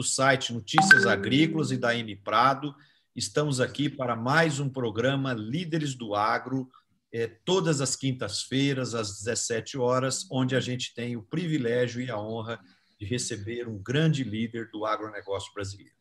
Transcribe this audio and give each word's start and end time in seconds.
do 0.00 0.04
site 0.04 0.54
Notícias 0.54 1.04
Agrícolas 1.04 1.70
e 1.70 1.76
da 1.76 1.94
M 1.94 2.16
Prado. 2.16 2.74
Estamos 3.14 3.60
aqui 3.60 3.86
para 3.86 4.16
mais 4.16 4.58
um 4.58 4.66
programa 4.66 5.34
Líderes 5.34 5.94
do 5.94 6.14
Agro, 6.14 6.70
é, 7.12 7.26
todas 7.26 7.82
as 7.82 7.94
quintas-feiras, 7.96 8.94
às 8.94 9.18
17 9.18 9.76
horas, 9.76 10.26
onde 10.30 10.56
a 10.56 10.60
gente 10.60 10.94
tem 10.94 11.18
o 11.18 11.22
privilégio 11.22 12.00
e 12.00 12.10
a 12.10 12.18
honra 12.18 12.58
de 12.98 13.04
receber 13.04 13.68
um 13.68 13.76
grande 13.76 14.24
líder 14.24 14.70
do 14.70 14.86
agronegócio 14.86 15.52
brasileiro. 15.52 15.92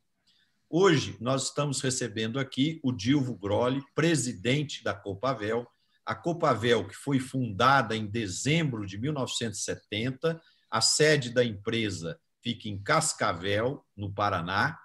Hoje, 0.70 1.18
nós 1.20 1.48
estamos 1.48 1.82
recebendo 1.82 2.40
aqui 2.40 2.80
o 2.82 2.94
Dilvo 2.94 3.36
Grolli, 3.36 3.84
presidente 3.94 4.82
da 4.82 4.94
Copavel, 4.94 5.68
a 6.06 6.16
Copavel, 6.16 6.88
que 6.88 6.96
foi 6.96 7.20
fundada 7.20 7.98
em 7.98 8.08
dezembro 8.08 8.86
de 8.86 8.98
1970, 8.98 10.42
a 10.72 10.80
sede 10.80 11.32
da 11.32 11.44
empresa 11.44 12.18
fica 12.42 12.68
em 12.68 12.78
Cascavel, 12.78 13.86
no 13.96 14.12
Paraná. 14.12 14.78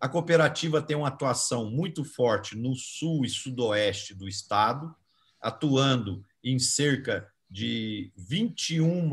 A 0.00 0.08
cooperativa 0.08 0.80
tem 0.80 0.96
uma 0.96 1.08
atuação 1.08 1.70
muito 1.70 2.04
forte 2.04 2.56
no 2.56 2.74
sul 2.74 3.24
e 3.24 3.28
sudoeste 3.28 4.14
do 4.14 4.28
estado, 4.28 4.94
atuando 5.40 6.24
em 6.42 6.58
cerca 6.58 7.30
de 7.50 8.12
21, 8.16 9.10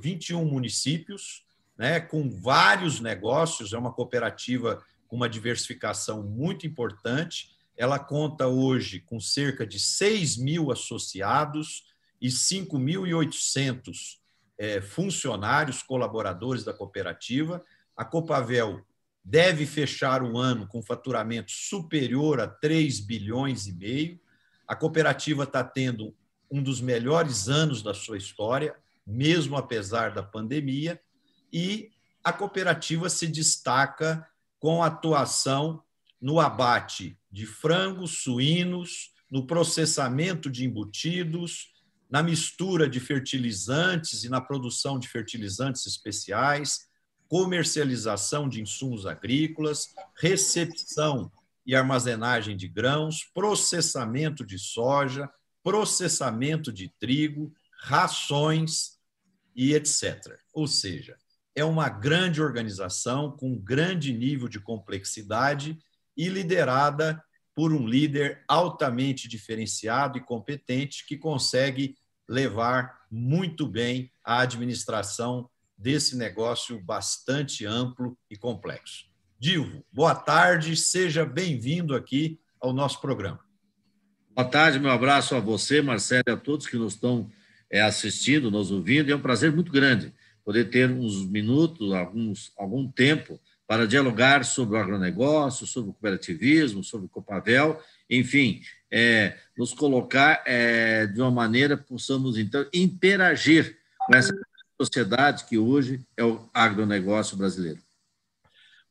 21 0.00 0.44
municípios, 0.44 1.44
né, 1.76 1.98
com 2.00 2.30
vários 2.30 3.00
negócios. 3.00 3.72
É 3.72 3.78
uma 3.78 3.92
cooperativa 3.92 4.82
com 5.08 5.16
uma 5.16 5.28
diversificação 5.28 6.22
muito 6.22 6.66
importante. 6.66 7.50
Ela 7.76 7.98
conta 7.98 8.46
hoje 8.46 9.00
com 9.00 9.18
cerca 9.18 9.66
de 9.66 9.80
6 9.80 10.36
mil 10.36 10.70
associados 10.70 11.84
e 12.20 12.28
5.800 12.28 13.90
é, 13.90 14.21
funcionários, 14.80 15.82
colaboradores 15.82 16.64
da 16.64 16.72
cooperativa. 16.72 17.62
A 17.96 18.04
Copavel 18.04 18.84
deve 19.24 19.66
fechar 19.66 20.22
o 20.22 20.38
ano 20.38 20.66
com 20.66 20.82
faturamento 20.82 21.50
superior 21.52 22.40
a 22.40 22.46
3 22.46 23.00
bilhões 23.00 23.66
e 23.66 23.72
meio. 23.72 24.20
A 24.66 24.74
cooperativa 24.74 25.44
está 25.44 25.62
tendo 25.62 26.14
um 26.50 26.62
dos 26.62 26.80
melhores 26.80 27.48
anos 27.48 27.82
da 27.82 27.94
sua 27.94 28.16
história, 28.16 28.76
mesmo 29.06 29.56
apesar 29.56 30.12
da 30.12 30.22
pandemia, 30.22 31.00
e 31.52 31.90
a 32.22 32.32
cooperativa 32.32 33.08
se 33.08 33.26
destaca 33.26 34.26
com 34.60 34.82
atuação 34.82 35.82
no 36.20 36.38
abate 36.38 37.18
de 37.30 37.46
frangos, 37.46 38.22
suínos, 38.22 39.10
no 39.30 39.46
processamento 39.46 40.50
de 40.50 40.64
embutidos, 40.64 41.71
na 42.12 42.22
mistura 42.22 42.86
de 42.86 43.00
fertilizantes 43.00 44.22
e 44.22 44.28
na 44.28 44.38
produção 44.38 44.98
de 44.98 45.08
fertilizantes 45.08 45.86
especiais, 45.86 46.86
comercialização 47.26 48.50
de 48.50 48.60
insumos 48.60 49.06
agrícolas, 49.06 49.94
recepção 50.20 51.32
e 51.64 51.74
armazenagem 51.74 52.54
de 52.54 52.68
grãos, 52.68 53.24
processamento 53.32 54.44
de 54.44 54.58
soja, 54.58 55.26
processamento 55.64 56.70
de 56.70 56.92
trigo, 57.00 57.50
rações 57.80 58.98
e 59.56 59.72
etc. 59.72 60.38
Ou 60.52 60.66
seja, 60.66 61.16
é 61.54 61.64
uma 61.64 61.88
grande 61.88 62.42
organização 62.42 63.34
com 63.34 63.58
grande 63.58 64.12
nível 64.12 64.48
de 64.48 64.60
complexidade 64.60 65.78
e 66.14 66.28
liderada 66.28 67.24
por 67.54 67.72
um 67.72 67.86
líder 67.86 68.44
altamente 68.46 69.26
diferenciado 69.28 70.18
e 70.18 70.22
competente 70.22 71.06
que 71.06 71.16
consegue 71.16 71.96
levar 72.32 73.02
muito 73.10 73.66
bem 73.66 74.10
a 74.24 74.40
administração 74.40 75.50
desse 75.76 76.16
negócio 76.16 76.80
bastante 76.82 77.66
amplo 77.66 78.16
e 78.30 78.36
complexo. 78.38 79.04
Dilvo, 79.38 79.84
boa 79.92 80.14
tarde, 80.14 80.74
seja 80.74 81.26
bem-vindo 81.26 81.94
aqui 81.94 82.40
ao 82.58 82.72
nosso 82.72 83.02
programa. 83.02 83.40
Boa 84.34 84.48
tarde, 84.48 84.80
meu 84.80 84.90
abraço 84.90 85.34
a 85.34 85.40
você, 85.40 85.82
Marcelo, 85.82 86.22
e 86.26 86.30
a 86.30 86.36
todos 86.38 86.66
que 86.66 86.78
nos 86.78 86.94
estão 86.94 87.30
é, 87.70 87.82
assistindo, 87.82 88.50
nos 88.50 88.70
ouvindo. 88.70 89.12
É 89.12 89.14
um 89.14 89.20
prazer 89.20 89.52
muito 89.52 89.70
grande 89.70 90.10
poder 90.42 90.70
ter 90.70 90.90
uns 90.90 91.26
minutos, 91.26 91.92
alguns, 91.92 92.50
algum 92.56 92.90
tempo, 92.90 93.38
para 93.66 93.86
dialogar 93.86 94.42
sobre 94.46 94.78
o 94.78 94.80
agronegócio, 94.80 95.66
sobre 95.66 95.90
o 95.90 95.92
cooperativismo, 95.92 96.82
sobre 96.82 97.06
o 97.06 97.10
Copavel, 97.10 97.78
enfim, 98.08 98.62
é, 98.92 99.38
nos 99.56 99.72
colocar 99.72 100.42
é, 100.46 101.06
de 101.06 101.20
uma 101.20 101.30
maneira 101.30 101.78
que 101.78 101.84
possamos, 101.84 102.36
então, 102.36 102.66
interagir 102.74 103.78
com 104.06 104.14
essa 104.14 104.34
sociedade 104.78 105.46
que 105.46 105.56
hoje 105.56 106.04
é 106.14 106.22
o 106.22 106.46
agronegócio 106.52 107.36
brasileiro. 107.36 107.80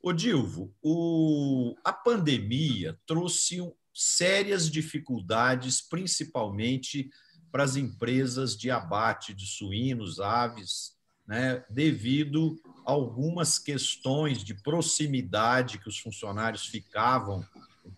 O 0.01 0.11
Dilvo, 0.11 0.73
o, 0.81 1.75
a 1.83 1.93
pandemia 1.93 2.97
trouxe 3.05 3.61
sérias 3.93 4.67
dificuldades, 4.69 5.79
principalmente 5.79 7.11
para 7.51 7.63
as 7.63 7.75
empresas 7.75 8.57
de 8.57 8.71
abate 8.71 9.33
de 9.33 9.45
suínos, 9.45 10.19
aves, 10.19 10.93
né, 11.27 11.63
devido 11.69 12.59
a 12.85 12.91
algumas 12.91 13.59
questões 13.59 14.43
de 14.43 14.55
proximidade 14.55 15.77
que 15.77 15.89
os 15.89 15.99
funcionários 15.99 16.65
ficavam 16.65 17.45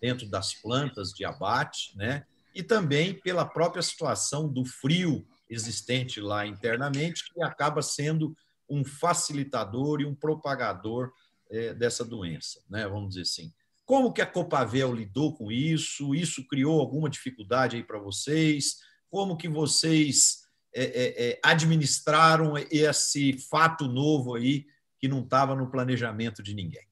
dentro 0.00 0.26
das 0.28 0.54
plantas 0.54 1.10
de 1.10 1.24
abate, 1.24 1.96
né, 1.96 2.24
e 2.54 2.62
também 2.62 3.14
pela 3.14 3.44
própria 3.44 3.82
situação 3.82 4.48
do 4.48 4.64
frio 4.64 5.26
existente 5.48 6.20
lá 6.20 6.46
internamente, 6.46 7.32
que 7.32 7.42
acaba 7.42 7.82
sendo 7.82 8.36
um 8.68 8.84
facilitador 8.84 10.00
e 10.00 10.06
um 10.06 10.14
propagador 10.14 11.12
é, 11.50 11.74
dessa 11.74 12.04
doença, 12.04 12.60
né, 12.68 12.86
vamos 12.88 13.10
dizer 13.10 13.22
assim. 13.22 13.52
Como 13.84 14.12
que 14.12 14.22
a 14.22 14.26
Copavel 14.26 14.94
lidou 14.94 15.34
com 15.34 15.52
isso? 15.52 16.14
Isso 16.14 16.46
criou 16.46 16.80
alguma 16.80 17.10
dificuldade 17.10 17.76
aí 17.76 17.84
para 17.84 17.98
vocês? 17.98 18.78
Como 19.10 19.36
que 19.36 19.46
vocês 19.46 20.44
é, 20.74 21.32
é, 21.32 21.40
administraram 21.42 22.54
esse 22.70 23.38
fato 23.50 23.86
novo 23.86 24.34
aí 24.34 24.66
que 24.98 25.06
não 25.06 25.20
estava 25.20 25.54
no 25.54 25.70
planejamento 25.70 26.42
de 26.42 26.54
ninguém? 26.54 26.86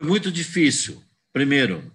Muito 0.00 0.32
difícil. 0.32 1.00
Primeiro, 1.32 1.94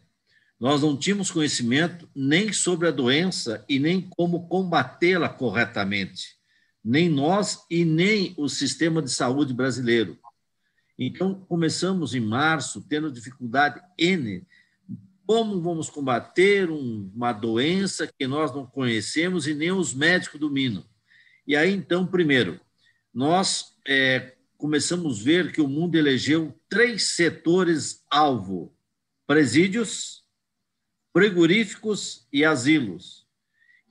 nós 0.60 0.82
não 0.82 0.98
tínhamos 0.98 1.30
conhecimento 1.30 2.10
nem 2.16 2.52
sobre 2.52 2.88
a 2.88 2.92
doença 2.92 3.64
e 3.70 3.80
nem 3.80 4.02
como 4.02 4.48
combatê-la 4.48 5.30
corretamente, 5.30 6.36
nem 6.84 7.10
nós 7.10 7.66
e 7.70 7.86
nem 7.86 8.34
o 8.38 8.50
sistema 8.50 9.02
de 9.02 9.12
saúde 9.12 9.54
brasileiro. 9.54 10.18
Então, 10.98 11.46
começamos 11.48 12.16
em 12.16 12.20
março, 12.20 12.82
tendo 12.82 13.12
dificuldade 13.12 13.80
N 13.98 14.46
como 15.28 15.62
vamos 15.62 15.90
combater 15.90 16.70
uma 16.72 17.34
doença 17.34 18.08
que 18.08 18.26
nós 18.26 18.56
não 18.56 18.66
conhecemos 18.66 19.46
e 19.46 19.54
nem 19.54 19.74
os 19.74 19.94
médicos 19.94 20.40
dominam? 20.40 20.86
E 21.46 21.54
aí, 21.54 21.74
então, 21.74 22.08
primeiro, 22.08 22.60
nós 23.14 23.76
é, 23.86 24.36
começamos 24.58 25.20
a 25.20 25.24
ver 25.24 25.52
que 25.52 25.60
o 25.60 25.68
mundo 25.68 25.96
elegeu 25.96 26.58
três 26.70 27.16
setores 27.16 28.06
alvo: 28.10 28.74
presídios, 29.28 30.24
frigoríficos 31.14 32.28
e 32.34 32.44
asilos. 32.44 33.28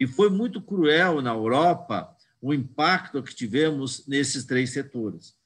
E 0.00 0.06
foi 0.06 0.30
muito 0.30 0.60
cruel 0.60 1.22
na 1.22 1.30
Europa 1.30 2.16
o 2.40 2.52
impacto 2.52 3.22
que 3.22 3.34
tivemos 3.34 4.06
nesses 4.08 4.44
três 4.44 4.70
setores 4.70 5.36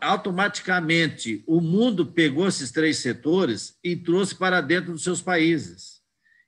automaticamente 0.00 1.44
o 1.46 1.60
mundo 1.60 2.06
pegou 2.06 2.48
esses 2.48 2.70
três 2.70 2.98
setores 2.98 3.78
e 3.84 3.94
trouxe 3.94 4.34
para 4.34 4.62
dentro 4.62 4.92
dos 4.92 5.04
seus 5.04 5.20
países. 5.20 6.00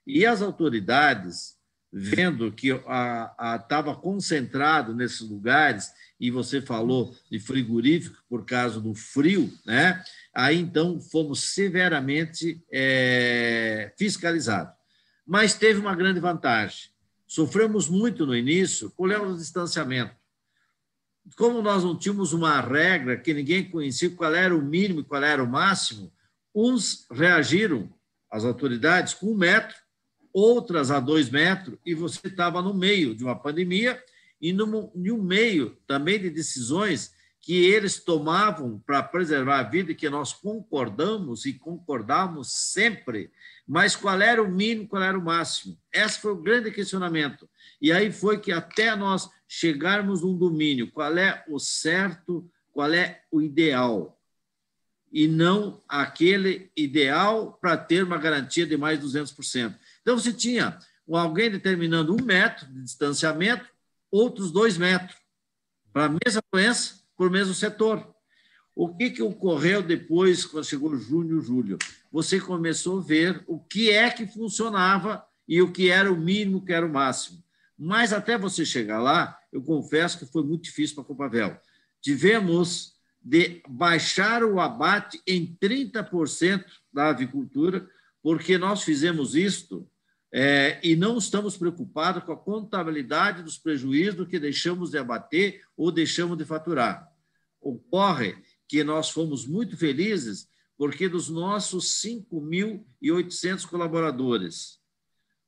E 0.07 0.25
as 0.25 0.41
autoridades, 0.41 1.55
vendo 1.93 2.51
que 2.51 2.69
estava 2.69 3.95
concentrado 3.95 4.95
nesses 4.95 5.21
lugares, 5.21 5.91
e 6.19 6.31
você 6.31 6.61
falou 6.61 7.15
de 7.29 7.39
frigorífico 7.39 8.23
por 8.29 8.45
causa 8.45 8.79
do 8.79 8.93
frio, 8.93 9.51
né? 9.65 10.03
aí 10.33 10.57
então 10.59 10.99
fomos 10.99 11.53
severamente 11.53 12.63
é, 12.71 13.93
fiscalizados. 13.97 14.73
Mas 15.25 15.55
teve 15.55 15.79
uma 15.79 15.95
grande 15.95 16.19
vantagem. 16.19 16.89
Sofremos 17.27 17.89
muito 17.89 18.25
no 18.25 18.35
início 18.35 18.91
com 18.91 19.05
o 19.05 19.37
distanciamento 19.37 20.15
como 21.35 21.61
nós 21.61 21.83
não 21.83 21.97
tínhamos 21.97 22.33
uma 22.33 22.61
regra 22.61 23.17
que 23.17 23.33
ninguém 23.33 23.69
conhecia 23.69 24.09
qual 24.11 24.33
era 24.33 24.55
o 24.55 24.61
mínimo 24.61 24.99
e 24.99 25.03
qual 25.03 25.23
era 25.23 25.43
o 25.43 25.47
máximo, 25.47 26.11
uns 26.53 27.07
reagiram, 27.11 27.91
as 28.29 28.45
autoridades, 28.45 29.13
com 29.13 29.31
um 29.31 29.37
metro, 29.37 29.75
outras 30.31 30.91
a 30.91 30.99
dois 30.99 31.29
metros, 31.29 31.77
e 31.85 31.95
você 31.95 32.27
estava 32.27 32.61
no 32.61 32.73
meio 32.73 33.15
de 33.15 33.23
uma 33.23 33.35
pandemia 33.35 34.01
e 34.41 34.51
no, 34.53 34.91
no 34.93 35.23
meio 35.23 35.77
também 35.87 36.19
de 36.19 36.29
decisões 36.29 37.13
que 37.41 37.65
eles 37.65 38.03
tomavam 38.03 38.79
para 38.85 39.03
preservar 39.03 39.59
a 39.59 39.63
vida 39.63 39.91
e 39.91 39.95
que 39.95 40.09
nós 40.09 40.33
concordamos 40.33 41.45
e 41.45 41.53
concordamos 41.53 42.51
sempre, 42.51 43.31
mas 43.67 43.95
qual 43.95 44.19
era 44.19 44.41
o 44.41 44.49
mínimo, 44.49 44.87
qual 44.87 45.03
era 45.03 45.17
o 45.17 45.23
máximo? 45.23 45.77
Esse 45.93 46.19
foi 46.19 46.31
o 46.31 46.41
grande 46.41 46.71
questionamento. 46.71 47.47
E 47.79 47.91
aí 47.91 48.11
foi 48.11 48.39
que 48.39 48.51
até 48.51 48.95
nós 48.95 49.29
chegarmos 49.47 50.23
num 50.23 50.35
domínio, 50.35 50.91
qual 50.91 51.15
é 51.17 51.43
o 51.47 51.59
certo, 51.59 52.49
qual 52.71 52.91
é 52.91 53.21
o 53.31 53.41
ideal 53.41 54.15
e 55.15 55.29
não 55.29 55.81
aquele 55.87 56.69
ideal 56.75 57.57
para 57.61 57.77
ter 57.77 58.03
uma 58.03 58.17
garantia 58.17 58.67
de 58.67 58.75
mais 58.75 58.99
200%. 58.99 59.73
Então, 60.01 60.19
você 60.19 60.33
tinha 60.33 60.77
alguém 61.09 61.49
determinando 61.49 62.13
um 62.13 62.21
metro 62.21 62.65
de 62.65 62.81
distanciamento, 62.81 63.65
outros 64.15 64.51
dois 64.51 64.77
metros, 64.77 65.17
para 65.91 66.05
a 66.05 66.09
mesma 66.09 66.41
doença, 66.51 67.01
por 67.17 67.29
mesmo 67.29 67.53
setor. 67.53 68.13
O 68.73 68.95
que, 68.95 69.09
que 69.09 69.21
ocorreu 69.21 69.81
depois, 69.81 70.45
quando 70.45 70.65
chegou 70.65 70.95
junho, 70.97 71.41
julho? 71.41 71.77
Você 72.11 72.39
começou 72.39 72.99
a 72.99 73.03
ver 73.03 73.43
o 73.47 73.59
que 73.59 73.91
é 73.91 74.09
que 74.09 74.25
funcionava 74.27 75.25
e 75.47 75.61
o 75.61 75.71
que 75.71 75.89
era 75.89 76.11
o 76.11 76.17
mínimo, 76.17 76.57
o 76.57 76.65
que 76.65 76.73
era 76.73 76.85
o 76.85 76.91
máximo. 76.91 77.43
Mas 77.77 78.13
até 78.13 78.37
você 78.37 78.65
chegar 78.65 79.01
lá, 79.01 79.37
eu 79.51 79.61
confesso 79.61 80.17
que 80.19 80.25
foi 80.25 80.43
muito 80.43 80.63
difícil 80.63 80.95
para 80.95 81.03
a 81.03 81.07
Copavel. 81.07 81.57
Tivemos 82.01 82.95
de 83.21 83.61
baixar 83.67 84.43
o 84.43 84.59
abate 84.59 85.21
em 85.25 85.57
30% 85.61 86.63
da 86.93 87.09
avicultura, 87.09 87.89
porque 88.21 88.57
nós 88.57 88.83
fizemos 88.83 89.35
isto 89.35 89.89
é, 90.37 90.81
e 90.83 90.97
não 90.97 91.17
estamos 91.17 91.55
preocupados 91.55 92.21
com 92.25 92.33
a 92.33 92.37
contabilidade 92.37 93.41
dos 93.41 93.57
prejuízos 93.57 94.27
que 94.27 94.37
deixamos 94.37 94.91
de 94.91 94.97
abater 94.97 95.63
ou 95.77 95.89
deixamos 95.89 96.37
de 96.37 96.43
faturar. 96.43 97.09
Ocorre 97.61 98.35
que 98.67 98.83
nós 98.83 99.09
fomos 99.09 99.47
muito 99.47 99.77
felizes 99.77 100.49
porque 100.77 101.07
dos 101.07 101.29
nossos 101.29 102.01
5.800 102.03 103.65
colaboradores, 103.65 104.81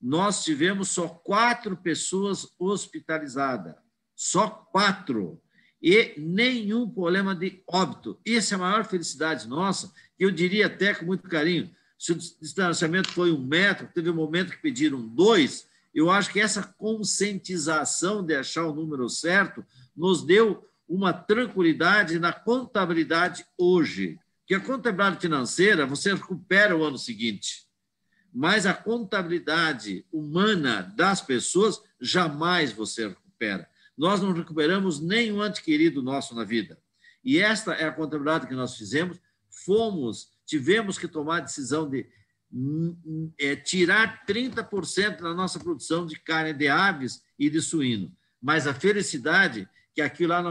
nós 0.02 0.46
tivemos 0.46 0.88
só 0.88 1.10
quatro 1.10 1.76
pessoas 1.76 2.48
hospitalizadas, 2.58 3.76
só 4.16 4.48
quatro, 4.50 5.42
e 5.82 6.14
nenhum 6.18 6.90
problema 6.90 7.36
de 7.36 7.62
óbito. 7.68 8.22
Essa 8.26 8.54
é 8.54 8.56
a 8.56 8.60
maior 8.60 8.86
felicidade 8.86 9.50
nossa, 9.50 9.92
eu 10.18 10.32
diria 10.32 10.68
até 10.68 10.94
com 10.94 11.04
muito 11.04 11.28
carinho. 11.28 11.76
Se 11.98 12.12
o 12.12 12.16
distanciamento 12.16 13.12
foi 13.12 13.32
um 13.32 13.42
metro, 13.42 13.90
teve 13.94 14.10
um 14.10 14.16
momento 14.16 14.52
que 14.52 14.62
pediram 14.62 15.02
dois, 15.08 15.68
eu 15.94 16.12
acho 16.12 16.32
que 16.32 16.40
essa 16.40 16.62
conscientização 16.62 18.24
de 18.24 18.36
achar 18.36 18.66
o 18.66 18.74
número 18.74 19.10
certo 19.10 19.66
nos 19.96 20.24
deu 20.24 20.68
uma 20.88 21.12
tranquilidade 21.12 22.20
na 22.20 22.32
contabilidade 22.32 23.46
hoje. 23.58 24.20
Que 24.46 24.56
a 24.56 24.60
contabilidade 24.60 25.20
financeira 25.20 25.86
você 25.86 26.14
recupera 26.14 26.78
o 26.78 26.84
ano 26.84 26.98
seguinte 26.98 27.68
mas 28.40 28.68
a 28.68 28.74
contabilidade 28.74 30.06
humana 30.12 30.94
das 30.96 31.22
pessoas 31.22 31.82
jamais 32.00 32.72
você 32.72 33.08
recupera. 33.08 33.68
Nós 33.98 34.22
não 34.22 34.32
recuperamos 34.32 35.00
nenhum 35.00 35.42
ante 35.42 35.64
querido 35.64 36.04
nosso 36.04 36.36
na 36.36 36.44
vida. 36.44 36.80
E 37.24 37.40
esta 37.40 37.74
é 37.74 37.86
a 37.86 37.92
contabilidade 37.92 38.46
que 38.46 38.54
nós 38.54 38.78
fizemos. 38.78 39.20
Fomos, 39.50 40.30
tivemos 40.48 40.98
que 40.98 41.08
tomar 41.08 41.38
a 41.38 41.42
decisão 41.42 41.88
de 41.88 42.10
é, 43.40 43.56
tirar 43.56 44.26
30% 44.26 45.22
da 45.22 45.34
nossa 45.34 45.60
produção 45.60 46.06
de 46.06 46.18
carne 46.20 46.54
de 46.54 46.68
aves 46.68 47.22
e 47.38 47.50
de 47.50 47.62
suíno. 47.62 48.12
Mas 48.42 48.66
a 48.66 48.74
felicidade 48.74 49.70
que 49.98 50.02
aquilo 50.02 50.30
lá 50.30 50.44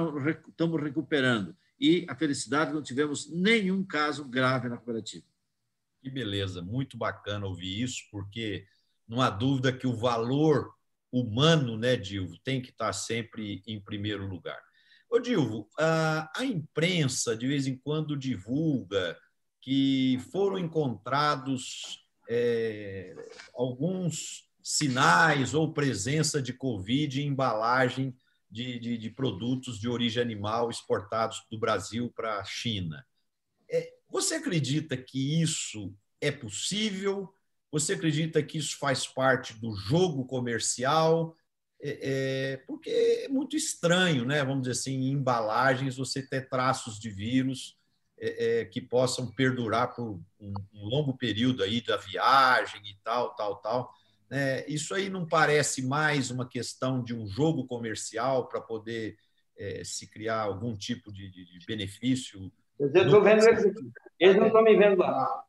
estamos 0.48 0.82
recuperando. 0.82 1.56
E 1.78 2.04
a 2.08 2.16
felicidade 2.16 2.72
não 2.72 2.82
tivemos 2.82 3.31
nenhum 3.31 3.84
caso 3.84 4.25
grave 4.25 4.69
na 4.69 4.76
cooperativa. 4.76 5.25
Que 6.02 6.10
beleza, 6.10 6.60
muito 6.60 6.96
bacana 6.96 7.46
ouvir 7.46 7.81
isso, 7.81 8.02
porque 8.10 8.66
não 9.06 9.20
há 9.20 9.31
dúvida 9.31 9.72
que 9.72 9.87
o 9.87 9.94
valor 9.94 10.75
humano, 11.12 11.78
né, 11.78 11.94
Dilvo, 11.94 12.37
tem 12.38 12.60
que 12.60 12.70
estar 12.70 12.92
sempre 12.92 13.62
em 13.69 13.81
primeiro 13.81 14.26
lugar. 14.26 14.60
Ô, 15.08 15.20
Dilvo, 15.20 15.69
a, 15.78 16.28
imprensa 16.42 17.37
de 17.37 17.46
vez 17.46 17.69
em 17.69 17.76
quando 17.76 18.16
divulga 18.16 19.16
que 19.66 20.20
foram 20.30 20.60
encontrados 20.60 22.06
é, 22.30 23.16
alguns 23.52 24.48
sinais 24.62 25.54
ou 25.54 25.72
presença 25.72 26.40
de 26.40 26.52
Covid 26.52 27.20
em 27.20 27.26
embalagem 27.26 28.16
de, 28.48 28.78
de, 28.78 28.96
de, 28.96 29.10
produtos 29.10 29.80
de 29.80 29.88
origem 29.88 30.22
animal 30.22 30.70
exportados 30.70 31.44
do 31.50 31.58
Brasil 31.58 32.12
para 32.14 32.38
a 32.38 32.44
China. 32.44 33.04
É, 33.68 33.92
você 34.08 34.36
acredita 34.36 34.96
que 34.96 35.42
isso 35.42 35.92
é 36.20 36.30
possível? 36.30 37.34
Você 37.72 37.94
acredita 37.94 38.40
que 38.44 38.58
isso 38.58 38.78
faz 38.78 39.04
parte 39.04 39.52
do 39.54 39.74
jogo 39.74 40.26
comercial? 40.26 41.34
É, 41.82 42.52
é, 42.52 42.56
porque 42.68 42.90
é 43.24 43.28
muito 43.28 43.56
estranho, 43.56 44.24
né? 44.24 44.44
Vamos 44.44 44.60
dizer 44.60 44.78
assim, 44.78 44.94
em 44.94 45.10
embalagens 45.10 45.96
você 45.96 46.22
ter 46.22 46.48
traços 46.48 47.00
de 47.00 47.10
vírus 47.10 47.75
é, 48.18 48.60
é 48.60 48.64
que 48.64 48.80
possam 48.80 49.30
perdurar 49.30 49.94
por 49.94 50.20
um, 50.40 50.54
um, 50.74 50.84
longo 50.86 51.16
período 51.16 51.62
aí 51.62 51.80
da 51.80 51.96
viagem 51.96 52.80
e 52.84 52.96
tal, 53.02 53.34
tal, 53.34 53.56
tal. 53.56 53.94
Né? 54.30 54.66
Isso 54.66 54.94
aí 54.94 55.08
não 55.08 55.26
parece 55.26 55.82
mais 55.86 56.30
uma 56.30 56.48
questão 56.48 57.02
de 57.02 57.14
um 57.14 57.26
jogo 57.26 57.66
comercial 57.66 58.48
para 58.48 58.60
poder 58.60 59.16
é, 59.56 59.82
se 59.84 60.06
criar 60.06 60.42
algum 60.42 60.76
tipo 60.76 61.12
de, 61.12 61.30
de, 61.30 61.58
de 61.58 61.66
benefício 61.66 62.50
eu 62.78 62.88
estou 62.88 63.22
vendo 63.22 63.42
eles 63.46 63.64
aqui. 63.64 63.90
Eles 64.18 64.36
não 64.36 64.46
estão 64.46 64.62
me 64.62 64.76
vendo 64.76 64.98
lá. 64.98 65.44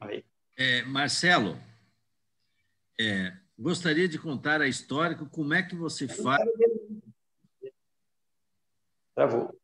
Aí. 0.00 0.24
É, 0.56 0.82
Marcelo, 0.82 1.58
é, 3.00 3.36
gostaria 3.58 4.08
de 4.08 4.18
contar 4.18 4.60
a 4.60 4.68
história, 4.68 5.16
como 5.16 5.52
é 5.52 5.62
que 5.62 5.74
você 5.74 6.06
faz. 6.06 6.44
Travou. 9.14 9.60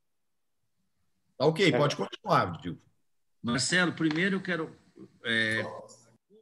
Tá 1.41 1.47
ok, 1.47 1.73
pode 1.73 1.97
continuar, 1.97 2.61
Dilma. 2.61 2.79
Marcelo, 3.43 3.95
primeiro 3.95 4.37
eu 4.37 4.43
quero. 4.43 4.77
É, 5.25 5.63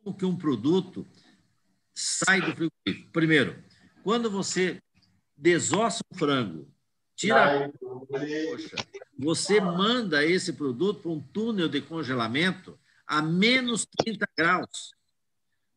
como 0.03 0.17
que 0.17 0.25
um 0.25 0.37
produto 0.37 1.07
sai 1.95 2.41
do 2.41 2.47
frigorífico? 2.47 3.13
Primeiro, 3.13 3.63
quando 4.03 4.29
você 4.29 4.83
desossa 5.37 6.03
o 6.13 6.19
frango, 6.19 6.69
tira 7.15 7.67
a 7.67 7.71
coxa, 7.71 8.75
você 9.17 9.61
manda 9.61 10.25
esse 10.25 10.53
produto 10.53 11.03
para 11.03 11.13
um 11.13 11.21
túnel 11.21 11.69
de 11.69 11.81
congelamento 11.81 12.77
a 13.07 13.23
menos 13.23 13.87
30 14.03 14.29
graus. 14.37 14.91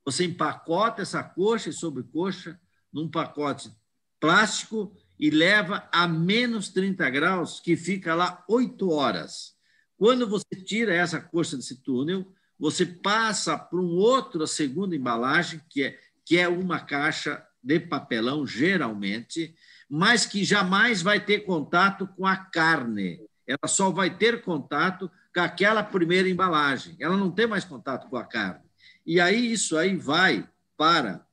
Você 0.03 0.25
empacota 0.25 1.03
essa 1.03 1.23
coxa 1.23 1.69
e 1.69 1.73
sobrecoxa 1.73 2.59
num 2.91 3.07
pacote 3.07 3.71
plástico 4.19 4.91
e 5.21 5.29
leva 5.29 5.87
a 5.91 6.07
menos 6.07 6.69
30 6.69 7.07
graus, 7.11 7.59
que 7.59 7.77
fica 7.77 8.15
lá 8.15 8.43
oito 8.49 8.89
horas. 8.89 9.53
Quando 9.95 10.27
você 10.27 10.55
tira 10.55 10.95
essa 10.95 11.21
coxa 11.21 11.55
desse 11.55 11.83
túnel, 11.83 12.33
você 12.57 12.87
passa 12.87 13.55
para 13.55 13.79
um 13.79 13.97
outro, 13.97 14.43
a 14.43 14.47
segunda 14.47 14.95
embalagem, 14.95 15.61
que 15.69 15.83
é, 15.83 15.99
que 16.25 16.39
é 16.39 16.47
uma 16.47 16.79
caixa 16.79 17.45
de 17.63 17.79
papelão, 17.79 18.47
geralmente, 18.47 19.53
mas 19.87 20.25
que 20.25 20.43
jamais 20.43 21.03
vai 21.03 21.23
ter 21.23 21.41
contato 21.41 22.07
com 22.07 22.25
a 22.25 22.35
carne. 22.35 23.21
Ela 23.45 23.67
só 23.67 23.91
vai 23.91 24.09
ter 24.09 24.41
contato 24.41 25.11
com 25.31 25.41
aquela 25.41 25.83
primeira 25.83 26.27
embalagem. 26.29 26.95
Ela 26.99 27.15
não 27.15 27.29
tem 27.29 27.45
mais 27.45 27.63
contato 27.63 28.09
com 28.09 28.17
a 28.17 28.23
carne. 28.23 28.63
E 29.05 29.19
aí 29.19 29.51
isso 29.51 29.77
aí 29.77 29.95
vai 29.95 30.49
para 30.75 31.23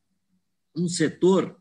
um 0.77 0.89
setor 0.89 1.58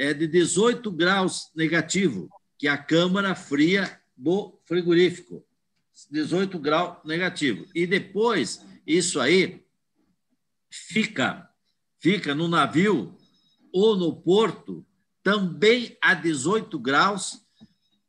é, 0.00 0.14
de 0.14 0.26
18 0.26 0.90
graus 0.90 1.50
negativo, 1.54 2.30
que 2.58 2.66
é 2.66 2.70
a 2.70 2.78
câmara 2.78 3.34
fria 3.34 4.00
do 4.16 4.58
frigorífico. 4.64 5.44
18 6.10 6.58
graus 6.58 6.96
negativo. 7.04 7.66
E 7.74 7.86
depois 7.86 8.64
isso 8.86 9.20
aí 9.20 9.62
fica 10.70 11.46
fica 11.98 12.34
no 12.34 12.48
navio 12.48 13.14
ou 13.70 13.94
no 13.94 14.16
porto 14.16 14.86
também 15.22 15.98
a 16.00 16.14
18 16.14 16.78
graus 16.78 17.44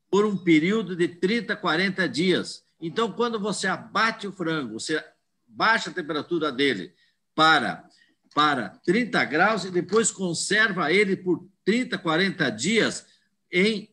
por 0.09 0.25
um 0.25 0.37
período 0.37 0.95
de 0.95 1.09
30, 1.09 1.57
40 1.57 2.07
dias. 2.07 2.63
Então, 2.79 3.11
quando 3.11 3.37
você 3.37 3.67
abate 3.67 4.25
o 4.25 4.31
frango, 4.31 4.79
você 4.79 5.03
baixa 5.45 5.89
a 5.89 5.93
temperatura 5.93 6.53
dele 6.53 6.93
para, 7.35 7.85
para 8.33 8.69
30 8.85 9.23
graus 9.25 9.65
e 9.65 9.71
depois 9.71 10.11
conserva 10.11 10.91
ele 10.91 11.15
por 11.15 11.47
30, 11.65 11.97
40 11.97 12.49
dias 12.49 13.05
em 13.51 13.89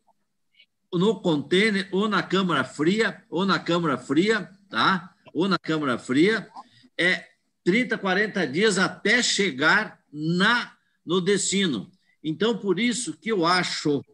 no 0.93 1.21
container 1.21 1.89
ou 1.93 2.09
na 2.09 2.23
câmara 2.23 2.65
fria, 2.65 3.23
ou 3.29 3.45
na 3.45 3.59
câmara 3.59 3.99
fria, 3.99 4.51
tá? 4.71 5.15
Ou 5.35 5.49
na 5.49 5.59
câmara 5.59 5.99
fria, 5.99 6.49
é 6.97 7.27
30, 7.65 7.99
40 7.99 8.47
dias 8.47 8.79
até 8.79 9.23
chegar 9.23 10.01
na 10.11 10.75
no 11.05 11.21
destino. 11.23 11.91
Então, 12.23 12.59
por 12.59 12.79
isso 12.79 13.17
que 13.17 13.31
eu 13.31 13.47
acho 13.47 14.05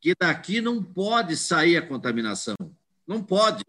que 0.00 0.12
daqui 0.18 0.60
não 0.60 0.82
pode 0.82 1.36
sair 1.36 1.76
a 1.76 1.86
contaminação. 1.86 2.56
Não 3.06 3.22
pode. 3.22 3.62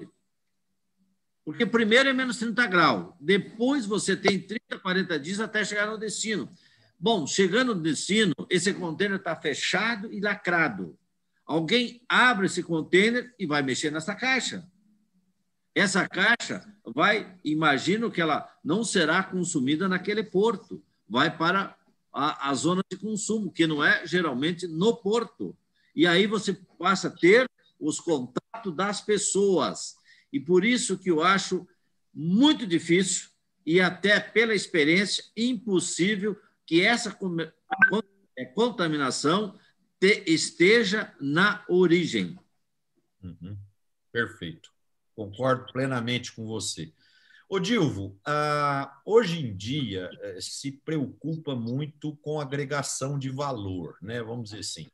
Porque 1.48 1.66
primeiro 1.66 2.10
é 2.10 2.13
menos 2.13 2.39
30 2.39 2.68
graus, 2.68 3.13
depois 3.22 3.86
você 3.86 4.18
tem 4.18 4.38
30, 4.38 4.80
40 4.80 5.18
dias 5.18 5.39
até 5.39 5.63
chegar 5.63 5.88
no 5.88 5.98
destino. 5.98 6.51
Bom, 7.00 7.25
chegando 7.25 7.74
no 7.74 7.82
destino, 7.82 8.34
esse 8.50 8.74
container 8.74 9.18
está 9.18 9.34
fechado 9.34 10.12
e 10.12 10.20
lacrado. 10.20 11.00
Alguém 11.46 12.01
abre 12.10 12.48
esse 12.48 12.62
container 12.62 13.34
e 13.39 13.46
vai 13.46 13.62
mexer 13.62 13.89
nessa 13.94 14.13
caixa. 14.13 14.70
Essa 15.74 16.06
caixa 16.06 16.68
vai, 16.86 17.34
imagino 17.46 18.12
que 18.12 18.20
ela 18.20 18.46
não 18.62 18.84
será 18.84 19.24
consumida 19.24 19.88
naquele 19.88 20.24
porto, 20.24 20.84
vai 21.08 21.34
para 21.38 21.77
a, 22.12 22.50
a 22.50 22.54
zona 22.56 22.82
de 22.92 22.98
consumo, 22.98 23.54
que 23.54 23.66
não 23.66 23.82
é 23.82 24.06
geralmente 24.06 24.68
no 24.68 24.98
porto. 24.98 25.56
E 25.96 26.06
aí 26.06 26.27
você 26.27 26.60
passa 26.77 27.08
a 27.08 27.12
ter 27.12 27.50
os 27.80 28.01
contatos 28.01 28.75
das 28.75 29.00
pessoas. 29.00 29.96
E 30.38 30.39
por 30.39 30.63
isso 30.63 31.00
que 31.00 31.10
eu 31.10 31.24
acho 31.24 31.67
muito 32.13 32.67
difícil 32.67 33.29
e 33.65 33.82
até 33.82 34.20
pela 34.20 34.53
experiência 34.53 35.24
impossível 35.36 36.39
que 36.63 36.84
essa 36.84 37.17
é, 38.38 38.46
contaminação 38.46 39.60
esteja 40.27 41.12
na 41.20 41.65
origem. 41.67 42.38
Uhum. 43.24 43.58
Perfeito. 44.12 44.70
Concordo 45.15 45.74
plenamente 45.74 46.32
com 46.34 46.46
você. 46.46 46.94
Ô, 47.50 47.58
Dilvo, 47.58 48.20
ah, 48.24 49.01
hoje 49.03 49.39
em 49.39 49.58
dia 49.58 50.08
eh, 50.22 50.38
se 50.39 50.72
preocupa 50.72 51.56
muito 51.56 52.15
com 52.17 52.39
agregação 52.39 53.17
de 53.17 53.29
valor, 53.32 53.98
né? 54.03 54.22
vamos 54.22 54.50
dizer 54.50 54.60
assim. 54.60 54.88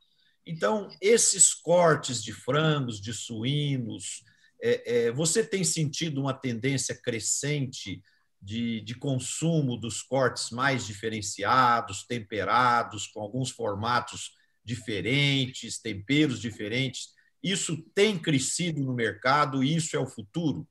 Então, 0.46 0.90
esses 1.02 1.54
cortes 1.54 2.24
de 2.24 2.32
frangos, 2.32 3.02
de 3.02 3.14
suínos, 3.14 4.24
é, 4.66 5.08
é, 5.08 5.12
você 5.12 5.46
tem 5.46 5.62
sentido 5.62 6.22
uma 6.22 6.34
tendência 6.34 6.96
crescente 6.96 8.02
de, 8.42 8.80
de 8.80 8.96
consumo 8.96 9.76
dos 9.76 10.02
cortes 10.02 10.52
mais 10.52 10.88
diferenciados, 10.88 12.06
temperados, 12.06 13.06
com 13.08 13.20
alguns 13.20 13.52
formatos 13.52 14.32
diferentes, 14.64 15.82
temperos 15.82 16.40
diferentes? 16.40 17.10
Isso 17.44 17.84
tem 17.94 18.18
crescido 18.18 18.82
no 18.82 18.94
mercado 18.94 19.62
e 19.62 19.76
isso 19.76 19.98
é 19.98 20.00
o 20.00 20.08
futuro? 20.08 20.66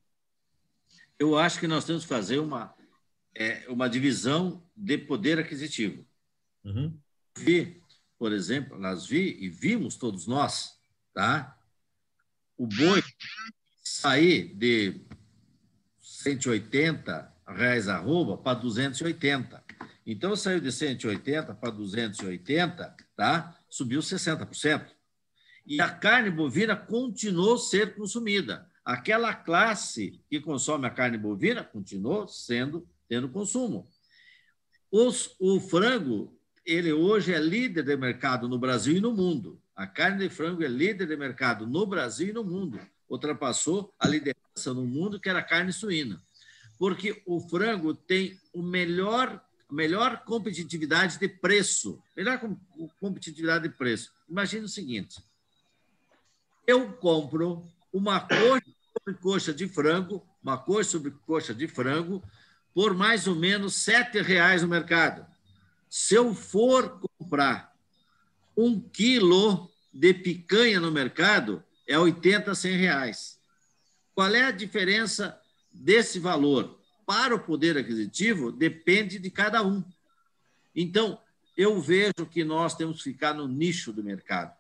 Eu 1.19 1.37
acho 1.37 1.61
que 1.61 1.69
nós 1.69 1.85
temos 1.85 2.05
que 2.05 2.09
fazer 2.09 2.39
uma, 2.39 2.75
é, 3.35 3.69
uma 3.69 3.89
divisão 3.89 4.67
de 4.75 4.97
poder 4.97 5.39
aquisitivo. 5.39 6.09
Uhum. 6.65 6.99
Vi, 7.37 7.83
por 8.19 8.33
exemplo, 8.33 8.79
nós 8.79 9.05
vi 9.07 9.37
e 9.39 9.51
vimos 9.51 9.97
todos 9.97 10.27
nós, 10.27 10.81
tá? 11.13 11.59
O 12.57 12.67
boi 12.67 13.03
sair 14.03 14.53
de 14.57 15.01
180 16.01 17.33
reais 17.47 17.87
arroba 17.87 18.37
para 18.37 18.59
280. 18.59 19.63
Então 20.05 20.35
saiu 20.35 20.61
de 20.61 20.73
180 20.73 21.55
para 21.55 21.71
280, 21.71 22.97
tá? 23.15 23.57
Subiu 23.69 24.01
60% 24.01 24.87
e 25.65 25.81
a 25.81 25.89
carne 25.89 26.31
bovina 26.31 26.75
continuou 26.75 27.57
ser 27.57 27.95
consumida. 27.95 28.69
Aquela 28.85 29.33
classe 29.33 30.21
que 30.29 30.41
consome 30.41 30.85
a 30.89 30.91
carne 30.91 31.17
bovina 31.17 31.63
continuou 31.63 32.27
sendo 32.27 32.85
tendo 33.09 33.29
consumo. 33.29 33.89
Os, 34.91 35.37
o 35.39 35.61
frango, 35.61 36.37
ele 36.67 36.93
hoje 36.93 37.33
é 37.33 37.39
líder 37.39 37.85
de 37.85 37.97
mercado 37.97 38.49
no 38.49 38.59
Brasil 38.59 38.97
e 38.97 39.01
no 39.01 39.15
mundo. 39.15 39.63
A 39.77 39.87
carne 39.87 40.27
de 40.27 40.35
frango 40.35 40.65
é 40.65 40.69
líder 40.69 41.07
de 41.07 41.17
mercado 41.17 41.69
no 41.69 41.87
Brasil 41.87 42.31
e 42.31 42.33
no 42.33 42.43
mundo. 42.43 42.81
Ultrapassou 43.13 43.93
a 43.99 44.09
liderança 44.09 44.73
no 44.73 44.87
mundo, 44.87 45.21
que 45.21 45.29
era 45.29 45.41
a 45.41 45.45
carne 45.45 45.71
suína. 45.71 46.23
Porque 46.79 47.23
o 47.27 47.41
frango 47.41 47.93
tem 47.95 48.41
o 48.55 48.63
melhor 48.63 49.39
melhor 49.71 50.25
competitividade 50.25 51.19
de 51.19 51.29
preço. 51.29 52.03
Melhor 52.17 52.41
competitividade 52.99 53.69
de 53.69 53.75
preço. 53.75 54.13
Imagine 54.29 54.65
o 54.65 54.69
seguinte: 54.69 55.23
eu 56.67 56.91
compro 56.95 57.63
uma 57.93 58.19
coxa 58.19 58.65
sobre 58.97 59.21
coxa 59.21 59.53
de 59.53 59.69
frango, 59.69 60.27
uma 60.43 60.57
coxa 60.57 60.91
sobre 60.91 61.11
coxa 61.11 61.55
de 61.55 61.69
frango, 61.69 62.23
por 62.75 62.95
mais 62.95 63.27
ou 63.27 63.35
menos 63.35 63.75
sete 63.75 64.23
reais 64.23 64.63
no 64.63 64.69
mercado. 64.69 65.27
Se 65.89 66.15
eu 66.15 66.35
for 66.35 66.99
comprar 67.19 67.75
um 68.57 68.81
quilo 68.81 69.71
de 69.93 70.15
picanha 70.15 70.81
no 70.81 70.91
mercado, 70.91 71.63
é 71.87 71.99
80, 71.99 72.55
100 72.55 72.77
reais. 72.77 73.39
Qual 74.15 74.33
é 74.35 74.43
a 74.43 74.51
diferença 74.51 75.41
desse 75.73 76.19
valor? 76.19 76.79
Para 77.07 77.35
o 77.35 77.41
poder 77.41 77.77
aquisitivo, 77.77 78.53
depende 78.53 79.19
de 79.19 79.31
cada 79.31 79.63
um. 79.63 79.85
Então, 80.75 81.21
eu 81.57 81.81
vejo 81.81 82.27
que 82.31 82.45
nós 82.45 82.75
temos 82.75 82.99
que 82.99 83.13
ficar 83.13 83.35
no 83.35 83.47
nicho 83.47 83.93
do 83.93 84.03
mercado. 84.03 84.57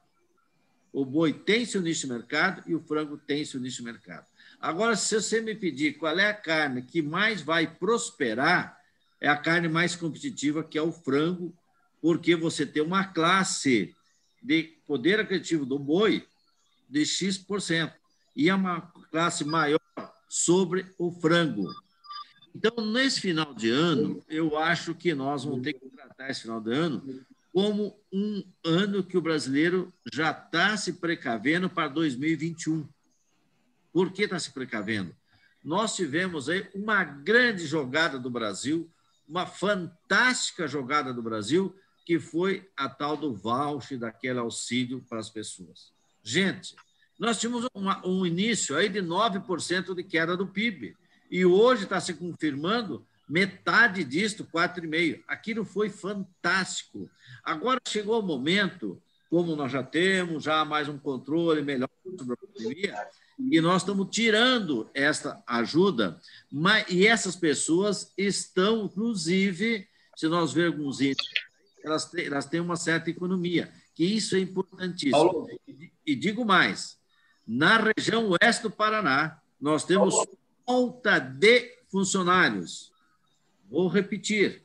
O 0.92 1.04
boi 1.04 1.32
tem 1.32 1.64
seu 1.64 1.80
nicho 1.80 2.06
de 2.06 2.12
mercado 2.12 2.62
e 2.66 2.74
o 2.74 2.80
frango 2.80 3.16
tem 3.16 3.44
seu 3.44 3.58
nicho 3.58 3.78
de 3.78 3.84
mercado. 3.84 4.26
Agora, 4.60 4.94
se 4.94 5.14
você 5.14 5.40
me 5.40 5.54
pedir 5.54 5.94
qual 5.94 6.18
é 6.18 6.28
a 6.28 6.34
carne 6.34 6.82
que 6.82 7.00
mais 7.00 7.40
vai 7.40 7.66
prosperar, 7.66 8.78
é 9.20 9.28
a 9.28 9.36
carne 9.36 9.68
mais 9.68 9.96
competitiva, 9.96 10.62
que 10.62 10.76
é 10.76 10.82
o 10.82 10.92
frango, 10.92 11.56
porque 12.00 12.36
você 12.36 12.66
tem 12.66 12.82
uma 12.82 13.04
classe 13.04 13.94
de 14.42 14.64
poder 14.86 15.20
aquisitivo 15.20 15.64
do 15.64 15.78
boi 15.78 16.26
de 16.92 17.06
X% 17.06 17.90
e 18.36 18.50
é 18.50 18.54
uma 18.54 18.82
classe 19.10 19.44
maior 19.44 19.80
sobre 20.28 20.86
o 20.98 21.10
frango. 21.10 21.66
Então, 22.54 22.84
nesse 22.84 23.18
final 23.18 23.54
de 23.54 23.70
ano, 23.70 24.22
eu 24.28 24.58
acho 24.58 24.94
que 24.94 25.14
nós 25.14 25.44
vamos 25.44 25.62
ter 25.62 25.72
que 25.72 25.88
tratar 25.88 26.28
esse 26.28 26.42
final 26.42 26.60
de 26.60 26.70
ano 26.70 27.24
como 27.50 27.98
um 28.12 28.44
ano 28.62 29.02
que 29.02 29.16
o 29.16 29.22
brasileiro 29.22 29.90
já 30.12 30.30
está 30.30 30.76
se 30.76 30.94
precavendo 30.94 31.68
para 31.68 31.88
2021. 31.88 32.86
Por 33.90 34.12
que 34.12 34.24
está 34.24 34.38
se 34.38 34.50
precavendo? 34.52 35.14
Nós 35.64 35.96
tivemos 35.96 36.50
aí 36.50 36.68
uma 36.74 37.04
grande 37.04 37.66
jogada 37.66 38.18
do 38.18 38.28
Brasil, 38.28 38.90
uma 39.26 39.46
fantástica 39.46 40.66
jogada 40.66 41.12
do 41.12 41.22
Brasil, 41.22 41.74
que 42.04 42.18
foi 42.18 42.68
a 42.76 42.88
tal 42.88 43.16
do 43.16 43.34
voucher, 43.34 43.98
daquele 43.98 44.38
auxílio 44.38 45.04
para 45.08 45.20
as 45.20 45.30
pessoas. 45.30 45.92
Gente, 46.22 46.74
nós 47.18 47.38
tínhamos 47.38 47.66
uma, 47.74 48.06
um 48.06 48.24
início 48.26 48.76
aí 48.76 48.88
de 48.88 49.00
9% 49.00 49.94
de 49.94 50.02
queda 50.02 50.36
do 50.36 50.46
PIB, 50.46 50.96
e 51.30 51.46
hoje 51.46 51.84
está 51.84 52.00
se 52.00 52.14
confirmando 52.14 53.06
metade 53.28 54.04
disto, 54.04 54.44
4,5%. 54.44 55.22
Aquilo 55.26 55.64
foi 55.64 55.88
fantástico. 55.88 57.08
Agora 57.42 57.80
chegou 57.86 58.20
o 58.20 58.22
momento, 58.22 59.00
como 59.30 59.56
nós 59.56 59.72
já 59.72 59.82
temos, 59.82 60.44
já 60.44 60.64
mais 60.64 60.88
um 60.88 60.98
controle 60.98 61.62
melhor 61.62 61.88
sobre 62.18 62.34
a 62.34 62.36
pandemia, 62.36 62.94
e 63.50 63.60
nós 63.60 63.82
estamos 63.82 64.08
tirando 64.10 64.90
esta 64.92 65.42
ajuda, 65.46 66.20
mas, 66.50 66.84
e 66.90 67.06
essas 67.06 67.34
pessoas 67.34 68.12
estão, 68.16 68.84
inclusive, 68.84 69.88
se 70.16 70.28
nós 70.28 70.52
vermos 70.52 71.00
isso, 71.00 71.22
elas 71.84 72.10
têm, 72.10 72.26
elas 72.26 72.46
têm 72.46 72.60
uma 72.60 72.76
certa 72.76 73.10
economia, 73.10 73.72
que 73.94 74.04
isso 74.04 74.36
é 74.36 74.40
importantíssimo. 74.40 75.48
E, 75.66 75.91
e 76.06 76.14
digo 76.14 76.44
mais, 76.44 76.98
na 77.46 77.78
região 77.78 78.30
oeste 78.30 78.62
do 78.62 78.70
Paraná, 78.70 79.40
nós 79.60 79.84
temos 79.84 80.14
falta 80.66 81.18
de 81.18 81.78
funcionários. 81.90 82.92
Vou 83.70 83.88
repetir. 83.88 84.62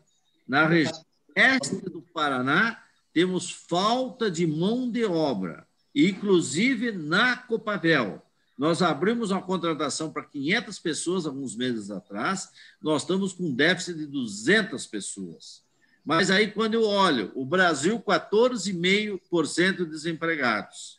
Na 0.48 0.66
região 0.68 1.06
oeste 1.36 1.76
do 1.90 2.02
Paraná, 2.02 2.82
temos 3.14 3.52
falta 3.52 4.30
de 4.30 4.46
mão 4.46 4.90
de 4.90 5.04
obra, 5.06 5.68
inclusive 5.94 6.92
na 6.92 7.36
Copavel. 7.36 8.22
Nós 8.58 8.82
abrimos 8.82 9.32
uma 9.32 9.42
contratação 9.42 10.12
para 10.12 10.24
500 10.24 10.80
pessoas 10.80 11.26
alguns 11.28 11.56
meses 11.56 11.92
atrás, 11.92 12.50
nós 12.82 13.04
estamos 13.04 13.34
com 13.34 13.44
um 13.44 13.54
déficit 13.54 13.98
de 13.98 14.08
200 14.08 14.88
pessoas. 14.88 15.64
Mas 16.04 16.32
aí, 16.32 16.50
quando 16.50 16.74
eu 16.74 16.84
olho 16.84 17.32
o 17.36 17.46
Brasil, 17.46 18.00
14,5% 18.00 19.86
desempregados, 19.86 20.97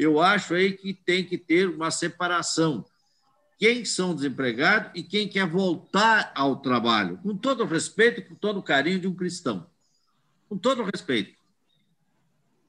eu 0.00 0.18
acho 0.18 0.54
aí 0.54 0.72
que 0.72 0.94
tem 0.94 1.22
que 1.22 1.36
ter 1.36 1.68
uma 1.68 1.90
separação 1.90 2.86
quem 3.58 3.84
são 3.84 4.14
desempregados 4.14 4.90
e 4.94 5.02
quem 5.02 5.28
quer 5.28 5.46
voltar 5.46 6.32
ao 6.34 6.56
trabalho, 6.56 7.18
com 7.18 7.36
todo 7.36 7.62
o 7.62 7.66
respeito 7.66 8.26
com 8.26 8.34
todo 8.34 8.58
o 8.58 8.62
carinho 8.62 8.98
de 8.98 9.06
um 9.06 9.14
cristão. 9.14 9.70
Com 10.48 10.56
todo 10.56 10.80
o 10.80 10.86
respeito. 10.86 11.38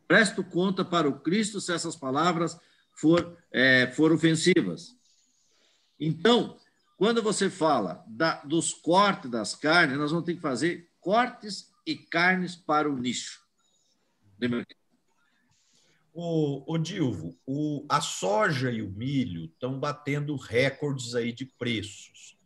Presto 0.06 0.44
conta 0.44 0.84
para 0.84 1.08
o 1.08 1.22
Cristo 1.22 1.62
se 1.62 1.72
essas 1.72 1.96
palavras 1.96 2.60
for, 2.94 3.38
é, 3.50 3.90
for 3.96 4.12
ofensivas. 4.12 4.94
Então, 5.98 6.58
quando 6.98 7.24
você 7.24 7.50
fala 7.50 8.04
da, 8.06 8.42
dos 8.44 8.74
cortes 8.74 9.32
das 9.32 9.56
carnes, 9.56 9.98
nós 9.98 10.12
vamos 10.12 10.26
ter 10.26 10.36
que 10.36 10.42
fazer 10.42 10.90
cortes 11.00 11.72
e 11.86 11.96
carnes 11.96 12.58
para 12.58 12.92
o 12.92 12.98
nicho. 12.98 13.40
Lembra? 14.38 14.68
O, 16.14 16.74
o 16.74 16.78
Dilvo, 16.78 17.38
o, 17.46 17.86
a 17.88 18.02
soja 18.02 18.70
e 18.70 18.82
o 18.82 18.90
milho 18.90 19.46
estão 19.46 19.80
batendo 19.80 20.36
recordes 20.36 21.16
aí 21.16 21.32
de 21.32 21.46
preços. 21.46 22.38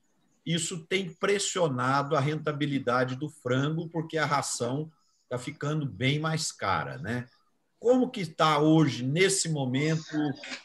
Isso 0.46 0.86
tem 0.86 1.12
pressionado 1.14 2.16
a 2.16 2.20
rentabilidade 2.20 3.16
do 3.16 3.30
frango, 3.30 3.90
porque 3.90 4.18
a 4.18 4.26
ração 4.26 4.92
está 5.24 5.40
ficando 5.40 5.86
bem 5.86 6.20
mais 6.20 6.52
cara, 6.52 7.00
né? 7.00 7.28
como 7.86 8.10
que 8.10 8.22
está 8.22 8.58
hoje, 8.58 9.04
nesse 9.04 9.48
momento, 9.48 10.18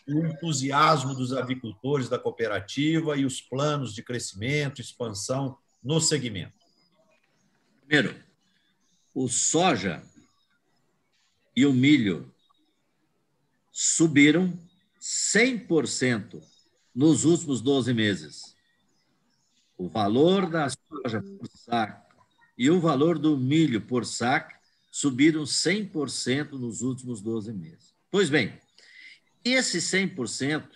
o 0.08 0.26
entusiasmo 0.26 1.14
dos 1.14 1.34
avicultores 1.34 2.08
da 2.08 2.18
cooperativa 2.18 3.14
e 3.14 3.26
os 3.26 3.42
planos 3.42 3.94
de 3.94 4.02
crescimento, 4.02 4.80
expansão 4.80 5.58
no 5.82 6.00
segmento? 6.00 6.56
Primeiro, 7.86 8.18
o 9.14 9.28
soja 9.28 10.02
e 11.54 11.66
o 11.66 11.74
milho 11.74 12.32
subiram 13.70 14.58
100% 15.00 16.42
nos 16.94 17.24
últimos 17.24 17.60
12 17.60 17.94
meses. 17.94 18.56
O 19.76 19.88
valor 19.88 20.50
da 20.50 20.68
soja 20.68 21.22
por 21.22 21.48
saco 21.48 22.14
e 22.56 22.70
o 22.70 22.80
valor 22.80 23.18
do 23.18 23.36
milho 23.38 23.80
por 23.80 24.04
saco 24.04 24.52
subiram 24.90 25.44
100% 25.44 26.52
nos 26.52 26.82
últimos 26.82 27.22
12 27.22 27.52
meses. 27.52 27.94
Pois 28.10 28.28
bem, 28.28 28.60
esse 29.44 29.78
100% 29.78 30.68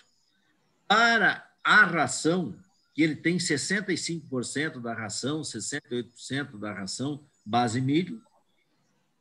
para 0.87 1.47
a 1.63 1.85
ração, 1.85 2.57
que 2.95 3.03
ele 3.03 3.17
tem 3.17 3.37
65% 3.37 4.81
da 4.81 4.95
ração, 4.95 5.43
68% 5.43 6.59
da 6.59 6.73
ração 6.73 7.27
base 7.45 7.81
milho 7.81 8.23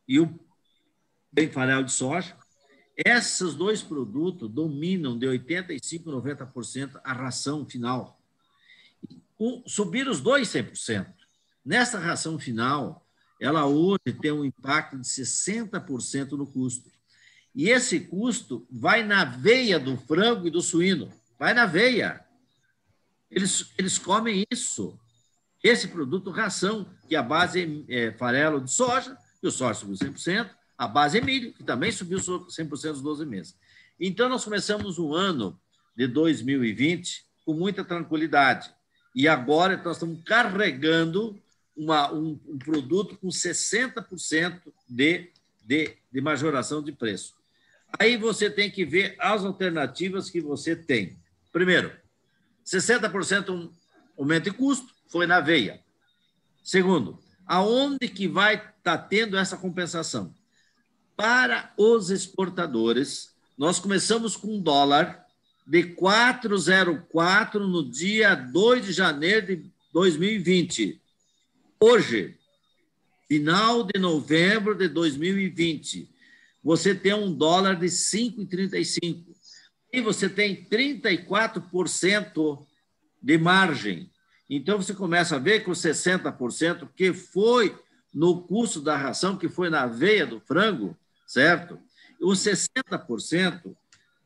e 0.08 0.20
o 0.20 0.39
bem 1.32 1.50
farelo 1.50 1.84
de 1.84 1.92
soja, 1.92 2.38
esses 2.96 3.54
dois 3.56 3.82
produtos 3.82 4.50
dominam 4.50 5.18
de 5.18 5.26
85% 5.26 6.08
a 6.08 6.46
90% 6.46 7.02
a 7.04 7.14
ração 7.14 7.66
final. 7.66 8.20
Subir 9.66 10.08
os 10.08 10.22
dois 10.22 10.48
100%. 10.50 11.08
Nessa 11.66 11.98
ração 11.98 12.38
final, 12.38 13.06
ela 13.40 13.66
hoje 13.66 14.14
tem 14.22 14.32
um 14.32 14.46
impacto 14.46 14.98
de 14.98 15.08
60% 15.08 16.32
no 16.32 16.46
custo. 16.46 16.92
E 17.56 17.70
esse 17.70 18.00
custo 18.00 18.66
vai 18.70 19.04
na 19.04 19.26
veia 19.26 19.80
do 19.80 19.98
frango 19.98 20.48
e 20.48 20.52
do 20.52 20.62
suíno. 20.62 21.12
Vai 21.38 21.54
na 21.54 21.66
veia. 21.66 22.24
Eles, 23.30 23.72
eles 23.78 23.98
comem 23.98 24.46
isso. 24.52 25.00
Esse 25.64 25.88
produto 25.88 26.30
ração, 26.30 26.88
que 27.08 27.16
a 27.16 27.24
base 27.24 27.86
é 27.88 28.12
farelo 28.12 28.62
de 28.62 28.72
soja, 28.72 29.18
e 29.42 29.48
o 29.48 29.52
soja 29.52 29.80
subiu 29.80 29.96
100%, 29.96 30.50
a 30.77 30.88
base 30.88 31.18
é 31.18 31.22
milho, 31.22 31.53
que 31.53 31.63
também 31.63 31.92
subiu 31.92 32.20
100% 32.20 32.89
nos 32.89 33.01
12 33.01 33.25
meses. 33.25 33.56
Então, 34.00 34.27
nós 34.27 34.44
começamos 34.44 34.98
o 34.98 35.13
ano 35.13 35.60
de 35.96 36.08
2020 36.08 37.25
com 37.46 37.53
muita 37.53 37.84
tranquilidade. 37.84 38.74
E 39.15 39.27
agora 39.27 39.77
nós 39.77 39.98
estamos 39.98 40.24
carregando 40.24 41.39
uma, 41.75 42.12
um, 42.12 42.39
um, 42.48 42.58
produto 42.58 43.18
com 43.18 43.27
60% 43.27 44.62
de, 44.89 45.30
de, 45.65 45.98
de 46.12 46.22
majoração 46.22 46.82
de 46.82 46.92
preço. 46.92 47.36
Aí 48.00 48.18
você 48.18 48.50
tem 48.50 48.72
que 48.72 48.86
ver 48.86 49.15
as 49.20 49.44
alternativas 49.44 50.30
que 50.30 50.42
você 50.42 50.75
tem. 50.75 51.18
Primeiro, 51.51 51.92
60% 52.65 53.70
aumento 54.18 54.46
de 54.46 54.51
custo, 54.51 54.94
foi 55.08 55.27
na 55.27 55.39
veia. 55.39 55.80
Segundo, 56.63 57.20
aonde 57.46 58.08
que 58.08 58.27
vai 58.27 58.56
estar 58.56 58.74
tá 58.84 58.98
tendo 58.98 59.38
essa 59.38 59.58
compensação? 59.58 60.34
Para 61.15 61.72
os 61.77 62.10
exportadores, 62.10 63.36
nós 63.58 63.79
começamos 63.79 64.36
com 64.36 64.55
um 64.55 64.62
dólar 64.62 65.24
de 65.65 65.84
4,04 65.96 67.60
no 67.60 67.89
dia 67.89 68.34
2 68.34 68.86
de 68.86 68.91
janeiro 68.91 69.46
de 69.46 69.72
2020. 69.93 71.00
Hoje, 71.79 72.36
final 73.27 73.84
de 73.84 74.00
novembro 74.00 74.75
de 74.75 74.88
2020, 74.88 76.10
você 76.63 76.96
tem 76.96 77.13
um 77.13 77.32
dólar 77.32 77.75
de 77.75 77.86
5,35 77.86 79.24
e 79.91 80.01
você 80.01 80.27
tem 80.27 80.65
34% 80.65 82.65
de 83.22 83.38
margem. 83.38 84.10
Então, 84.50 84.82
você 84.82 84.96
começa 84.96 85.36
a 85.36 85.39
ver 85.39 85.63
que 85.63 85.70
os 85.70 85.79
60% 85.79 86.90
que 86.96 87.14
foi 87.14 87.77
no 88.11 88.42
custo 88.42 88.81
da 88.81 88.98
ração, 88.98 89.38
que 89.38 89.48
foi 89.48 89.70
na 89.70 89.85
veia 89.85 90.25
do 90.25 90.40
frango, 90.40 90.98
certo? 91.25 91.79
Os 92.20 92.40
60% 92.40 93.75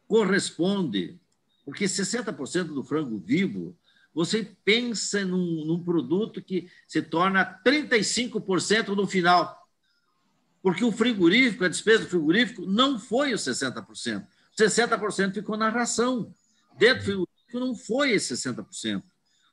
corresponde, 0.08 1.20
porque 1.66 1.86
60% 1.86 2.66
do 2.66 2.84
frango 2.84 3.18
vivo, 3.18 3.76
você 4.14 4.52
pensa 4.66 5.24
num, 5.24 5.66
num 5.66 5.84
produto 5.84 6.42
que 6.42 6.70
se 6.88 7.02
torna 7.02 7.62
35% 7.64 8.90
no 8.96 9.06
final. 9.06 9.68
Porque 10.62 10.84
o 10.84 10.92
frigorífico, 10.92 11.64
a 11.64 11.70
despesa 11.70 12.04
do 12.04 12.10
frigorífico, 12.10 12.66
não 12.66 13.00
foi 13.00 13.34
os 13.34 13.42
60%. 13.42 14.26
60% 14.58 15.34
ficou 15.34 15.56
na 15.56 15.70
ração. 15.70 16.34
Dentro 16.78 17.00
do 17.00 17.04
frigorífico 17.04 17.60
não 17.60 17.76
foi 17.76 18.12
esse 18.12 18.34
60%. 18.34 19.04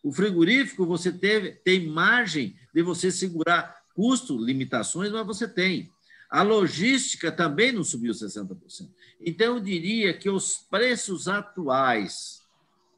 O 0.02 0.12
frigorífico, 0.12 0.86
você 0.86 1.12
teve, 1.12 1.52
tem 1.52 1.86
margem 1.86 2.56
de 2.74 2.82
você 2.82 3.10
segurar 3.10 3.82
custo, 3.94 4.36
limitações, 4.36 5.10
mas 5.12 5.26
você 5.26 5.46
tem. 5.46 5.90
A 6.30 6.42
logística 6.42 7.30
também 7.30 7.72
não 7.72 7.84
subiu 7.84 8.12
60%. 8.12 8.90
Então, 9.20 9.56
eu 9.56 9.60
diria 9.60 10.12
que 10.12 10.28
os 10.28 10.58
preços 10.58 11.28
atuais 11.28 12.42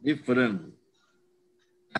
de 0.00 0.16
frango, 0.16 0.72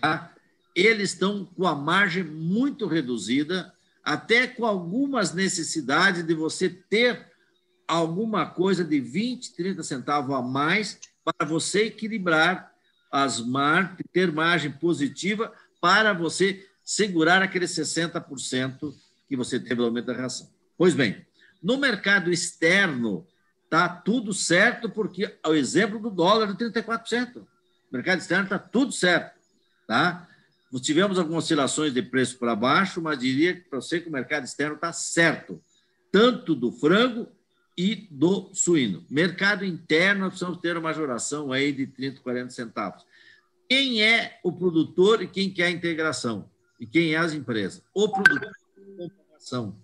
tá? 0.01 0.33
eles 0.75 1.13
estão 1.13 1.43
com 1.43 1.65
a 1.65 1.75
margem 1.75 2.23
muito 2.23 2.85
reduzida, 2.85 3.73
até 4.03 4.45
com 4.47 4.65
algumas 4.65 5.33
necessidades 5.33 6.23
de 6.23 6.33
você 6.35 6.69
ter 6.69 7.31
alguma 7.87 8.45
coisa 8.45 8.83
de 8.83 8.99
20, 8.99 9.55
30 9.55 9.81
centavos 9.81 10.35
a 10.35 10.41
mais 10.41 10.99
para 11.23 11.47
você 11.47 11.85
equilibrar 11.85 12.71
as 13.11 13.39
margens, 13.39 13.97
ter 14.13 14.31
margem 14.31 14.71
positiva 14.71 15.51
para 15.81 16.13
você 16.13 16.67
segurar 16.83 17.41
aqueles 17.41 17.71
60% 17.71 18.93
que 19.27 19.35
você 19.35 19.59
teve 19.59 19.75
no 19.75 19.85
aumento 19.85 20.05
da 20.05 20.13
ração. 20.13 20.47
Pois 20.77 20.93
bem, 20.93 21.25
no 21.61 21.77
mercado 21.77 22.31
externo 22.31 23.25
está 23.63 23.89
tudo 23.89 24.33
certo, 24.33 24.89
porque 24.89 25.35
o 25.45 25.53
exemplo 25.53 25.99
do 25.99 26.09
dólar 26.09 26.53
de 26.53 26.65
34%. 26.65 27.37
O 27.37 27.47
mercado 27.91 28.19
externo 28.19 28.45
está 28.45 28.59
tudo 28.59 28.91
certo. 28.91 29.37
Tá? 29.87 30.27
Nós 30.71 30.81
tivemos 30.81 31.17
algumas 31.17 31.45
oscilações 31.45 31.93
de 31.93 32.01
preço 32.01 32.37
para 32.37 32.55
baixo, 32.55 33.01
mas 33.01 33.19
diria 33.19 33.63
para 33.69 33.81
você 33.81 33.99
que 33.99 34.09
o 34.09 34.11
mercado 34.11 34.45
externo 34.45 34.75
está 34.75 34.93
certo, 34.93 35.61
tanto 36.11 36.53
do 36.53 36.71
frango 36.71 37.27
e 37.77 38.07
do 38.09 38.49
suíno. 38.53 39.05
Mercado 39.09 39.63
interno, 39.63 40.21
nós 40.21 40.29
precisamos 40.29 40.59
ter 40.59 40.73
uma 40.73 40.89
majoração 40.89 41.51
aí 41.51 41.71
de 41.71 41.87
30, 41.87 42.21
40 42.21 42.49
centavos. 42.49 43.05
Quem 43.69 44.01
é 44.01 44.39
o 44.43 44.51
produtor 44.51 45.21
e 45.21 45.27
quem 45.27 45.51
quer 45.51 45.65
a 45.65 45.71
integração? 45.71 46.49
E 46.79 46.85
quem 46.85 47.13
é 47.13 47.17
as 47.17 47.33
empresas? 47.33 47.83
O 47.93 48.09
produtor 48.09 48.51
de 48.75 49.03
integração. 49.03 49.75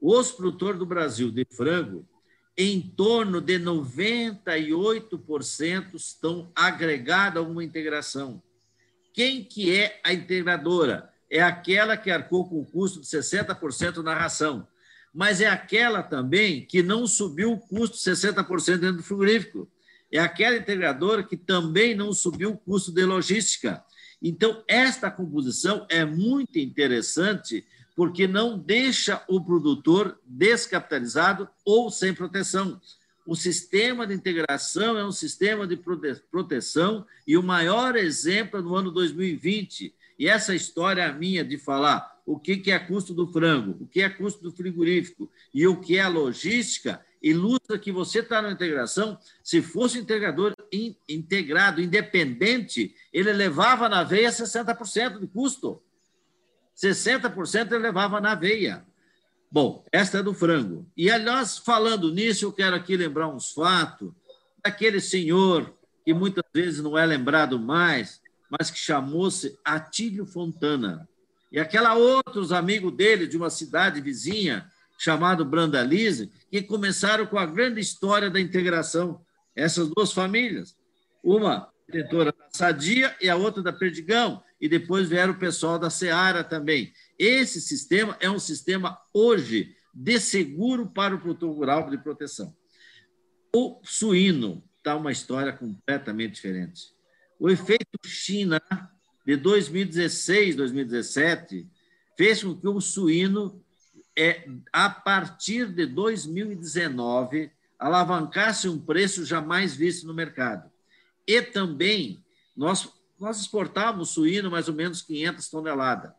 Os 0.00 0.32
produtores 0.32 0.78
do 0.78 0.86
Brasil 0.86 1.30
de 1.30 1.44
frango, 1.44 2.08
em 2.56 2.80
torno 2.80 3.38
de 3.40 3.58
98% 3.58 5.94
estão 5.94 6.50
agregados 6.54 7.42
a 7.42 7.46
uma 7.46 7.64
integração. 7.64 8.40
Quem 9.12 9.44
que 9.44 9.76
é 9.76 10.00
a 10.04 10.12
integradora? 10.12 11.10
É 11.28 11.42
aquela 11.42 11.96
que 11.96 12.08
arcou 12.10 12.48
com 12.48 12.60
o 12.60 12.66
custo 12.66 13.00
de 13.00 13.06
60% 13.06 14.02
na 14.02 14.14
ração 14.14 14.68
mas 15.12 15.40
é 15.40 15.48
aquela 15.48 16.02
também 16.02 16.64
que 16.64 16.82
não 16.82 17.06
subiu 17.06 17.52
o 17.52 17.58
custo 17.58 17.96
60% 17.96 18.78
dentro 18.78 18.98
do 18.98 19.02
frigorífico. 19.02 19.68
É 20.10 20.18
aquela 20.18 20.56
integradora 20.56 21.22
que 21.22 21.36
também 21.36 21.94
não 21.94 22.12
subiu 22.12 22.50
o 22.50 22.58
custo 22.58 22.92
de 22.92 23.04
logística. 23.04 23.82
Então, 24.22 24.62
esta 24.68 25.10
composição 25.10 25.86
é 25.88 26.04
muito 26.04 26.58
interessante 26.58 27.64
porque 27.94 28.26
não 28.26 28.58
deixa 28.58 29.22
o 29.28 29.40
produtor 29.40 30.18
descapitalizado 30.24 31.48
ou 31.64 31.90
sem 31.90 32.14
proteção. 32.14 32.80
O 33.26 33.36
sistema 33.36 34.06
de 34.06 34.14
integração 34.14 34.98
é 34.98 35.04
um 35.04 35.12
sistema 35.12 35.66
de 35.66 35.76
proteção 36.30 37.06
e 37.26 37.36
o 37.36 37.42
maior 37.42 37.94
exemplo 37.96 38.58
é 38.58 38.62
no 38.62 38.74
ano 38.74 38.90
2020. 38.90 39.94
E 40.18 40.26
essa 40.26 40.54
história 40.54 41.12
minha 41.12 41.44
de 41.44 41.56
falar 41.56 42.20
o 42.26 42.38
que 42.38 42.70
é 42.70 42.78
custo 42.78 43.14
do 43.14 43.26
frango, 43.26 43.76
o 43.80 43.86
que 43.86 44.02
é 44.02 44.08
custo 44.08 44.42
do 44.42 44.52
frigorífico 44.52 45.30
e 45.52 45.66
o 45.66 45.80
que 45.80 45.96
é 45.96 46.06
logística, 46.06 47.00
ilustra 47.22 47.78
que 47.78 47.92
você 47.92 48.20
está 48.20 48.40
na 48.40 48.50
integração. 48.50 49.18
Se 49.42 49.60
fosse 49.60 49.98
integrador 49.98 50.54
in, 50.72 50.96
integrado, 51.08 51.80
independente, 51.80 52.94
ele 53.12 53.32
levava 53.32 53.88
na 53.88 54.02
veia 54.02 54.30
60% 54.30 55.18
de 55.18 55.26
custo. 55.26 55.82
60% 56.82 57.72
ele 57.72 57.78
levava 57.78 58.20
na 58.20 58.34
veia. 58.34 58.84
Bom, 59.50 59.84
esta 59.90 60.18
é 60.18 60.22
do 60.22 60.32
frango. 60.32 60.86
E, 60.96 61.10
aliás, 61.10 61.58
falando 61.58 62.12
nisso, 62.12 62.44
eu 62.44 62.52
quero 62.52 62.76
aqui 62.76 62.96
lembrar 62.96 63.28
uns 63.28 63.52
fatos 63.52 64.12
daquele 64.64 65.00
senhor 65.00 65.74
que 66.04 66.14
muitas 66.14 66.44
vezes 66.54 66.80
não 66.80 66.96
é 66.96 67.04
lembrado 67.04 67.58
mais, 67.58 68.20
mas 68.48 68.70
que 68.70 68.78
chamou-se 68.78 69.58
Atílio 69.64 70.24
Fontana. 70.24 71.08
E 71.52 71.58
aquela 71.58 71.94
outros 71.94 72.52
amigos 72.52 72.92
dele 72.92 73.26
de 73.26 73.36
uma 73.36 73.50
cidade 73.50 74.00
vizinha 74.00 74.66
chamado 74.96 75.44
Brandalize, 75.44 76.30
que 76.50 76.62
começaram 76.62 77.26
com 77.26 77.38
a 77.38 77.46
grande 77.46 77.80
história 77.80 78.30
da 78.30 78.40
integração. 78.40 79.20
Essas 79.56 79.88
duas 79.88 80.12
famílias. 80.12 80.76
Uma 81.22 81.68
detentora 81.88 82.32
da 82.32 82.46
Sadia 82.50 83.16
e 83.20 83.28
a 83.28 83.34
outra 83.34 83.62
da 83.62 83.72
Perdigão. 83.72 84.42
E 84.60 84.68
depois 84.68 85.08
vieram 85.08 85.32
o 85.32 85.38
pessoal 85.38 85.78
da 85.78 85.88
Seara 85.88 86.44
também. 86.44 86.92
Esse 87.18 87.60
sistema 87.60 88.16
é 88.20 88.30
um 88.30 88.38
sistema, 88.38 88.98
hoje, 89.12 89.74
de 89.94 90.20
seguro 90.20 90.88
para 90.88 91.14
o 91.14 91.20
produtor 91.20 91.54
rural 91.54 91.90
de 91.90 91.98
proteção. 91.98 92.54
O 93.54 93.80
suíno 93.82 94.62
está 94.76 94.96
uma 94.96 95.12
história 95.12 95.52
completamente 95.52 96.34
diferente. 96.34 96.92
O 97.38 97.48
efeito 97.48 97.98
China 98.04 98.60
de 99.26 99.36
2016, 99.36 100.56
2017, 100.56 101.66
fez 102.16 102.42
com 102.42 102.54
que 102.54 102.68
o 102.68 102.80
suíno, 102.80 103.64
é, 104.16 104.46
a 104.72 104.90
partir 104.90 105.66
de 105.72 105.86
2019, 105.86 107.50
alavancasse 107.78 108.68
um 108.68 108.78
preço 108.78 109.24
jamais 109.24 109.74
visto 109.74 110.06
no 110.06 110.14
mercado. 110.14 110.70
E 111.26 111.40
também, 111.40 112.22
nós, 112.56 112.92
nós 113.20 113.38
exportávamos 113.40 114.10
suíno 114.10 114.50
mais 114.50 114.68
ou 114.68 114.74
menos 114.74 115.02
500 115.02 115.48
toneladas 115.48 116.12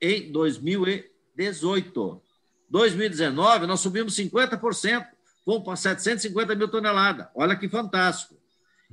em 0.00 0.30
2018. 0.32 2.22
2019, 2.68 3.66
nós 3.66 3.80
subimos 3.80 4.14
50%, 4.16 5.06
fomos 5.44 5.64
para 5.64 5.76
750 5.76 6.54
mil 6.54 6.68
toneladas. 6.68 7.28
Olha 7.34 7.56
que 7.56 7.68
fantástico. 7.68 8.36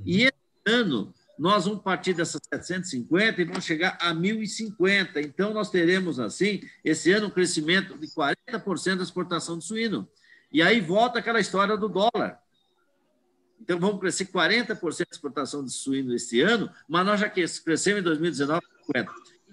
E 0.06 0.24
esse 0.24 0.34
ano, 0.66 1.14
nós 1.38 1.66
vamos 1.66 1.82
partir 1.82 2.14
dessas 2.14 2.42
750 2.50 3.42
e 3.42 3.46
vamos 3.46 3.66
chegar 3.66 3.98
a 4.00 4.14
1.050. 4.14 5.18
Então, 5.18 5.54
nós 5.54 5.70
teremos, 5.70 6.20
assim, 6.20 6.62
esse 6.84 7.12
ano, 7.12 7.28
um 7.28 7.32
crescimento 7.32 7.98
de 7.98 8.08
40% 8.08 8.96
da 8.96 9.04
exportação 9.04 9.58
de 9.58 9.66
suíno. 9.66 10.08
E 10.52 10.62
aí 10.62 10.80
volta 10.80 11.20
aquela 11.20 11.40
história 11.40 11.76
do 11.76 11.90
dólar. 11.90 12.40
Então, 13.60 13.80
vamos 13.80 14.00
crescer 14.00 14.26
40% 14.26 14.80
da 14.98 15.06
exportação 15.12 15.64
de 15.64 15.72
suíno 15.72 16.14
este 16.14 16.42
ano, 16.42 16.70
mas 16.88 17.06
nós 17.06 17.20
já 17.20 17.30
crescemos 17.30 18.02
em 18.02 18.04
2019 18.04 18.62
50%. 18.86 19.08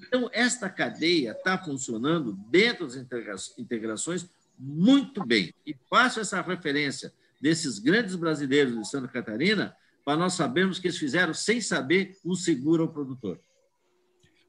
Então, 0.07 0.29
esta 0.33 0.69
cadeia 0.69 1.33
está 1.33 1.57
funcionando 1.57 2.33
dentro 2.51 2.87
das 2.87 3.57
integrações 3.59 4.29
muito 4.59 5.25
bem. 5.25 5.55
E 5.67 5.75
faço 5.89 6.21
essa 6.21 6.41
referência 6.41 7.13
desses 7.41 7.79
grandes 7.79 8.15
brasileiros 8.15 8.79
de 8.79 8.89
Santa 8.89 9.09
Catarina 9.09 9.75
para 10.05 10.17
nós 10.17 10.35
sabermos 10.35 10.79
que 10.79 10.89
eles 10.89 10.99
fizeram, 10.99 11.33
sem 11.33 11.61
saber, 11.61 12.17
um 12.25 12.35
seguro 12.35 12.85
ao 12.85 12.93
produtor. 12.93 13.41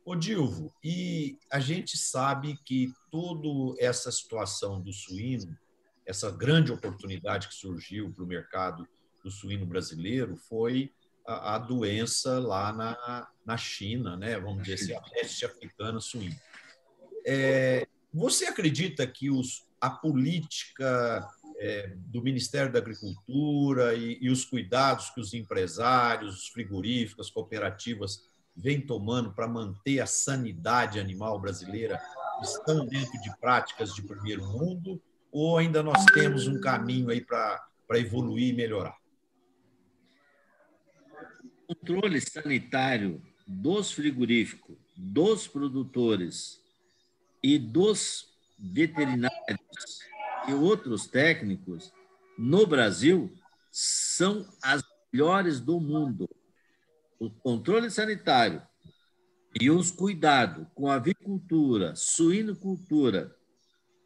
Ô, 0.05 0.15
Dilvo, 0.15 0.73
e 0.83 1.37
a 1.49 1.59
gente 1.59 1.97
sabe 1.97 2.59
que 2.65 2.91
toda 3.09 3.47
essa 3.79 4.11
situação 4.11 4.81
do 4.81 4.91
suíno, 4.91 5.57
essa 6.05 6.29
grande 6.29 6.71
oportunidade 6.71 7.47
que 7.47 7.55
surgiu 7.55 8.11
para 8.11 8.23
o 8.23 8.27
mercado 8.27 8.87
do 9.23 9.31
suíno 9.31 9.65
brasileiro 9.65 10.35
foi 10.35 10.91
a, 11.25 11.55
a 11.55 11.57
doença 11.57 12.39
lá 12.39 12.73
na, 12.73 13.27
na 13.45 13.57
China, 13.57 14.17
né? 14.17 14.39
vamos 14.39 14.63
dizer 14.63 14.73
assim, 14.75 14.93
a 14.93 15.01
peste 15.01 15.45
africana 15.45 15.99
suína. 15.99 16.35
É, 17.25 17.87
você 18.13 18.45
acredita 18.45 19.07
que 19.07 19.29
os, 19.29 19.65
a 19.79 19.89
política 19.89 21.27
é, 21.57 21.93
do 21.95 22.21
Ministério 22.21 22.71
da 22.71 22.79
Agricultura 22.79 23.93
e, 23.93 24.17
e, 24.21 24.29
os 24.29 24.43
cuidados 24.43 25.09
que 25.11 25.21
os 25.21 25.33
empresários, 25.33 26.35
os 26.35 26.47
frigoríficos, 26.49 27.27
as 27.27 27.31
cooperativas 27.31 28.29
vêm 28.55 28.81
tomando 28.81 29.33
para 29.33 29.47
manter 29.47 29.99
a 29.99 30.05
sanidade 30.05 30.99
animal 30.99 31.39
brasileira 31.39 31.99
estão 32.41 32.85
dentro 32.85 33.19
de 33.21 33.35
práticas 33.37 33.93
de 33.95 34.01
primeiro 34.01 34.45
mundo 34.45 35.01
ou 35.31 35.57
ainda 35.57 35.81
nós 35.81 36.03
temos 36.13 36.47
um 36.47 36.59
caminho 36.59 37.09
aí 37.09 37.21
para 37.21 37.59
evoluir 37.93 38.49
e 38.49 38.53
melhorar? 38.53 38.95
Controle 41.73 42.21
sanitário 42.21 43.21
dos 43.47 43.91
frigoríficos, 43.91 44.77
dos 44.95 45.47
produtores 45.47 46.61
e 47.41 47.57
dos 47.57 48.29
veterinários 48.59 49.99
e 50.47 50.53
outros 50.53 51.07
técnicos 51.07 51.91
no 52.37 52.67
Brasil 52.67 53.33
são 53.71 54.47
as 54.61 54.83
melhores 55.11 55.59
do 55.59 55.79
mundo. 55.79 56.29
O 57.19 57.29
controle 57.29 57.89
sanitário 57.89 58.61
e 59.59 59.71
os 59.71 59.89
cuidados 59.89 60.67
com 60.75 60.87
a 60.87 60.95
avicultura, 60.95 61.95
suinocultura 61.95 63.35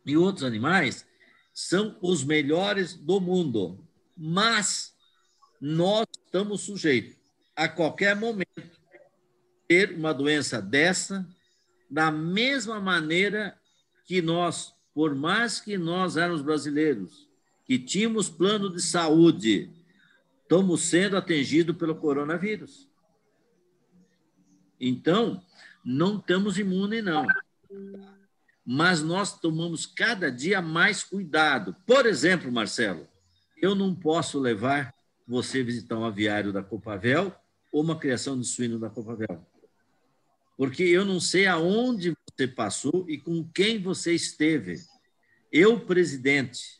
e 0.05 0.15
outros 0.15 0.45
animais 0.45 1.05
são 1.53 1.97
os 2.01 2.23
melhores 2.23 2.93
do 2.93 3.19
mundo. 3.19 3.85
Mas 4.15 4.95
nós 5.59 6.07
estamos 6.25 6.61
sujeitos 6.61 7.16
a 7.57 7.67
qualquer 7.67 8.15
momento 8.15 8.47
ter 9.67 9.93
uma 9.93 10.13
doença 10.13 10.61
dessa, 10.61 11.27
da 11.89 12.09
mesma 12.09 12.79
maneira 12.79 13.59
que 14.05 14.21
nós 14.21 14.77
por 14.97 15.13
mais 15.13 15.59
que 15.59 15.77
nós 15.77 16.17
éramos 16.17 16.41
brasileiros, 16.41 17.29
que 17.67 17.77
tínhamos 17.77 18.29
plano 18.29 18.73
de 18.73 18.81
saúde, 18.81 19.69
estamos 20.41 20.81
sendo 20.81 21.15
atingidos 21.15 21.77
pelo 21.77 21.93
coronavírus. 21.93 22.89
Então, 24.81 25.39
não 25.85 26.17
estamos 26.17 26.57
imunes, 26.57 27.03
não. 27.03 27.27
Mas 28.65 29.03
nós 29.03 29.39
tomamos 29.39 29.85
cada 29.85 30.31
dia 30.31 30.63
mais 30.63 31.03
cuidado. 31.03 31.75
Por 31.85 32.07
exemplo, 32.07 32.51
Marcelo, 32.51 33.07
eu 33.61 33.75
não 33.75 33.93
posso 33.93 34.39
levar 34.39 34.91
você 35.27 35.61
visitar 35.61 35.95
um 35.95 36.05
aviário 36.05 36.51
da 36.51 36.63
Copavel 36.63 37.35
ou 37.71 37.81
uma 37.81 37.97
criação 37.97 38.39
de 38.39 38.45
suíno 38.45 38.79
da 38.79 38.89
Copavel. 38.89 39.45
Porque 40.57 40.83
eu 40.83 41.05
não 41.05 41.19
sei 41.19 41.45
aonde 41.45 42.15
você 42.29 42.47
passou 42.47 43.05
e 43.07 43.17
com 43.17 43.43
quem 43.53 43.81
você 43.81 44.13
esteve. 44.13 44.81
Eu, 45.51 45.79
presidente, 45.79 46.79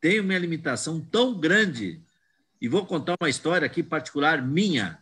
tenho 0.00 0.22
uma 0.22 0.38
limitação 0.38 1.00
tão 1.00 1.38
grande, 1.38 2.02
e 2.60 2.68
vou 2.68 2.86
contar 2.86 3.16
uma 3.20 3.28
história 3.28 3.66
aqui 3.66 3.82
particular 3.82 4.42
minha, 4.42 4.98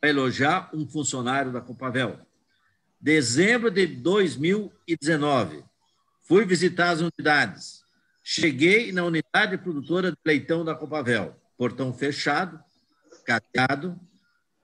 para 0.00 0.10
elogiar 0.10 0.70
um 0.74 0.88
funcionário 0.88 1.52
da 1.52 1.60
Copavel. 1.60 2.18
Dezembro 3.00 3.70
de 3.70 3.86
2019, 3.86 5.64
fui 6.22 6.44
visitar 6.44 6.90
as 6.90 7.00
unidades. 7.00 7.84
Cheguei 8.22 8.92
na 8.92 9.04
unidade 9.04 9.58
produtora 9.58 10.10
de 10.10 10.18
leitão 10.24 10.64
da 10.64 10.74
Copavel. 10.74 11.36
Portão 11.56 11.92
fechado, 11.92 12.62
cadeado, 13.30 13.96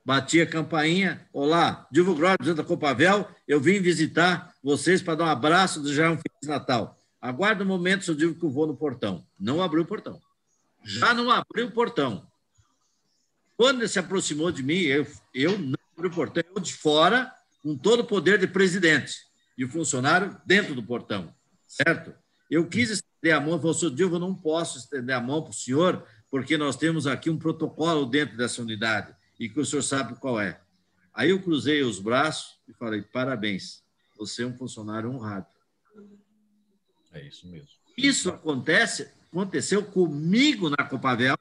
bati 0.03 0.41
a 0.41 0.45
campainha. 0.45 1.25
Olá, 1.31 1.87
Gross, 1.89 2.35
presidente 2.37 2.57
da 2.57 2.63
Copavel, 2.65 3.29
eu 3.47 3.61
vim 3.61 3.79
visitar 3.79 4.53
vocês 4.61 5.01
para 5.01 5.15
dar 5.15 5.23
um 5.25 5.29
abraço, 5.29 5.81
desejar 5.81 6.11
um 6.11 6.17
Feliz 6.17 6.47
Natal. 6.47 6.99
Aguarda 7.21 7.63
um 7.63 7.67
momento, 7.67 8.03
se 8.03 8.11
eu 8.11 8.15
digo 8.15 8.35
que 8.35 8.43
eu 8.43 8.49
vou 8.49 8.67
no 8.67 8.75
portão. 8.75 9.25
Não 9.39 9.63
abriu 9.63 9.83
o 9.83 9.85
portão. 9.85 10.19
Já 10.83 11.13
não 11.13 11.31
abriu 11.31 11.67
o 11.67 11.71
portão. 11.71 12.27
Quando 13.55 13.79
ele 13.79 13.87
se 13.87 13.99
aproximou 13.99 14.51
de 14.51 14.61
mim, 14.61 14.81
eu, 14.81 15.07
eu 15.33 15.57
não 15.57 15.79
abri 15.95 16.07
o 16.07 16.11
portão, 16.11 16.43
eu 16.53 16.61
de 16.61 16.73
fora, 16.73 17.31
com 17.63 17.77
todo 17.77 18.01
o 18.01 18.05
poder 18.05 18.37
de 18.37 18.47
presidente 18.47 19.15
e 19.57 19.63
o 19.63 19.69
funcionário 19.69 20.39
dentro 20.45 20.75
do 20.75 20.83
portão, 20.83 21.33
certo? 21.65 22.13
Eu 22.51 22.67
quis 22.67 22.89
estender 22.91 23.33
a 23.33 23.39
mão, 23.39 23.59
falou, 23.59 23.73
senhor 23.73 23.95
Dilvo, 23.95 24.15
eu 24.15 24.19
não 24.19 24.35
posso 24.35 24.77
estender 24.77 25.15
a 25.15 25.21
mão 25.21 25.41
para 25.41 25.51
o 25.51 25.53
senhor, 25.53 26.05
porque 26.29 26.57
nós 26.57 26.75
temos 26.75 27.07
aqui 27.07 27.29
um 27.29 27.37
protocolo 27.37 28.05
dentro 28.05 28.37
dessa 28.37 28.61
unidade 28.61 29.15
e 29.39 29.47
que 29.47 29.59
o 29.59 29.65
senhor 29.65 29.81
sabe 29.81 30.15
qual 30.19 30.39
é. 30.39 30.59
Aí 31.13 31.29
eu 31.29 31.41
cruzei 31.41 31.81
os 31.83 31.99
braços 31.99 32.59
e 32.67 32.73
falei: 32.73 33.01
parabéns, 33.01 33.83
você 34.17 34.43
é 34.43 34.47
um 34.47 34.55
funcionário 34.55 35.09
honrado. 35.09 35.47
É 37.13 37.25
isso 37.25 37.47
mesmo. 37.47 37.69
Isso 37.97 38.29
acontece, 38.29 39.09
aconteceu 39.31 39.83
comigo 39.83 40.69
na 40.69 40.83
Copavel, 40.83 41.37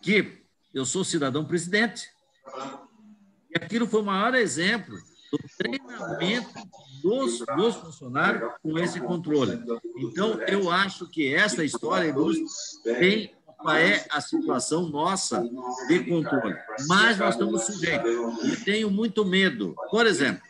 que 0.00 0.42
eu 0.72 0.84
sou 0.84 1.04
cidadão 1.04 1.44
presidente. 1.44 2.08
E 3.50 3.56
aquilo 3.56 3.86
foi 3.86 4.00
o 4.00 4.04
maior 4.04 4.34
exemplo 4.34 4.96
do 5.32 5.38
treinamento 5.58 6.52
dos, 7.02 7.38
dos 7.56 7.74
funcionários 7.76 8.52
com 8.62 8.78
esse 8.78 9.00
controle. 9.00 9.58
Então, 9.96 10.40
eu 10.42 10.70
acho 10.70 11.08
que 11.08 11.34
essa 11.34 11.64
história 11.64 12.14
tem 12.84 13.34
qual 13.62 13.76
é 13.76 14.04
a 14.10 14.20
situação 14.20 14.88
nossa 14.88 15.42
de 15.88 16.00
controle. 16.04 16.56
Mas 16.88 17.16
nós 17.18 17.34
estamos 17.34 17.62
sujeitos. 17.62 18.10
E 18.44 18.56
tenho 18.64 18.90
muito 18.90 19.24
medo. 19.24 19.74
Por 19.90 20.06
exemplo, 20.06 20.42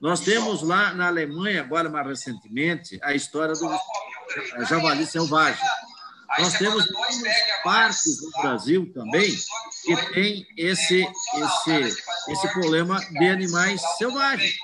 nós 0.00 0.20
temos 0.20 0.62
lá 0.62 0.92
na 0.94 1.08
Alemanha, 1.08 1.62
agora 1.62 1.88
mais 1.88 2.06
recentemente, 2.06 2.98
a 3.02 3.14
história 3.14 3.54
do 3.54 4.64
javali 4.68 5.06
selvagem. 5.06 5.64
Nós 6.38 6.52
temos 6.54 6.86
parques 7.64 8.22
no 8.22 8.42
Brasil 8.42 8.92
também 8.92 9.34
que 9.84 9.96
tem 10.12 10.46
esse, 10.56 11.02
esse, 11.02 12.02
esse 12.28 12.52
problema 12.52 13.00
de 13.00 13.28
animais 13.28 13.80
selvagens. 13.96 14.56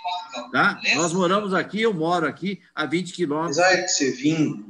Tá? 0.51 0.81
Nós 0.97 1.13
moramos 1.13 1.53
aqui, 1.53 1.83
eu 1.83 1.93
moro 1.93 2.27
aqui 2.27 2.61
a 2.75 2.87
20 2.87 3.13
quilômetros. 3.13 3.59
Aí 3.59 3.83
que 3.83 3.89
você 3.89 4.11
vir, 4.11 4.65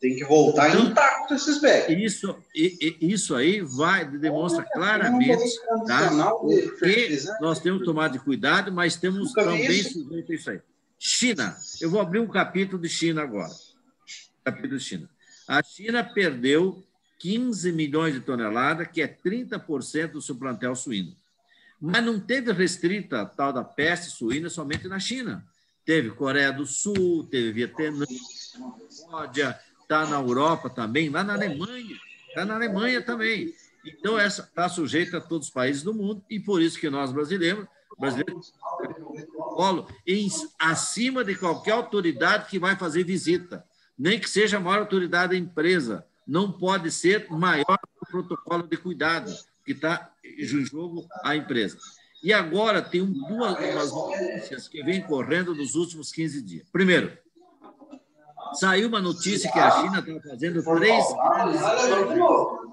tem 0.00 0.16
que 0.16 0.24
voltar 0.24 0.70
então, 0.70 0.86
intacto 0.86 1.34
esses 1.34 1.60
bags. 1.60 1.96
Isso, 1.96 2.36
isso 2.54 3.34
aí 3.34 3.60
vai, 3.60 4.04
demonstra 4.04 4.64
claramente 4.64 5.42
tá? 5.86 6.10
que 6.78 7.18
nós 7.40 7.60
temos 7.60 7.80
que 7.80 7.84
tomar 7.86 8.08
de 8.08 8.18
cuidado, 8.18 8.70
mas 8.72 8.96
temos 8.96 9.32
também 9.32 9.82
sujeito 9.82 10.32
isso 10.32 10.50
aí. 10.50 10.60
China, 10.98 11.56
eu 11.80 11.90
vou 11.90 12.00
abrir 12.00 12.20
um 12.20 12.28
capítulo 12.28 12.80
de 12.80 12.88
China 12.88 13.22
agora. 13.22 13.52
Capítulo 14.44 14.78
de 14.78 14.84
China. 14.84 15.10
A 15.46 15.62
China 15.62 16.02
perdeu 16.02 16.82
15 17.18 17.72
milhões 17.72 18.14
de 18.14 18.20
toneladas, 18.20 18.88
que 18.88 19.00
é 19.00 19.08
30% 19.08 20.12
do 20.12 20.22
seu 20.22 20.34
plantel 20.34 20.74
suíno. 20.74 21.14
Mas 21.80 22.04
não 22.04 22.18
teve 22.18 22.52
restrita 22.52 23.22
a 23.22 23.26
tal 23.26 23.52
da 23.52 23.62
peste 23.62 24.10
suína 24.10 24.48
somente 24.48 24.88
na 24.88 24.98
China. 24.98 25.46
Teve 25.84 26.10
Coreia 26.10 26.52
do 26.52 26.66
Sul, 26.66 27.28
teve 27.30 27.52
Vietnã, 27.52 28.04
está 29.80 30.06
na 30.06 30.16
Europa 30.16 30.68
também, 30.68 31.08
lá 31.08 31.22
na 31.22 31.34
Alemanha. 31.34 31.96
Está 32.28 32.44
na 32.44 32.56
Alemanha 32.56 33.00
também. 33.02 33.54
Então, 33.84 34.18
essa 34.18 34.42
está 34.42 34.68
sujeita 34.68 35.18
a 35.18 35.20
todos 35.20 35.46
os 35.46 35.52
países 35.52 35.82
do 35.82 35.94
mundo, 35.94 36.24
e 36.28 36.40
por 36.40 36.60
isso 36.60 36.78
que 36.78 36.90
nós 36.90 37.12
brasileiros, 37.12 37.66
brasileiros 37.96 38.52
em, 40.06 40.28
acima 40.58 41.24
de 41.24 41.34
qualquer 41.36 41.72
autoridade 41.72 42.50
que 42.50 42.58
vai 42.58 42.76
fazer 42.76 43.04
visita, 43.04 43.64
nem 43.96 44.18
que 44.18 44.28
seja 44.28 44.56
a 44.56 44.60
maior 44.60 44.80
autoridade 44.80 45.32
da 45.32 45.38
empresa. 45.38 46.04
Não 46.26 46.50
pode 46.50 46.90
ser 46.90 47.30
maior 47.30 47.78
protocolo 48.10 48.66
de 48.66 48.76
cuidado 48.76 49.32
que 49.64 49.72
está 49.72 50.12
em 50.36 50.64
jogo 50.64 51.06
a 51.24 51.36
empresa. 51.36 51.78
E 52.22 52.32
agora 52.32 52.82
tem 52.82 53.04
duas 53.04 53.58
umas 53.58 53.92
notícias 53.92 54.68
que 54.68 54.82
vêm 54.82 55.02
correndo 55.02 55.54
nos 55.54 55.74
últimos 55.74 56.10
15 56.10 56.42
dias. 56.42 56.66
Primeiro, 56.72 57.16
saiu 58.54 58.88
uma 58.88 59.00
notícia 59.00 59.50
que 59.50 59.58
a 59.58 59.70
China 59.70 59.98
está 59.98 60.30
fazendo 60.30 60.62
três 60.62 61.04
grandes 61.12 61.60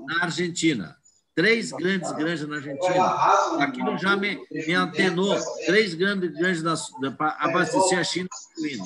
na 0.07 0.23
Argentina. 0.23 0.97
Três 1.35 1.71
grandes 1.71 2.11
granjas 2.11 2.47
na 2.47 2.55
Argentina. 2.57 3.05
Aquilo 3.59 3.97
já 3.97 4.15
me, 4.15 4.39
me 4.51 4.73
antenou. 4.73 5.35
Três 5.65 5.93
grandes 5.95 6.31
granjas 6.31 6.89
para 7.17 7.35
abastecer 7.39 7.97
a 7.97 8.03
China 8.03 8.27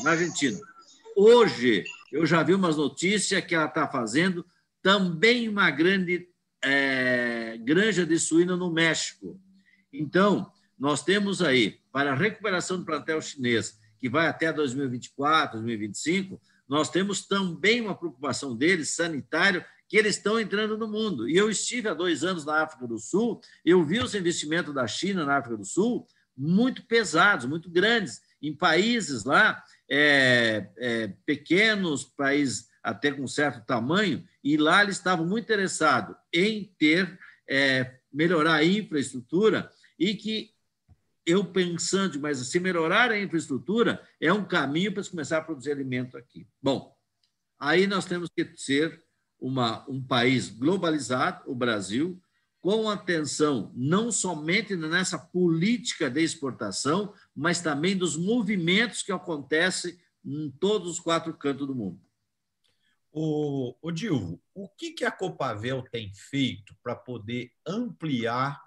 na 0.04 0.12
Argentina. 0.12 0.58
Hoje, 1.16 1.84
eu 2.12 2.26
já 2.26 2.44
vi 2.44 2.54
umas 2.54 2.78
notícias 2.78 3.44
que 3.44 3.54
ela 3.54 3.66
está 3.66 3.88
fazendo 3.88 4.46
também 4.82 5.50
uma 5.50 5.70
grande 5.70 6.30
é, 6.68 7.58
granja 7.60 8.06
de 8.06 8.20
suína 8.20 8.58
no 8.58 8.70
México. 8.70 9.40
Então, 9.92 10.52
nós 10.78 11.02
temos 11.02 11.42
aí, 11.42 11.80
para 11.92 12.12
a 12.12 12.16
recuperação 12.16 12.78
do 12.78 12.86
plantel 12.86 13.22
chinês, 13.22 13.80
que 13.98 14.10
vai 14.10 14.28
até 14.28 14.52
2024, 14.52 15.60
2025, 15.60 16.40
nós 16.68 16.90
temos 16.90 17.26
também 17.26 17.80
uma 17.80 17.96
preocupação 17.96 18.56
deles, 18.56 18.90
sanitário, 18.90 19.64
que 19.88 19.96
eles 19.96 20.18
estão 20.18 20.38
entrando 20.38 20.78
no 20.78 20.88
mundo. 20.88 21.30
E 21.30 21.38
eu 21.38 21.50
estive 21.50 21.88
há 21.88 21.94
dois 21.94 22.26
anos 22.26 22.44
na 22.44 22.62
África 22.62 22.86
do 22.86 23.00
Sul, 23.00 23.40
eu 23.64 23.84
vi 23.86 24.00
os 24.00 24.14
investimentos 24.14 24.74
da 24.74 24.86
China 24.86 25.26
na 25.26 25.38
África 25.38 25.56
do 25.56 25.64
Sul 25.64 26.06
muito 26.36 26.86
pesados, 26.86 27.46
muito 27.46 27.70
grandes, 27.70 28.22
em 28.42 28.54
países 28.54 29.24
lá 29.24 29.64
é, 29.90 30.70
é, 30.78 31.08
pequenos, 31.26 32.04
países 32.04 32.68
até 32.88 33.12
com 33.12 33.28
certo 33.28 33.66
tamanho, 33.66 34.26
e 34.42 34.56
lá 34.56 34.82
eles 34.82 34.96
estavam 34.96 35.26
muito 35.26 35.44
interessados 35.44 36.16
em 36.34 36.74
ter, 36.80 37.20
é, 37.50 38.00
melhorar 38.12 38.56
a 38.56 38.64
infraestrutura 38.64 39.70
e 40.00 40.16
que 40.16 40.52
eu 41.26 41.44
pensando, 41.44 42.18
mas 42.22 42.38
se 42.38 42.60
melhorar 42.62 43.12
a 43.12 43.20
infraestrutura 43.20 44.02
é 44.22 44.32
um 44.32 44.46
caminho 44.46 44.94
para 44.94 45.04
começar 45.04 45.40
a 45.40 45.42
produzir 45.42 45.72
alimento 45.74 46.18
aqui. 46.18 46.48
Bom, 46.62 46.96
aí 47.60 47.86
nós 47.88 48.06
temos 48.06 48.30
que 48.34 48.50
ser 48.56 49.04
uma, 49.38 49.86
um 49.90 50.02
país 50.02 50.48
globalizado, 50.50 51.44
o 51.46 51.54
Brasil, 51.54 52.18
com 52.62 52.90
atenção 52.90 53.74
não 53.76 54.14
somente 54.14 54.78
nessa 54.78 55.20
política 55.20 56.10
de 56.10 56.24
exportação, 56.24 57.14
mas 57.36 57.60
também 57.60 57.98
dos 57.98 58.16
movimentos 58.16 59.04
que 59.04 59.12
acontecem 59.12 59.98
em 60.24 60.50
todos 60.50 60.92
os 60.92 61.00
quatro 61.02 61.34
cantos 61.34 61.68
do 61.68 61.76
mundo. 61.76 62.07
O, 63.20 63.76
o 63.82 63.92
Dilvo, 63.92 64.40
o 64.54 64.70
que, 64.70 64.92
que 64.92 65.04
a 65.04 65.10
Copavel 65.10 65.82
tem 65.92 66.14
feito 66.14 66.76
para 66.84 66.96
poder 66.96 67.52
ampliar 67.66 68.62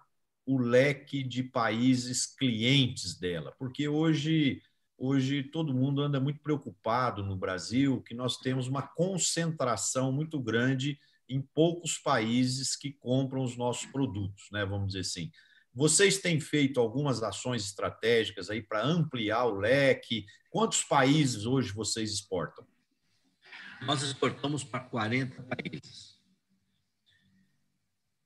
o 0.44 0.58
leque 0.58 1.22
de 1.22 1.44
países 1.44 2.26
clientes 2.26 3.16
dela? 3.16 3.54
Porque 3.60 3.86
hoje, 3.86 4.60
hoje 4.98 5.44
todo 5.44 5.72
mundo 5.72 6.02
anda 6.02 6.18
muito 6.18 6.40
preocupado 6.40 7.22
no 7.22 7.36
Brasil 7.36 8.02
que 8.02 8.12
nós 8.12 8.38
temos 8.38 8.66
uma 8.66 8.82
concentração 8.82 10.10
muito 10.10 10.40
grande 10.40 10.98
em 11.28 11.40
poucos 11.40 11.96
países 11.96 12.74
que 12.74 12.90
compram 12.94 13.44
os 13.44 13.56
nossos 13.56 13.86
produtos, 13.86 14.48
né? 14.50 14.64
Vamos 14.64 14.88
dizer 14.88 15.02
assim. 15.02 15.30
Vocês 15.72 16.18
têm 16.18 16.40
feito 16.40 16.80
algumas 16.80 17.22
ações 17.22 17.66
estratégicas 17.66 18.50
aí 18.50 18.60
para 18.60 18.84
ampliar 18.84 19.44
o 19.44 19.60
leque? 19.60 20.26
Quantos 20.50 20.82
países 20.82 21.46
hoje 21.46 21.72
vocês 21.72 22.12
exportam? 22.12 22.66
Nós 23.82 24.02
exportamos 24.02 24.62
para 24.62 24.80
40 24.80 25.42
países. 25.42 26.20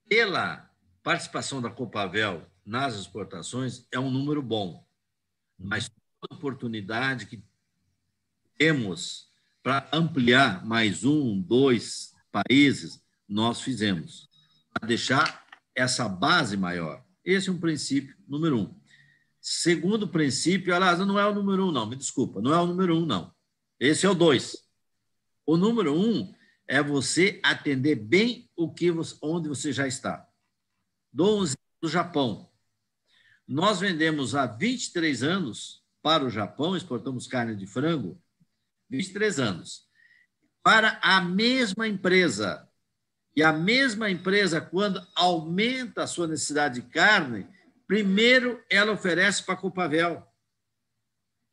Pela 0.08 0.70
participação 1.02 1.60
da 1.60 1.70
Copavel 1.70 2.46
nas 2.64 2.94
exportações, 2.94 3.86
é 3.92 3.98
um 3.98 4.10
número 4.10 4.42
bom, 4.42 4.86
mas 5.58 5.90
toda 6.20 6.34
oportunidade 6.34 7.26
que 7.26 7.44
temos 8.56 9.28
para 9.62 9.88
ampliar 9.92 10.64
mais 10.64 11.04
um, 11.04 11.40
dois 11.40 12.12
países, 12.30 13.02
nós 13.28 13.60
fizemos, 13.60 14.28
para 14.72 14.86
deixar 14.86 15.46
essa 15.74 16.08
base 16.08 16.56
maior. 16.56 17.04
Esse 17.24 17.48
é 17.48 17.52
um 17.52 17.58
princípio 17.58 18.16
número 18.26 18.58
um. 18.58 18.80
Segundo 19.40 20.08
princípio, 20.08 20.74
aliás, 20.74 20.98
não 21.00 21.18
é 21.18 21.26
o 21.26 21.34
número 21.34 21.68
um, 21.68 21.72
não, 21.72 21.86
me 21.86 21.96
desculpa, 21.96 22.40
não 22.40 22.52
é 22.52 22.60
o 22.60 22.66
número 22.66 22.96
um, 22.96 23.06
não. 23.06 23.32
Esse 23.78 24.06
é 24.06 24.10
o 24.10 24.14
dois. 24.14 24.63
O 25.46 25.56
número 25.56 25.94
um 25.94 26.32
é 26.66 26.82
você 26.82 27.40
atender 27.42 27.96
bem 27.96 28.50
o 28.56 28.72
que 28.72 28.90
você, 28.90 29.16
onde 29.22 29.48
você 29.48 29.72
já 29.72 29.86
está. 29.86 30.26
Dou 31.12 31.44
do 31.80 31.88
Japão. 31.88 32.50
Nós 33.46 33.80
vendemos 33.80 34.34
há 34.34 34.46
23 34.46 35.22
anos 35.22 35.84
para 36.02 36.24
o 36.24 36.30
Japão, 36.30 36.76
exportamos 36.76 37.26
carne 37.26 37.54
de 37.54 37.66
frango, 37.66 38.20
23 38.88 39.38
anos, 39.38 39.86
para 40.62 40.98
a 41.02 41.20
mesma 41.20 41.86
empresa. 41.86 42.68
E 43.36 43.42
a 43.42 43.52
mesma 43.52 44.10
empresa, 44.10 44.60
quando 44.60 45.04
aumenta 45.14 46.04
a 46.04 46.06
sua 46.06 46.26
necessidade 46.26 46.80
de 46.80 46.88
carne, 46.88 47.46
primeiro 47.86 48.62
ela 48.70 48.92
oferece 48.92 49.42
para 49.42 49.54
a 49.54 49.58
Copavel. 49.58 50.26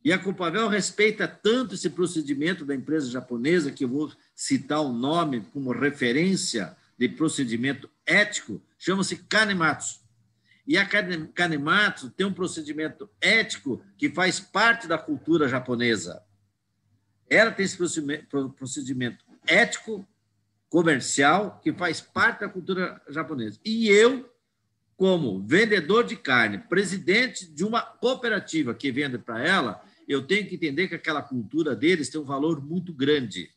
E 0.03 0.11
a 0.11 0.17
Copavel 0.17 0.67
respeita 0.67 1.27
tanto 1.27 1.75
esse 1.75 1.89
procedimento 1.89 2.65
da 2.65 2.73
empresa 2.73 3.09
japonesa, 3.09 3.71
que 3.71 3.83
eu 3.83 3.89
vou 3.89 4.11
citar 4.35 4.81
o 4.81 4.91
nome 4.91 5.41
como 5.53 5.71
referência 5.71 6.75
de 6.97 7.07
procedimento 7.09 7.89
ético, 8.05 8.61
chama-se 8.77 9.17
Kanematsu. 9.17 10.01
E 10.67 10.77
a 10.77 10.85
Kanematsu 10.85 12.09
tem 12.11 12.25
um 12.25 12.33
procedimento 12.33 13.09
ético 13.19 13.83
que 13.97 14.09
faz 14.09 14.39
parte 14.39 14.87
da 14.87 14.97
cultura 14.97 15.47
japonesa. 15.47 16.23
Ela 17.29 17.51
tem 17.51 17.65
esse 17.65 17.77
procedimento 18.55 19.23
ético, 19.47 20.07
comercial, 20.69 21.59
que 21.61 21.73
faz 21.73 21.99
parte 21.99 22.41
da 22.41 22.49
cultura 22.49 23.01
japonesa. 23.09 23.59
E 23.65 23.89
eu, 23.89 24.31
como 24.95 25.41
vendedor 25.41 26.05
de 26.05 26.15
carne, 26.15 26.59
presidente 26.59 27.45
de 27.45 27.63
uma 27.63 27.81
cooperativa 27.81 28.73
que 28.73 28.91
vende 28.91 29.17
para 29.17 29.45
ela, 29.45 29.83
eu 30.11 30.27
tenho 30.27 30.45
que 30.45 30.55
entender 30.55 30.89
que 30.89 30.95
aquela 30.95 31.21
cultura 31.21 31.73
deles 31.73 32.09
tem 32.09 32.19
um 32.19 32.25
valor 32.25 32.61
muito 32.61 32.93
grande. 32.93 33.49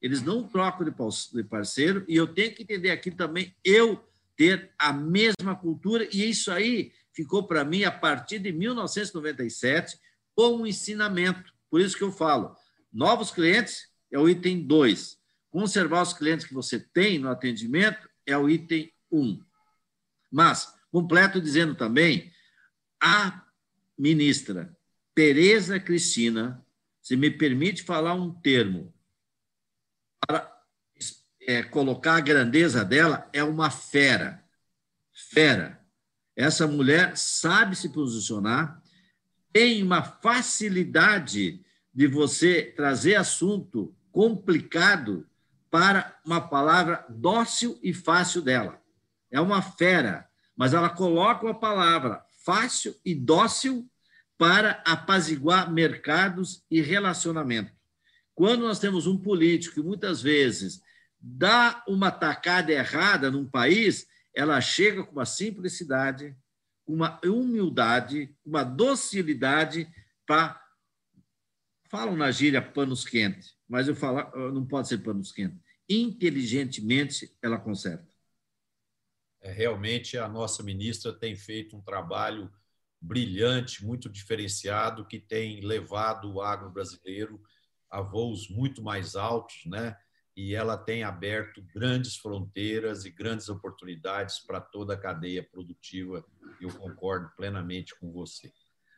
Eles 0.00 0.20
não 0.20 0.46
trocam 0.46 0.84
de 0.84 1.42
parceiro 1.42 2.04
e 2.06 2.14
eu 2.14 2.26
tenho 2.26 2.54
que 2.54 2.62
entender 2.62 2.90
aqui 2.90 3.10
também 3.10 3.56
eu 3.64 4.04
ter 4.36 4.70
a 4.78 4.92
mesma 4.92 5.56
cultura 5.56 6.06
e 6.12 6.28
isso 6.28 6.52
aí 6.52 6.92
ficou 7.14 7.46
para 7.46 7.64
mim 7.64 7.84
a 7.84 7.90
partir 7.90 8.38
de 8.38 8.52
1997 8.52 9.98
como 10.34 10.64
um 10.64 10.66
ensinamento. 10.66 11.50
Por 11.70 11.80
isso 11.80 11.96
que 11.96 12.04
eu 12.04 12.12
falo, 12.12 12.54
novos 12.92 13.30
clientes 13.30 13.88
é 14.12 14.18
o 14.18 14.28
item 14.28 14.66
2. 14.66 15.16
Conservar 15.48 16.02
os 16.02 16.12
clientes 16.12 16.44
que 16.44 16.52
você 16.52 16.78
tem 16.78 17.18
no 17.18 17.30
atendimento 17.30 18.06
é 18.26 18.36
o 18.36 18.50
item 18.50 18.92
1. 19.10 19.18
Um. 19.18 19.42
Mas, 20.30 20.74
completo 20.90 21.40
dizendo 21.40 21.74
também, 21.74 22.30
a 23.00 23.46
ministra 23.98 24.75
Tereza 25.16 25.80
Cristina, 25.80 26.62
se 27.00 27.16
me 27.16 27.30
permite 27.30 27.82
falar 27.82 28.12
um 28.12 28.30
termo, 28.30 28.92
para 30.20 30.60
é, 31.40 31.62
colocar 31.62 32.16
a 32.16 32.20
grandeza 32.20 32.84
dela, 32.84 33.26
é 33.32 33.42
uma 33.42 33.70
fera. 33.70 34.44
Fera. 35.30 35.80
Essa 36.36 36.66
mulher 36.66 37.16
sabe 37.16 37.74
se 37.74 37.88
posicionar, 37.88 38.82
tem 39.54 39.82
uma 39.82 40.02
facilidade 40.02 41.64
de 41.94 42.06
você 42.06 42.74
trazer 42.76 43.14
assunto 43.14 43.96
complicado 44.12 45.26
para 45.70 46.14
uma 46.26 46.42
palavra 46.46 47.06
dócil 47.08 47.80
e 47.82 47.94
fácil 47.94 48.42
dela. 48.42 48.82
É 49.30 49.40
uma 49.40 49.62
fera, 49.62 50.28
mas 50.54 50.74
ela 50.74 50.90
coloca 50.90 51.46
uma 51.46 51.58
palavra 51.58 52.22
fácil 52.44 52.94
e 53.02 53.14
dócil 53.14 53.90
para 54.38 54.82
apaziguar 54.86 55.72
mercados 55.72 56.64
e 56.70 56.80
relacionamento. 56.80 57.72
Quando 58.34 58.62
nós 58.62 58.78
temos 58.78 59.06
um 59.06 59.16
político 59.16 59.76
que 59.76 59.82
muitas 59.82 60.20
vezes 60.20 60.82
dá 61.18 61.82
uma 61.88 62.10
tacada 62.10 62.70
errada 62.70 63.30
num 63.30 63.48
país, 63.48 64.06
ela 64.34 64.60
chega 64.60 65.02
com 65.02 65.12
uma 65.12 65.24
simplicidade, 65.24 66.36
uma 66.86 67.18
humildade, 67.24 68.34
uma 68.44 68.62
docilidade 68.62 69.88
para. 70.26 70.62
Falam 71.88 72.16
na 72.16 72.30
gíria 72.30 72.60
panos 72.60 73.04
quentes, 73.04 73.56
mas 73.66 73.88
eu 73.88 73.94
falo, 73.94 74.52
não 74.52 74.66
pode 74.66 74.88
ser 74.88 74.98
panos 74.98 75.32
quentes. 75.32 75.58
Inteligentemente 75.88 77.34
ela 77.40 77.58
conserta. 77.58 78.06
É, 79.40 79.52
realmente 79.52 80.18
a 80.18 80.28
nossa 80.28 80.62
ministra 80.62 81.12
tem 81.12 81.36
feito 81.36 81.76
um 81.76 81.80
trabalho 81.80 82.52
brilhante, 83.06 83.84
muito 83.84 84.08
diferenciado, 84.08 85.06
que 85.06 85.18
tem 85.18 85.60
levado 85.60 86.32
o 86.32 86.42
agro 86.42 86.70
brasileiro 86.70 87.40
a 87.90 88.00
voos 88.00 88.48
muito 88.48 88.82
mais 88.82 89.14
altos, 89.14 89.64
né? 89.66 89.96
E 90.36 90.54
ela 90.54 90.76
tem 90.76 91.02
aberto 91.02 91.62
grandes 91.74 92.16
fronteiras 92.16 93.04
e 93.04 93.10
grandes 93.10 93.48
oportunidades 93.48 94.40
para 94.40 94.60
toda 94.60 94.94
a 94.94 94.98
cadeia 94.98 95.42
produtiva. 95.42 96.24
Eu 96.60 96.68
concordo 96.76 97.30
plenamente 97.36 97.98
com 97.98 98.12
você. 98.12 98.52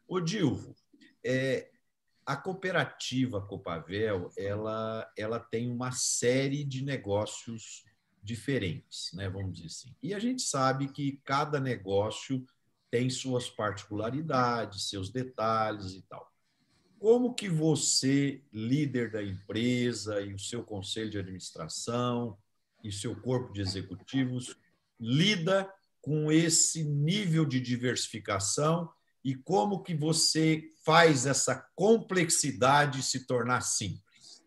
O 0.08 0.18
Dilvo, 0.20 0.74
é, 1.24 1.70
a 2.26 2.36
cooperativa 2.36 3.40
Copavel, 3.40 4.32
ela, 4.36 5.08
ela 5.16 5.38
tem 5.38 5.70
uma 5.70 5.92
série 5.92 6.64
de 6.64 6.84
negócios 6.84 7.84
diferentes, 8.22 9.10
né, 9.14 9.28
vamos 9.28 9.52
dizer 9.52 9.66
assim. 9.66 9.96
E 10.02 10.12
a 10.12 10.18
gente 10.18 10.42
sabe 10.42 10.88
que 10.88 11.20
cada 11.24 11.60
negócio 11.60 12.44
tem 12.90 13.10
suas 13.10 13.48
particularidades, 13.48 14.88
seus 14.88 15.10
detalhes 15.10 15.92
e 15.92 16.02
tal. 16.02 16.32
Como 16.98 17.34
que 17.34 17.48
você, 17.48 18.42
líder 18.52 19.10
da 19.10 19.22
empresa 19.22 20.20
e 20.20 20.34
o 20.34 20.38
seu 20.38 20.64
conselho 20.64 21.10
de 21.10 21.18
administração 21.18 22.36
e 22.82 22.90
seu 22.90 23.14
corpo 23.14 23.52
de 23.52 23.60
executivos 23.60 24.56
lida 24.98 25.72
com 26.00 26.32
esse 26.32 26.82
nível 26.82 27.44
de 27.44 27.60
diversificação 27.60 28.90
e 29.24 29.34
como 29.34 29.82
que 29.82 29.94
você 29.94 30.72
faz 30.84 31.26
essa 31.26 31.54
complexidade 31.74 33.02
se 33.02 33.26
tornar 33.26 33.60
simples? 33.60 34.42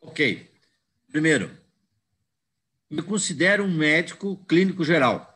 Ok. 0.00 0.50
Primeiro, 1.10 1.56
me 2.90 3.02
considero 3.02 3.64
um 3.64 3.70
médico 3.70 4.36
clínico 4.46 4.84
geral. 4.84 5.31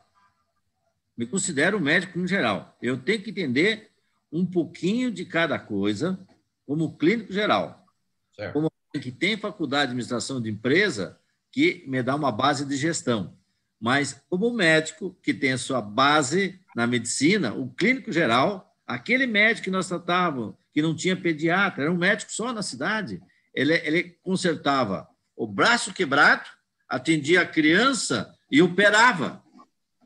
Me 1.16 1.26
considero 1.26 1.78
um 1.78 1.80
médico 1.80 2.12
clínico 2.12 2.30
geral. 2.30 2.76
Eu 2.80 2.98
tenho 2.98 3.22
que 3.22 3.30
entender 3.30 3.90
um 4.30 4.44
pouquinho 4.44 5.10
de 5.10 5.24
cada 5.24 5.58
coisa 5.58 6.18
como 6.66 6.96
clínico 6.96 7.32
geral. 7.32 7.86
Certo. 8.34 8.52
Como 8.52 8.70
que 9.00 9.12
tem 9.12 9.36
faculdade 9.36 9.82
de 9.82 9.88
administração 9.88 10.40
de 10.40 10.50
empresa 10.50 11.18
que 11.52 11.84
me 11.86 12.02
dá 12.02 12.14
uma 12.14 12.32
base 12.32 12.64
de 12.64 12.76
gestão. 12.76 13.36
Mas 13.80 14.22
como 14.28 14.52
médico 14.52 15.16
que 15.22 15.34
tem 15.34 15.52
a 15.52 15.58
sua 15.58 15.80
base 15.80 16.60
na 16.74 16.86
medicina, 16.86 17.54
o 17.54 17.70
clínico 17.70 18.10
geral, 18.10 18.74
aquele 18.86 19.26
médico 19.26 19.64
que 19.64 19.70
nós 19.70 19.88
tratávamos, 19.88 20.54
que 20.72 20.82
não 20.82 20.94
tinha 20.94 21.16
pediatra, 21.16 21.84
era 21.84 21.92
um 21.92 21.96
médico 21.96 22.32
só 22.32 22.52
na 22.52 22.62
cidade, 22.62 23.22
ele, 23.54 23.74
ele 23.74 24.18
consertava 24.22 25.08
o 25.34 25.46
braço 25.46 25.92
quebrado, 25.92 26.48
atendia 26.88 27.42
a 27.42 27.46
criança 27.46 28.34
e 28.50 28.62
operava. 28.62 29.42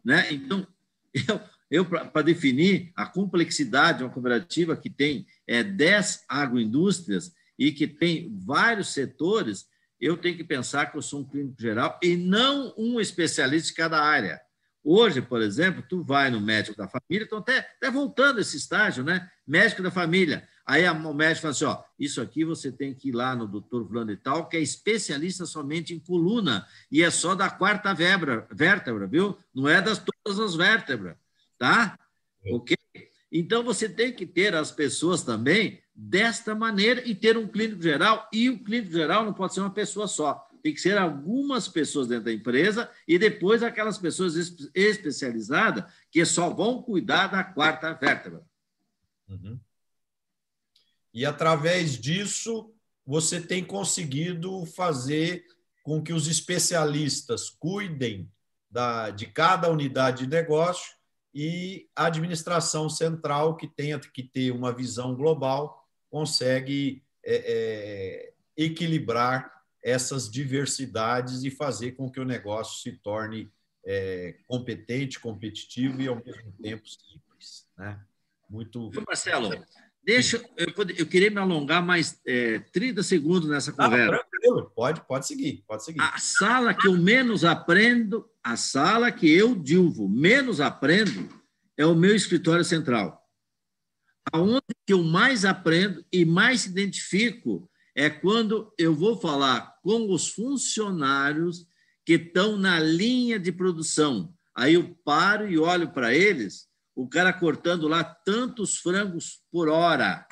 Né? 0.05 0.33
Então, 0.33 0.67
eu, 1.15 1.41
eu 1.71 1.85
para 1.85 2.23
definir 2.23 2.93
a 2.97 3.07
complexidade 3.07 3.99
de 3.99 4.05
uma 4.05 4.13
cooperativa 4.13 4.77
que 4.77 4.91
tem 4.91 5.27
é, 5.47 5.63
10 5.63 6.25
agroindústrias 6.29 7.33
e 7.59 7.73
que 7.73 7.87
tem 7.87 8.35
vários 8.45 8.93
setores, 8.93 9.67
eu 10.01 10.17
tenho 10.17 10.37
que 10.37 10.45
pensar 10.45 10.87
que 10.87 10.97
eu 10.97 11.03
sou 11.03 11.21
um 11.21 11.29
clínico 11.29 11.61
geral 11.61 11.99
e 12.03 12.17
não 12.17 12.75
um 12.77 13.01
especialista 13.01 13.69
de 13.69 13.75
cada 13.75 14.03
área. 14.03 14.41
Hoje, 14.83 15.21
por 15.21 15.43
exemplo, 15.43 15.85
tu 15.87 16.03
vai 16.03 16.31
no 16.31 16.41
médico 16.41 16.77
da 16.77 16.89
família, 16.89 17.25
estão 17.25 17.39
até, 17.39 17.59
até 17.59 17.91
voltando 17.91 18.41
esse 18.41 18.57
estágio, 18.57 19.05
né? 19.05 19.29
Médico 19.47 19.83
da 19.83 19.91
família. 19.91 20.49
Aí 20.71 20.89
o 20.89 21.13
médico 21.13 21.43
fala 21.43 21.51
assim: 21.51 21.65
ó, 21.65 21.83
isso 21.99 22.21
aqui 22.21 22.45
você 22.45 22.71
tem 22.71 22.95
que 22.95 23.09
ir 23.09 23.13
lá 23.13 23.35
no 23.35 23.45
doutor 23.49 23.85
Fulano 23.85 24.13
e 24.13 24.17
tal, 24.17 24.49
que 24.49 24.57
é 24.57 24.61
especialista 24.61 25.45
somente 25.45 25.93
em 25.93 25.99
coluna, 25.99 26.65
e 26.93 27.03
é 27.03 27.11
só 27.11 27.35
da 27.35 27.51
quarta 27.51 27.93
vértebra, 27.93 28.47
vértebra 28.53 29.05
viu? 29.09 29.37
Não 29.53 29.69
é 29.69 29.83
das 29.83 29.99
todas 29.99 30.39
as 30.39 30.55
vértebras, 30.55 31.17
tá? 31.59 31.99
É. 32.45 32.55
Ok? 32.55 32.77
Então 33.33 33.65
você 33.65 33.89
tem 33.89 34.13
que 34.13 34.25
ter 34.25 34.55
as 34.55 34.71
pessoas 34.71 35.25
também 35.25 35.81
desta 35.93 36.55
maneira 36.55 37.03
e 37.05 37.17
ter 37.17 37.37
um 37.37 37.49
clínico 37.49 37.83
geral, 37.83 38.29
e 38.33 38.49
o 38.49 38.63
clínico 38.63 38.93
geral 38.93 39.25
não 39.25 39.33
pode 39.33 39.55
ser 39.55 39.61
uma 39.61 39.75
pessoa 39.75 40.07
só 40.07 40.47
tem 40.63 40.75
que 40.75 40.81
ser 40.81 40.99
algumas 40.99 41.67
pessoas 41.67 42.07
dentro 42.07 42.27
da 42.27 42.33
empresa 42.35 42.91
e 43.09 43.19
depois 43.19 43.63
aquelas 43.63 43.97
pessoas 43.97 44.37
especializadas 44.75 45.91
que 46.11 46.23
só 46.23 46.51
vão 46.51 46.83
cuidar 46.83 47.29
da 47.29 47.43
quarta 47.43 47.95
vértebra. 47.95 48.43
Uhum. 49.27 49.59
E 51.13 51.27
através 51.27 51.99
disso, 51.99 52.73
você 53.07 53.41
tem 53.41 53.65
conseguido 53.65 54.65
fazer 54.67 55.45
com 55.83 56.03
que 56.03 56.13
os 56.13 56.29
especialistas 56.29 57.51
cuidem 57.51 58.31
da, 58.71 59.11
de 59.11 59.27
cada 59.27 59.71
unidade 59.71 60.25
de 60.25 60.31
negócio 60.31 60.95
e 61.35 61.89
a 61.95 62.07
administração 62.07 62.89
central, 62.89 63.57
que 63.57 63.67
tenha 63.67 63.99
que 63.99 64.23
ter 64.23 64.51
uma 64.51 64.73
visão 64.73 65.15
global, 65.15 65.89
consegue 66.09 67.03
é, 67.25 67.37
é, 67.37 68.33
equilibrar 68.57 69.51
essas 69.83 70.31
diversidades 70.31 71.45
e 71.45 71.51
fazer 71.51 71.93
com 71.93 72.11
que 72.11 72.21
o 72.21 72.25
negócio 72.25 72.83
se 72.83 72.99
torne 72.99 73.51
é, 73.85 74.37
competente, 74.47 75.19
competitivo 75.19 76.03
e, 76.03 76.09
ao 76.09 76.17
mesmo 76.17 76.53
tempo, 76.61 76.87
simples. 76.87 77.67
Né? 77.79 77.99
Muito. 78.49 78.91
Marcelo, 79.07 79.51
deixa 80.03 80.43
eu, 80.57 80.73
eu 80.97 81.07
queria 81.07 81.31
me 81.31 81.39
alongar 81.39 81.85
mais 81.85 82.21
é, 82.27 82.59
30 82.73 83.03
segundos 83.03 83.49
nessa 83.49 83.73
conversa. 83.73 84.17
Ah, 84.17 84.25
tranquilo, 84.25 84.73
pode, 84.75 85.07
pode 85.07 85.27
seguir, 85.27 85.65
pode 85.67 85.85
seguir. 85.85 86.01
A 86.01 86.19
sala 86.19 86.75
que 86.75 86.89
eu 86.89 86.97
menos 86.97 87.45
aprendo, 87.45 88.29
a 88.43 88.57
sala 88.57 89.13
que 89.13 89.31
eu, 89.31 89.55
Dilvo, 89.55 90.09
menos 90.09 90.61
aprendo 90.61 91.29
é 91.77 91.87
o 91.87 91.95
meu 91.95 92.15
escritório 92.15 92.65
central. 92.65 93.21
Aonde 94.33 94.63
que 94.87 94.93
eu 94.93 95.03
mais 95.03 95.45
aprendo 95.45 96.05
e 96.13 96.25
mais 96.25 96.67
identifico 96.67 97.69
é 97.95 98.09
quando 98.09 98.73
eu 98.79 98.95
vou 98.95 99.17
falar 99.17 99.79
com 99.83 100.13
os 100.13 100.29
funcionários 100.29 101.67
que 102.05 102.15
estão 102.15 102.57
na 102.57 102.79
linha 102.79 103.39
de 103.39 103.53
produção. 103.53 104.33
Aí 104.55 104.75
eu 104.75 104.97
paro 105.05 105.49
e 105.49 105.59
olho 105.59 105.91
para 105.93 106.15
eles, 106.15 106.70
o 107.03 107.09
cara 107.09 107.33
cortando 107.33 107.89
lá 107.89 108.05
tantos 108.05 108.77
frangos 108.77 109.43
por 109.51 109.71
hora, 109.71 110.27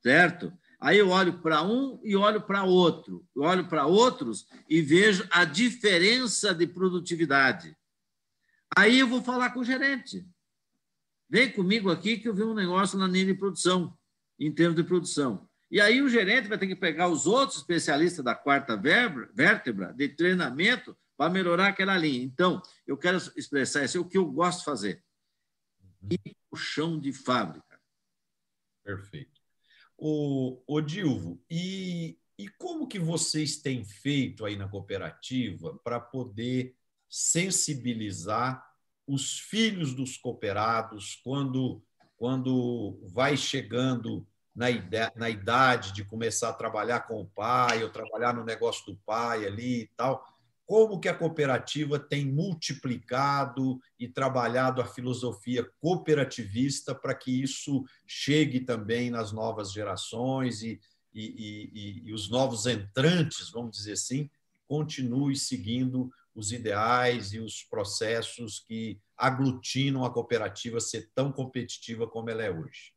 certo? 0.00 0.52
Aí 0.80 0.96
eu 0.96 1.08
olho 1.08 1.40
para 1.40 1.64
um 1.64 2.00
e 2.04 2.14
olho 2.14 2.40
para 2.40 2.62
outro. 2.62 3.26
Eu 3.34 3.42
olho 3.42 3.66
para 3.66 3.86
outros 3.86 4.46
e 4.68 4.80
vejo 4.80 5.26
a 5.32 5.44
diferença 5.44 6.54
de 6.54 6.64
produtividade. 6.64 7.76
Aí 8.76 9.00
eu 9.00 9.08
vou 9.08 9.20
falar 9.20 9.50
com 9.50 9.60
o 9.60 9.64
gerente. 9.64 10.24
Vem 11.28 11.50
comigo 11.50 11.90
aqui 11.90 12.16
que 12.16 12.28
eu 12.28 12.34
vi 12.34 12.44
um 12.44 12.54
negócio 12.54 12.96
na 12.96 13.08
linha 13.08 13.26
de 13.26 13.34
produção, 13.34 13.92
em 14.38 14.52
termos 14.52 14.76
de 14.76 14.84
produção. 14.84 15.48
E 15.68 15.80
aí 15.80 16.00
o 16.02 16.08
gerente 16.08 16.48
vai 16.48 16.56
ter 16.56 16.68
que 16.68 16.76
pegar 16.76 17.08
os 17.08 17.26
outros 17.26 17.58
especialistas 17.58 18.24
da 18.24 18.36
quarta 18.36 18.76
vértebra 18.76 19.92
de 19.92 20.08
treinamento 20.08 20.96
para 21.16 21.32
melhorar 21.32 21.66
aquela 21.66 21.98
linha. 21.98 22.22
Então, 22.22 22.62
eu 22.86 22.96
quero 22.96 23.18
expressar 23.36 23.84
isso, 23.84 23.98
é 23.98 24.00
o 24.00 24.04
que 24.04 24.18
eu 24.18 24.26
gosto 24.26 24.60
de 24.60 24.66
fazer. 24.66 25.02
Ir 26.10 26.36
o 26.50 26.56
chão 26.56 26.98
de 26.98 27.12
fábrica. 27.12 27.80
Perfeito. 28.82 29.40
O, 29.96 30.62
o 30.66 30.80
Dilvo, 30.80 31.40
e, 31.48 32.18
e 32.36 32.48
como 32.48 32.88
que 32.88 32.98
vocês 32.98 33.56
têm 33.58 33.84
feito 33.84 34.44
aí 34.44 34.56
na 34.56 34.68
cooperativa 34.68 35.78
para 35.84 36.00
poder 36.00 36.76
sensibilizar 37.08 38.66
os 39.06 39.38
filhos 39.38 39.94
dos 39.94 40.16
cooperados 40.16 41.20
quando, 41.22 41.82
quando 42.16 42.98
vai 43.12 43.36
chegando 43.36 44.26
na, 44.54 44.70
idade, 44.70 45.12
na 45.16 45.30
idade 45.30 45.92
de 45.92 46.04
começar 46.04 46.50
a 46.50 46.54
trabalhar 46.54 47.00
com 47.00 47.20
o 47.20 47.26
pai, 47.26 47.82
ou 47.82 47.90
trabalhar 47.90 48.34
no 48.34 48.44
negócio 48.44 48.86
do 48.86 48.96
pai 48.98 49.46
ali 49.46 49.82
e 49.82 49.86
tal. 49.88 50.26
Como 50.66 51.00
que 51.00 51.08
a 51.08 51.14
cooperativa 51.14 51.98
tem 51.98 52.24
multiplicado 52.24 53.80
e 53.98 54.08
trabalhado 54.08 54.80
a 54.80 54.86
filosofia 54.86 55.68
cooperativista 55.80 56.94
para 56.94 57.14
que 57.14 57.42
isso 57.42 57.84
chegue 58.06 58.60
também 58.60 59.10
nas 59.10 59.32
novas 59.32 59.72
gerações 59.72 60.62
e, 60.62 60.80
e, 61.12 62.02
e, 62.04 62.08
e 62.08 62.12
os 62.12 62.30
novos 62.30 62.66
entrantes, 62.66 63.50
vamos 63.50 63.76
dizer 63.76 63.92
assim, 63.92 64.30
continuem 64.66 65.34
seguindo 65.34 66.10
os 66.34 66.52
ideais 66.52 67.32
e 67.34 67.38
os 67.38 67.62
processos 67.64 68.60
que 68.60 68.98
aglutinam 69.16 70.04
a 70.04 70.10
cooperativa 70.10 70.80
ser 70.80 71.10
tão 71.14 71.30
competitiva 71.30 72.06
como 72.06 72.30
ela 72.30 72.42
é 72.42 72.50
hoje? 72.50 72.94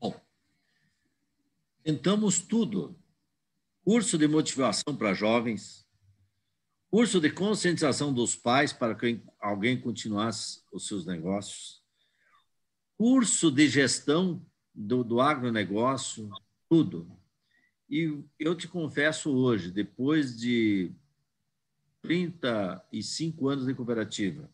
Bom, 0.00 0.14
tentamos 1.82 2.40
tudo. 2.40 2.96
Curso 3.82 4.18
de 4.18 4.28
motivação 4.28 4.96
para 4.96 5.14
jovens, 5.14 5.85
curso 6.90 7.20
de 7.20 7.30
conscientização 7.30 8.12
dos 8.12 8.36
pais 8.36 8.72
para 8.72 8.94
que 8.94 9.20
alguém 9.40 9.80
continuasse 9.80 10.62
os 10.72 10.86
seus 10.86 11.04
negócios, 11.04 11.82
curso 12.96 13.50
de 13.50 13.68
gestão 13.68 14.44
do, 14.74 15.02
do 15.02 15.20
agronegócio, 15.20 16.30
tudo. 16.68 17.10
E 17.88 18.18
eu 18.38 18.54
te 18.54 18.66
confesso 18.66 19.30
hoje, 19.30 19.70
depois 19.70 20.36
de 20.36 20.92
35 22.02 23.48
anos 23.48 23.66
de 23.66 23.74
cooperativa, 23.74 24.50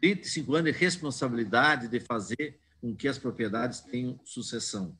35 0.00 0.54
anos 0.54 0.72
de 0.72 0.78
responsabilidade 0.78 1.88
de 1.88 2.00
fazer 2.00 2.60
com 2.80 2.94
que 2.94 3.06
as 3.06 3.18
propriedades 3.18 3.80
tenham 3.80 4.18
sucessão. 4.24 4.98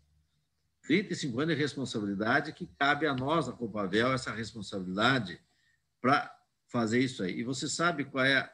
35 0.83 1.41
anos 1.41 1.55
de 1.55 1.61
responsabilidade 1.61 2.53
que 2.53 2.67
cabe 2.79 3.07
a 3.07 3.15
nós, 3.15 3.49
a 3.49 3.53
Copavel, 3.53 4.13
essa 4.13 4.33
responsabilidade 4.33 5.41
para 6.03 6.37
fazer 6.67 6.99
isso 7.01 7.23
aí. 7.23 7.39
E 7.39 7.45
você 7.45 7.69
sabe 7.69 8.05
qual 8.05 8.25
é 8.25 8.53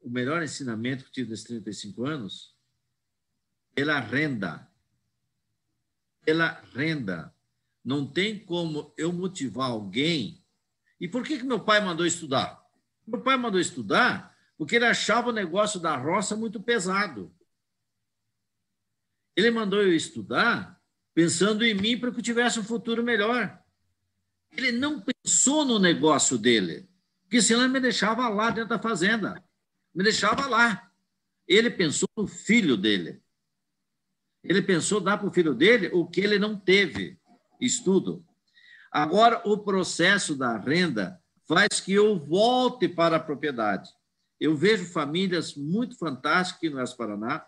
o 0.00 0.10
melhor 0.10 0.42
ensinamento 0.42 1.04
que 1.04 1.10
tive 1.10 1.30
nesses 1.30 1.46
35 1.46 2.04
anos? 2.04 2.54
Pela 3.74 3.98
renda. 3.98 4.70
Pela 6.24 6.62
renda. 6.74 7.34
Não 7.82 8.06
tem 8.06 8.38
como 8.38 8.92
eu 8.98 9.12
motivar 9.12 9.70
alguém. 9.70 10.44
E 11.00 11.08
por 11.08 11.24
que, 11.24 11.38
que 11.38 11.44
meu 11.44 11.58
pai 11.58 11.80
mandou 11.80 12.06
estudar? 12.06 12.62
Meu 13.06 13.20
pai 13.22 13.36
mandou 13.36 13.60
estudar 13.60 14.34
porque 14.56 14.76
ele 14.76 14.86
achava 14.86 15.30
o 15.30 15.32
negócio 15.32 15.80
da 15.80 15.96
roça 15.96 16.36
muito 16.36 16.62
pesado. 16.62 17.34
Ele 19.34 19.50
mandou 19.50 19.82
eu 19.82 19.94
estudar 19.94 20.80
pensando 21.12 21.64
em 21.64 21.74
mim 21.74 21.98
para 21.98 22.10
que 22.10 22.18
eu 22.18 22.22
tivesse 22.22 22.60
um 22.60 22.64
futuro 22.64 23.02
melhor. 23.02 23.62
Ele 24.52 24.72
não 24.72 25.00
pensou 25.24 25.64
no 25.64 25.78
negócio 25.78 26.36
dele, 26.36 26.86
porque 27.22 27.40
senão 27.40 27.62
ele 27.62 27.72
me 27.72 27.80
deixava 27.80 28.28
lá 28.28 28.50
dentro 28.50 28.68
da 28.68 28.78
fazenda. 28.78 29.42
Me 29.94 30.04
deixava 30.04 30.46
lá. 30.46 30.90
Ele 31.48 31.70
pensou 31.70 32.08
no 32.14 32.26
filho 32.26 32.76
dele. 32.76 33.22
Ele 34.42 34.60
pensou 34.60 35.00
dar 35.00 35.16
para 35.16 35.26
o 35.26 35.32
filho 35.32 35.54
dele 35.54 35.88
o 35.94 36.06
que 36.06 36.20
ele 36.20 36.38
não 36.38 36.58
teve: 36.60 37.18
estudo. 37.58 38.24
Agora, 38.92 39.40
o 39.46 39.58
processo 39.58 40.36
da 40.36 40.58
renda 40.58 41.18
faz 41.48 41.80
que 41.80 41.94
eu 41.94 42.18
volte 42.18 42.86
para 42.86 43.16
a 43.16 43.20
propriedade. 43.20 43.90
Eu 44.38 44.54
vejo 44.54 44.84
famílias 44.84 45.54
muito 45.54 45.96
fantásticas 45.96 46.70
no 46.70 46.76
Oeste 46.78 46.96
Paraná, 46.96 47.44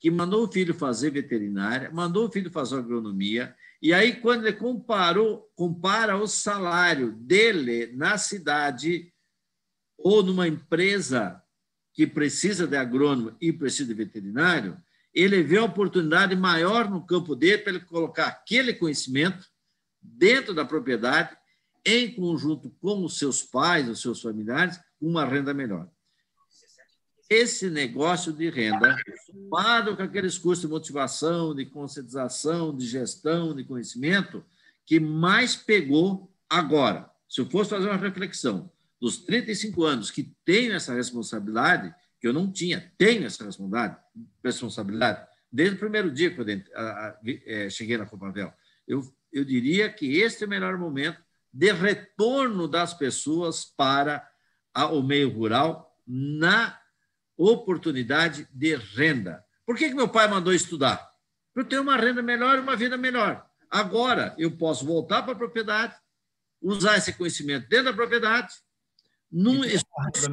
que 0.00 0.10
mandou 0.10 0.44
o 0.44 0.50
filho 0.50 0.72
fazer 0.72 1.10
veterinária, 1.10 1.90
mandou 1.90 2.26
o 2.26 2.32
filho 2.32 2.50
fazer 2.50 2.76
agronomia, 2.76 3.54
e 3.80 3.94
aí, 3.94 4.16
quando 4.16 4.46
ele 4.46 4.56
comparou, 4.56 5.50
compara 5.54 6.16
o 6.16 6.26
salário 6.26 7.12
dele 7.12 7.92
na 7.94 8.18
cidade 8.18 9.12
ou 9.96 10.22
numa 10.22 10.48
empresa 10.48 11.40
que 11.92 12.06
precisa 12.06 12.66
de 12.66 12.76
agrônomo 12.76 13.36
e 13.40 13.52
precisa 13.52 13.88
de 13.88 13.94
veterinário, 13.94 14.76
ele 15.14 15.42
vê 15.42 15.58
a 15.58 15.64
oportunidade 15.64 16.34
maior 16.34 16.90
no 16.90 17.06
campo 17.06 17.34
dele 17.34 17.58
para 17.58 17.72
ele 17.72 17.84
colocar 17.84 18.26
aquele 18.26 18.74
conhecimento 18.74 19.46
dentro 20.00 20.54
da 20.54 20.64
propriedade, 20.64 21.36
em 21.84 22.12
conjunto 22.12 22.70
com 22.80 23.04
os 23.04 23.18
seus 23.18 23.42
pais, 23.42 23.88
os 23.88 24.00
seus 24.00 24.20
familiares, 24.20 24.78
uma 25.00 25.24
renda 25.24 25.54
melhor 25.54 25.88
esse 27.28 27.68
negócio 27.68 28.32
de 28.32 28.48
renda, 28.48 28.96
somado 29.26 29.96
com 29.96 30.02
aqueles 30.02 30.38
cursos 30.38 30.62
de 30.62 30.70
motivação, 30.70 31.54
de 31.54 31.66
conscientização, 31.66 32.74
de 32.74 32.86
gestão, 32.86 33.54
de 33.54 33.64
conhecimento, 33.64 34.44
que 34.86 34.98
mais 34.98 35.54
pegou 35.54 36.32
agora. 36.48 37.10
Se 37.28 37.40
eu 37.40 37.46
fosse 37.50 37.70
fazer 37.70 37.86
uma 37.86 37.96
reflexão 37.96 38.70
dos 39.00 39.18
35 39.18 39.84
anos 39.84 40.10
que 40.10 40.34
tenho 40.44 40.72
essa 40.72 40.94
responsabilidade, 40.94 41.94
que 42.20 42.26
eu 42.26 42.32
não 42.32 42.50
tinha, 42.50 42.92
tenho 42.96 43.26
essa 43.26 43.44
responsabilidade, 43.44 43.96
responsabilidade 44.42 45.28
desde 45.50 45.76
o 45.76 45.78
primeiro 45.78 46.10
dia 46.10 46.30
que 46.30 46.40
eu 46.40 46.46
é, 47.46 47.70
cheguei 47.70 47.96
na 47.96 48.06
Copavel, 48.06 48.52
eu, 48.86 49.02
eu 49.32 49.44
diria 49.44 49.90
que 49.90 50.18
este 50.18 50.44
é 50.44 50.46
o 50.46 50.50
melhor 50.50 50.76
momento 50.78 51.20
de 51.52 51.72
retorno 51.72 52.68
das 52.68 52.92
pessoas 52.94 53.64
para 53.64 54.28
o 54.92 55.02
meio 55.02 55.30
rural 55.30 55.96
na 56.06 56.78
oportunidade 57.38 58.48
de 58.52 58.74
renda. 58.74 59.42
Por 59.64 59.76
que, 59.76 59.88
que 59.88 59.94
meu 59.94 60.08
pai 60.08 60.26
mandou 60.28 60.52
estudar? 60.52 60.96
Para 61.54 61.62
eu 61.62 61.68
ter 61.68 61.78
uma 61.78 61.96
renda 61.96 62.20
melhor 62.20 62.58
e 62.58 62.60
uma 62.60 62.76
vida 62.76 62.96
melhor. 62.96 63.46
Agora 63.70 64.34
eu 64.36 64.50
posso 64.50 64.84
voltar 64.84 65.22
para 65.22 65.32
a 65.32 65.36
propriedade, 65.36 65.94
usar 66.60 66.96
esse 66.96 67.12
conhecimento 67.12 67.68
dentro 67.68 67.86
da 67.86 67.92
propriedade, 67.92 68.54
num 69.30 69.64
esforço 69.64 70.28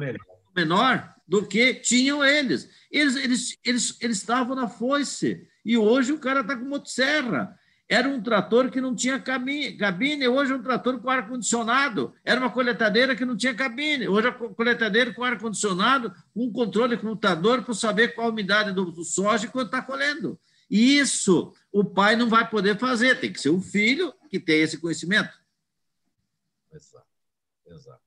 menor 0.54 1.14
do 1.28 1.46
que 1.46 1.74
tinham 1.74 2.24
eles. 2.24 2.68
Eles, 2.90 3.16
eles, 3.16 3.58
eles, 3.64 3.96
eles 4.00 4.16
estavam 4.18 4.56
na 4.56 4.68
foice. 4.68 5.46
E 5.64 5.76
hoje 5.76 6.12
o 6.12 6.18
cara 6.18 6.40
está 6.40 6.56
com 6.56 6.64
motosserra. 6.64 7.58
Era 7.88 8.08
um 8.08 8.20
trator 8.20 8.68
que 8.68 8.80
não 8.80 8.96
tinha 8.96 9.20
cabine, 9.20 10.26
hoje 10.26 10.52
é 10.52 10.56
um 10.56 10.62
trator 10.62 10.98
com 11.00 11.08
ar-condicionado. 11.08 12.12
Era 12.24 12.40
uma 12.40 12.50
coletadeira 12.50 13.14
que 13.14 13.24
não 13.24 13.36
tinha 13.36 13.54
cabine, 13.54 14.08
hoje 14.08 14.26
é 14.26 14.30
uma 14.30 14.54
coletadeira 14.54 15.14
com 15.14 15.22
ar-condicionado, 15.22 16.12
um 16.34 16.50
controle 16.50 16.96
computador 16.96 17.62
para 17.62 17.74
saber 17.74 18.14
qual 18.14 18.26
a 18.26 18.30
umidade 18.30 18.72
do, 18.72 18.90
do 18.90 19.04
soja 19.04 19.46
e 19.46 19.48
quando 19.48 19.66
está 19.66 19.80
colhendo. 19.80 20.38
E 20.68 20.98
isso 20.98 21.54
o 21.70 21.84
pai 21.84 22.16
não 22.16 22.28
vai 22.28 22.48
poder 22.50 22.76
fazer, 22.76 23.20
tem 23.20 23.32
que 23.32 23.40
ser 23.40 23.50
o 23.50 23.60
filho 23.60 24.12
que 24.28 24.40
tem 24.40 24.62
esse 24.62 24.78
conhecimento. 24.80 25.38
Exato, 26.72 27.06
exato. 27.68 28.00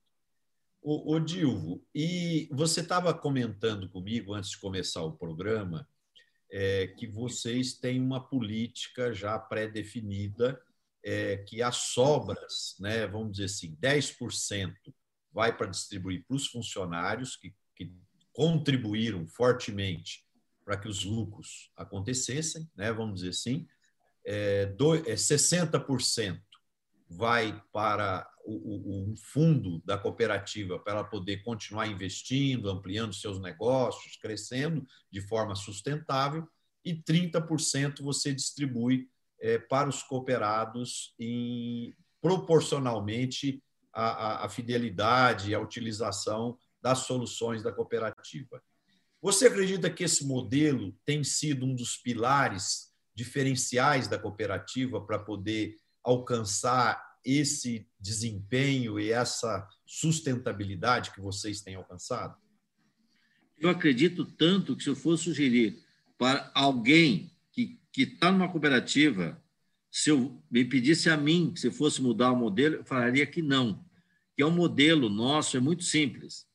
O 0.82 1.18
Dilvo, 1.20 1.82
e 1.94 2.48
você 2.52 2.80
estava 2.80 3.12
comentando 3.12 3.88
comigo 3.88 4.32
antes 4.34 4.50
de 4.50 4.58
começar 4.58 5.02
o 5.02 5.12
programa 5.12 5.86
é, 6.50 6.88
que 6.88 7.06
vocês 7.06 7.74
têm 7.74 8.00
uma 8.00 8.26
política 8.28 9.12
já 9.12 9.38
pré-definida, 9.38 10.60
é, 11.02 11.38
que 11.38 11.62
as 11.62 11.76
sobras, 11.76 12.76
né, 12.78 13.06
vamos 13.06 13.32
dizer 13.32 13.44
assim, 13.44 13.76
10% 13.76 14.74
vai 15.32 15.56
para 15.56 15.68
distribuir 15.68 16.24
para 16.26 16.36
os 16.36 16.46
funcionários 16.48 17.36
que, 17.36 17.54
que 17.76 17.92
contribuíram 18.32 19.26
fortemente 19.26 20.24
para 20.64 20.76
que 20.76 20.88
os 20.88 21.04
lucros 21.04 21.70
acontecessem, 21.76 22.70
né, 22.76 22.92
vamos 22.92 23.16
dizer 23.16 23.30
assim, 23.30 23.66
é, 24.24 24.66
do, 24.66 24.94
é 24.94 25.14
60% 25.14 26.40
vai 27.08 27.60
para 27.72 28.29
um 28.46 29.14
fundo 29.16 29.82
da 29.84 29.98
cooperativa 29.98 30.78
para 30.78 30.94
ela 30.94 31.04
poder 31.04 31.42
continuar 31.42 31.86
investindo, 31.86 32.70
ampliando 32.70 33.14
seus 33.14 33.40
negócios, 33.40 34.16
crescendo 34.16 34.86
de 35.10 35.20
forma 35.20 35.54
sustentável, 35.54 36.46
e 36.84 36.94
30% 36.94 38.02
você 38.02 38.32
distribui 38.32 39.08
é, 39.40 39.58
para 39.58 39.88
os 39.88 40.02
cooperados 40.02 41.14
em, 41.18 41.94
proporcionalmente 42.20 43.62
à, 43.92 44.44
à 44.44 44.48
fidelidade 44.48 45.50
e 45.50 45.54
à 45.54 45.60
utilização 45.60 46.58
das 46.80 47.00
soluções 47.00 47.62
da 47.62 47.72
cooperativa. 47.72 48.62
Você 49.22 49.46
acredita 49.46 49.90
que 49.90 50.04
esse 50.04 50.26
modelo 50.26 50.96
tem 51.04 51.22
sido 51.22 51.66
um 51.66 51.74
dos 51.74 51.96
pilares 51.96 52.90
diferenciais 53.14 54.08
da 54.08 54.18
cooperativa 54.18 55.00
para 55.00 55.18
poder 55.18 55.76
alcançar 56.02 57.09
esse 57.24 57.86
desempenho 57.98 58.98
e 58.98 59.10
essa 59.10 59.66
sustentabilidade 59.86 61.10
que 61.12 61.20
vocês 61.20 61.60
têm 61.60 61.74
alcançado? 61.74 62.36
Eu 63.58 63.68
acredito 63.68 64.24
tanto 64.24 64.74
que 64.74 64.82
se 64.82 64.88
eu 64.88 64.96
for 64.96 65.16
sugerir 65.16 65.82
para 66.16 66.50
alguém 66.54 67.30
que 67.52 67.78
está 67.96 68.30
numa 68.30 68.50
cooperativa, 68.50 69.42
se 69.90 70.10
eu 70.10 70.42
me 70.50 70.64
pedisse 70.64 71.10
a 71.10 71.16
mim 71.16 71.52
se 71.56 71.70
fosse 71.70 72.00
mudar 72.00 72.32
o 72.32 72.36
modelo, 72.36 72.76
eu 72.76 72.84
falaria 72.84 73.26
que 73.26 73.42
não. 73.42 73.84
Que 74.36 74.42
é 74.42 74.46
um 74.46 74.50
modelo 74.50 75.08
nosso, 75.08 75.56
é 75.56 75.60
muito 75.60 75.82
simples. 75.82 76.46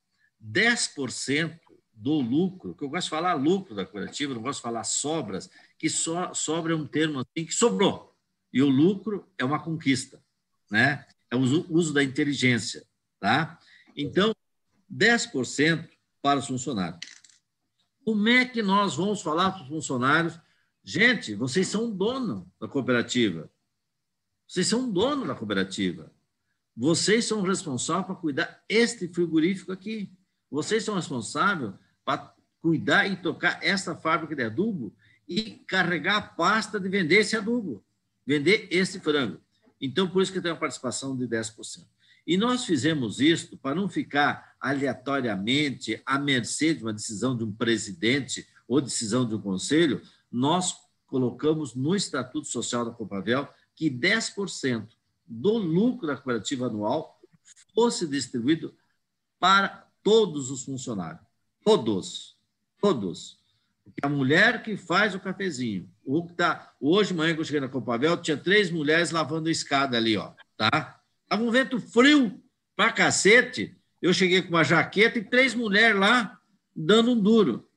10% 0.42 1.60
do 1.94 2.20
lucro, 2.20 2.76
que 2.76 2.84
eu 2.84 2.90
gosto 2.90 3.06
de 3.06 3.10
falar 3.10 3.34
lucro 3.34 3.76
da 3.76 3.86
cooperativa, 3.86 4.34
não 4.34 4.42
gosto 4.42 4.60
de 4.60 4.64
falar 4.64 4.84
sobras, 4.84 5.50
que 5.78 5.90
sobra 5.90 6.74
é 6.74 6.76
um 6.76 6.88
termo 6.88 7.20
assim 7.20 7.46
que 7.46 7.54
sobrou. 7.54 8.16
E 8.52 8.62
o 8.62 8.70
lucro 8.70 9.30
é 9.38 9.44
uma 9.44 9.62
conquista, 9.62 10.24
né? 10.70 11.06
É 11.30 11.36
o 11.36 11.40
uso 11.40 11.94
da 11.94 12.04
inteligência, 12.04 12.86
tá? 13.20 13.60
Então, 13.96 14.36
10% 14.92 15.90
para 16.22 16.40
os 16.40 16.48
funcionários. 16.48 17.00
Como 18.04 18.28
é 18.28 18.46
que 18.46 18.62
nós 18.62 18.96
vamos 18.96 19.22
falar 19.22 19.52
para 19.52 19.64
os 19.64 19.68
funcionários? 19.68 20.40
Gente, 20.84 21.34
vocês 21.34 21.68
são 21.68 21.92
dono 21.92 22.52
da 22.60 22.68
cooperativa. 22.68 23.50
Vocês 24.48 24.68
são 24.68 24.92
dono 24.92 25.26
da 25.26 25.34
cooperativa. 25.34 26.12
Vocês 26.76 27.26
são 27.26 27.42
responsáveis 27.42 28.06
para 28.06 28.16
cuidar 28.16 28.64
este 28.70 29.08
frigorífico 29.08 29.72
aqui. 29.72 30.12
Vocês 30.52 30.84
são 30.84 30.96
responsáveis 30.96 31.74
para 32.04 32.34
cuidar 32.62 33.08
e 33.08 33.16
tocar 33.16 33.60
essa 33.64 33.96
fábrica 33.96 34.36
de 34.36 34.44
adubo 34.44 34.96
e 35.28 35.52
carregar 35.68 36.18
a 36.18 36.22
pasta 36.22 36.80
de 36.80 36.88
vender 36.90 37.22
esse 37.22 37.36
adubo, 37.36 37.84
vender 38.26 38.68
esse 38.72 39.00
frango. 39.00 39.42
Então, 39.86 40.10
por 40.10 40.24
isso 40.24 40.34
que 40.34 40.42
tem 40.42 40.52
uma 40.52 40.58
participação 40.58 41.16
de 41.16 41.28
10%. 41.28 41.86
E 42.26 42.38
nós 42.38 42.66
fizemos 42.66 43.20
isso 43.20 43.56
para 43.58 43.76
não 43.76 43.88
ficar 43.88 44.56
aleatoriamente 44.60 46.02
à 46.04 46.18
mercê 46.18 46.74
de 46.74 46.82
uma 46.82 46.92
decisão 46.92 47.38
de 47.38 47.44
um 47.44 47.52
presidente 47.52 48.48
ou 48.68 48.82
decisão 48.82 49.28
de 49.28 49.36
um 49.36 49.42
conselho, 49.42 50.02
nós 50.32 50.76
colocamos 51.06 51.76
no 51.76 51.96
Estatuto 51.96 52.48
Social 52.48 52.84
da 52.84 52.90
Copavel 52.90 53.48
que 53.76 53.92
10% 53.92 54.88
do 55.28 55.56
lucro 55.58 56.08
da 56.08 56.16
cooperativa 56.16 56.66
anual 56.66 57.22
fosse 57.76 58.08
distribuído 58.08 58.74
para 59.40 59.88
todos 60.02 60.50
os 60.50 60.64
funcionários. 60.64 61.22
Todos. 61.64 62.36
Todos. 62.82 63.40
A 64.02 64.10
mulher 64.10 64.64
que 64.64 64.76
faz 64.76 65.16
o 65.16 65.20
cafezinho, 65.20 65.90
o 66.04 66.26
que 66.26 66.34
tá, 66.34 66.74
hoje, 66.80 67.14
manhã, 67.14 67.34
que 67.34 67.40
eu 67.40 67.46
cheguei 67.46 67.62
na 67.62 67.70
Copavel, 67.70 68.18
tinha 68.18 68.38
três 68.38 68.70
mulheres 68.72 69.12
lavando 69.12 69.48
a 69.48 69.52
escada 69.52 69.98
ali, 69.98 70.18
ó, 70.18 70.34
tá? 70.58 71.00
Estava 71.24 71.44
um 71.44 71.52
vento 71.52 71.80
frio 71.80 72.42
pra 72.76 72.92
cacete. 72.92 73.76
Eu 74.02 74.14
cheguei 74.14 74.42
com 74.42 74.50
uma 74.50 74.64
jaqueta 74.64 75.20
e 75.20 75.24
três 75.24 75.56
mulheres 75.56 75.98
lá 75.98 76.40
dando 76.76 77.12
um 77.12 77.20
duro. 77.20 77.68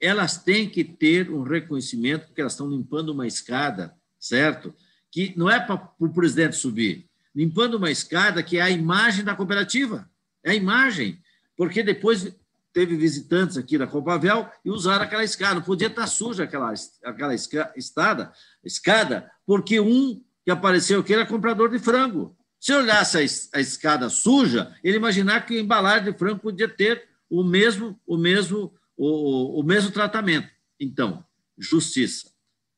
Elas 0.00 0.42
têm 0.42 0.68
que 0.68 0.84
ter 0.84 1.30
um 1.30 1.42
reconhecimento, 1.42 2.26
porque 2.26 2.40
elas 2.40 2.52
estão 2.52 2.68
limpando 2.68 3.10
uma 3.10 3.26
escada, 3.26 3.94
certo? 4.18 4.74
Que 5.10 5.32
não 5.36 5.50
é 5.50 5.58
para 5.58 5.90
o 5.98 6.08
presidente 6.08 6.56
subir. 6.56 7.08
Limpando 7.34 7.74
uma 7.76 7.90
escada 7.90 8.42
que 8.42 8.58
é 8.58 8.62
a 8.62 8.70
imagem 8.70 9.24
da 9.24 9.34
cooperativa. 9.34 10.08
É 10.44 10.50
a 10.50 10.54
imagem. 10.54 11.20
Porque 11.56 11.82
depois 11.82 12.32
teve 12.78 12.96
visitantes 12.96 13.56
aqui 13.56 13.76
da 13.76 13.88
Copavel 13.88 14.48
e 14.64 14.70
usaram 14.70 15.02
aquela 15.02 15.24
escada. 15.24 15.56
Não 15.56 15.62
podia 15.62 15.88
estar 15.88 16.06
suja 16.06 16.44
aquela, 16.44 16.72
aquela 17.02 17.34
escada, 17.34 18.32
escada, 18.64 19.28
porque 19.44 19.80
um 19.80 20.22
que 20.44 20.50
apareceu 20.52 21.00
aqui 21.00 21.12
era 21.12 21.26
comprador 21.26 21.70
de 21.70 21.80
frango. 21.80 22.36
Se 22.60 22.72
olhasse 22.72 23.18
a, 23.52 23.60
escada 23.60 24.08
suja, 24.08 24.72
ele 24.84 24.96
imaginar 24.96 25.44
que 25.44 25.58
a 25.58 25.60
embalagem 25.60 26.12
de 26.12 26.16
frango 26.16 26.38
podia 26.38 26.68
ter 26.68 27.08
o 27.28 27.42
mesmo, 27.42 28.00
o 28.06 28.16
mesmo, 28.16 28.72
o, 28.96 29.58
o 29.58 29.62
mesmo 29.64 29.90
tratamento. 29.90 30.48
Então, 30.78 31.24
justiça. 31.58 32.30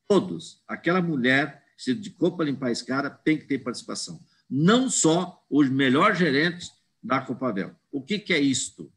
Todos, 0.09 0.62
aquela 0.66 1.03
mulher 1.03 1.62
se 1.76 1.92
dedicou 1.92 2.34
para 2.34 2.46
limpar 2.46 2.68
a 2.68 2.72
escada 2.72 3.11
tem 3.11 3.36
que 3.36 3.44
ter 3.44 3.59
participação. 3.59 4.18
Não 4.48 4.88
só 4.88 5.44
os 5.51 5.68
melhores 5.68 6.18
gerentes 6.18 6.70
da 7.03 7.20
Copavel. 7.20 7.76
O 7.92 8.01
que, 8.01 8.18
que 8.18 8.32
é 8.32 8.38
isto? 8.38 8.90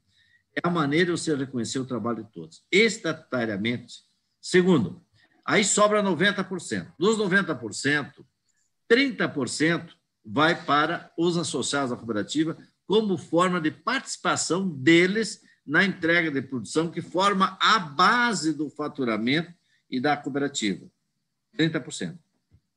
É 0.56 0.68
a 0.68 0.70
maneira 0.70 1.14
de 1.14 1.20
você 1.20 1.36
reconhecer 1.36 1.80
o 1.80 1.86
trabalho 1.86 2.24
de 2.24 2.32
todos. 2.32 2.64
Estatutariamente. 2.72 3.96
Segundo, 4.42 5.04
aí 5.46 5.64
sobra 5.64 6.04
90%. 6.04 6.94
Dos 6.98 7.18
90%, 7.18 8.14
30% 8.90 9.90
vai 10.24 10.64
para 10.64 11.12
os 11.18 11.38
associados 11.38 11.92
à 11.92 11.96
cooperativa 11.96 12.58
como 12.86 13.18
forma 13.18 13.60
de 13.60 13.72
participação 13.72 14.70
deles 14.70 15.42
na 15.66 15.84
entrega 15.84 16.30
de 16.30 16.42
produção 16.42 16.92
que 16.92 17.02
forma 17.02 17.58
a 17.60 17.80
base 17.80 18.54
do 18.54 18.70
faturamento 18.70 19.54
e 19.90 20.00
da 20.00 20.16
cooperativa. 20.16 20.86
30%. 21.58 22.18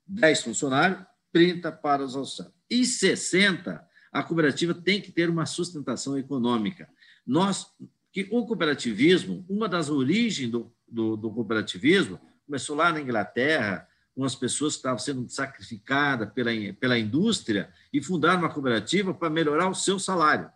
10 0.06 0.42
funcionários, 0.42 1.04
30 1.32 1.72
para 1.72 2.04
os 2.04 2.14
associados. 2.14 2.54
E 2.70 2.84
60, 2.84 3.84
a 4.12 4.22
cooperativa 4.22 4.72
tem 4.72 5.00
que 5.00 5.12
ter 5.12 5.28
uma 5.28 5.46
sustentação 5.46 6.16
econômica. 6.16 6.88
Nós, 7.26 7.66
que 8.12 8.28
o 8.30 8.46
cooperativismo, 8.46 9.44
uma 9.48 9.68
das 9.68 9.90
origens 9.90 10.50
do, 10.50 10.72
do, 10.86 11.16
do 11.16 11.30
cooperativismo, 11.30 12.20
começou 12.46 12.76
lá 12.76 12.92
na 12.92 13.00
Inglaterra, 13.00 13.88
com 14.14 14.24
as 14.24 14.34
pessoas 14.34 14.74
que 14.74 14.78
estavam 14.78 14.98
sendo 14.98 15.28
sacrificadas 15.28 16.32
pela, 16.32 16.50
pela 16.80 16.98
indústria 16.98 17.70
e 17.92 18.02
fundaram 18.02 18.38
uma 18.38 18.52
cooperativa 18.52 19.12
para 19.12 19.28
melhorar 19.28 19.68
o 19.68 19.74
seu 19.74 19.98
salário. 19.98 20.50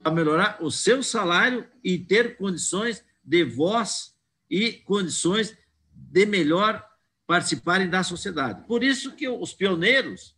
Para 0.00 0.12
melhorar 0.12 0.58
o 0.60 0.70
seu 0.70 1.02
salário 1.02 1.66
e 1.82 1.98
ter 1.98 2.36
condições 2.36 3.04
de 3.24 3.42
voz 3.42 4.14
e 4.48 4.72
condições 4.72 5.56
de 5.92 6.26
melhor 6.26 6.86
participarem 7.26 7.88
da 7.88 8.02
sociedade. 8.02 8.64
Por 8.68 8.84
isso 8.84 9.12
que 9.12 9.28
os 9.28 9.52
pioneiros 9.52 10.36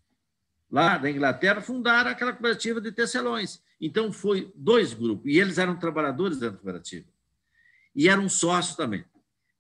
lá 0.70 0.98
da 0.98 1.10
Inglaterra 1.10 1.60
fundaram 1.60 2.10
aquela 2.10 2.32
cooperativa 2.32 2.80
de 2.80 2.92
tecelões. 2.92 3.60
Então, 3.80 4.12
foi 4.12 4.52
dois 4.54 4.94
grupos, 4.94 5.30
e 5.30 5.38
eles 5.38 5.58
eram 5.58 5.78
trabalhadores 5.78 6.38
da 6.38 6.50
cooperativa. 6.50 7.06
E 7.94 8.08
eram 8.08 8.28
sócios 8.28 8.76
também. 8.76 9.04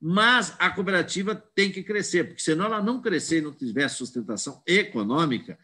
Mas 0.00 0.54
a 0.58 0.70
cooperativa 0.70 1.34
tem 1.34 1.72
que 1.72 1.82
crescer, 1.82 2.24
porque 2.24 2.42
senão 2.42 2.66
ela 2.66 2.82
não 2.82 3.00
crescer 3.00 3.38
e 3.38 3.42
não 3.42 3.52
tiver 3.52 3.88
sustentação 3.88 4.62
econômica, 4.66 5.58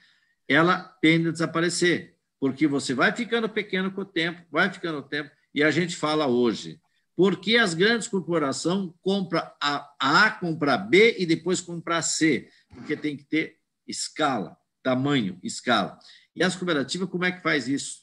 ela 0.48 0.78
tende 1.00 1.28
a 1.28 1.32
desaparecer, 1.32 2.16
porque 2.40 2.66
você 2.66 2.94
vai 2.94 3.14
ficando 3.14 3.48
pequeno 3.48 3.92
com 3.92 4.00
o 4.00 4.06
tempo, 4.06 4.42
vai 4.50 4.72
ficando 4.72 4.98
o 4.98 5.02
tempo, 5.02 5.30
e 5.54 5.62
a 5.62 5.70
gente 5.70 5.96
fala 5.96 6.26
hoje, 6.26 6.80
porque 7.14 7.56
as 7.56 7.74
grandes 7.74 8.08
corporações 8.08 8.90
compram 9.02 9.42
a 9.60 9.94
A, 9.98 10.30
compra 10.30 10.76
B 10.76 11.16
e 11.18 11.26
depois 11.26 11.60
compra 11.60 12.02
C, 12.02 12.48
porque 12.74 12.96
tem 12.96 13.16
que 13.16 13.24
ter 13.24 13.58
escala, 13.86 14.56
tamanho, 14.82 15.38
escala. 15.42 15.98
E 16.34 16.42
as 16.42 16.56
cooperativas, 16.56 17.08
como 17.08 17.24
é 17.24 17.32
que 17.32 17.42
faz 17.42 17.68
isso? 17.68 18.02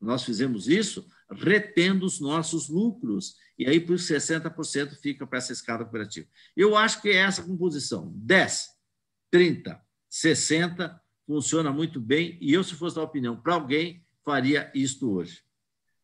Nós 0.00 0.22
fizemos 0.24 0.68
isso 0.68 1.06
retendo 1.30 2.06
os 2.06 2.20
nossos 2.20 2.68
lucros 2.68 3.34
e 3.58 3.66
aí, 3.66 3.80
por 3.80 3.96
60% 3.96 4.94
fica 5.00 5.26
para 5.26 5.38
essa 5.38 5.52
escala 5.52 5.82
cooperativa. 5.82 6.28
Eu 6.56 6.76
acho 6.76 7.02
que 7.02 7.08
é 7.08 7.16
essa 7.16 7.42
composição: 7.42 8.12
10, 8.14 8.68
30, 9.30 9.82
60 10.08 11.02
funciona 11.26 11.72
muito 11.72 12.00
bem. 12.00 12.38
E 12.40 12.52
eu, 12.52 12.62
se 12.62 12.74
fosse 12.74 12.94
dar 12.94 13.02
opinião 13.02 13.36
para 13.36 13.54
alguém, 13.54 14.06
faria 14.24 14.70
isto 14.72 15.10
hoje. 15.10 15.42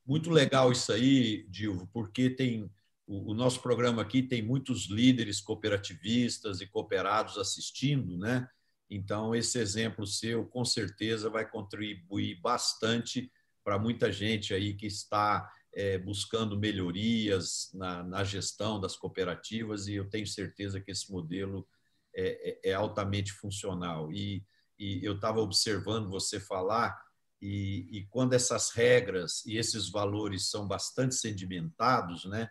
Muito 0.04 0.30
legal 0.30 0.72
isso 0.72 0.92
aí, 0.92 1.46
Dilvo, 1.48 1.88
porque 1.92 2.28
tem 2.28 2.68
o, 3.06 3.30
o, 3.30 3.34
nosso 3.34 3.60
programa 3.60 4.02
aqui 4.02 4.22
tem 4.22 4.42
muitos 4.42 4.86
líderes 4.86 5.40
cooperativistas 5.40 6.60
e 6.60 6.66
cooperados 6.66 7.38
assistindo, 7.38 8.18
né? 8.18 8.48
Então, 8.94 9.34
esse 9.34 9.58
exemplo 9.58 10.06
seu, 10.06 10.46
com 10.46 10.64
certeza, 10.64 11.28
vai 11.28 11.48
contribuir 11.48 12.40
bastante 12.40 13.30
para 13.64 13.78
muita 13.78 14.12
gente 14.12 14.54
aí 14.54 14.74
que 14.74 14.86
está 14.86 15.50
é, 15.72 15.98
buscando 15.98 16.58
melhorias 16.58 17.70
na, 17.74 18.04
na, 18.04 18.22
gestão 18.22 18.80
das 18.80 18.94
cooperativas 18.94 19.88
e 19.88 19.94
eu 19.94 20.08
tenho 20.08 20.26
certeza 20.26 20.80
que 20.80 20.92
esse 20.92 21.10
modelo 21.10 21.66
é, 22.14 22.60
é, 22.66 22.70
é 22.70 22.74
altamente 22.74 23.32
funcional. 23.32 24.12
E, 24.12 24.44
e 24.78 25.04
eu 25.04 25.14
estava 25.14 25.40
observando 25.40 26.08
você 26.08 26.38
falar 26.38 26.96
e, 27.42 27.88
e, 27.90 28.06
quando 28.06 28.34
essas 28.34 28.70
regras 28.70 29.44
e 29.44 29.58
esses 29.58 29.90
valores 29.90 30.50
são 30.50 30.68
bastante 30.68 31.14
sedimentados, 31.16 32.24
né, 32.24 32.48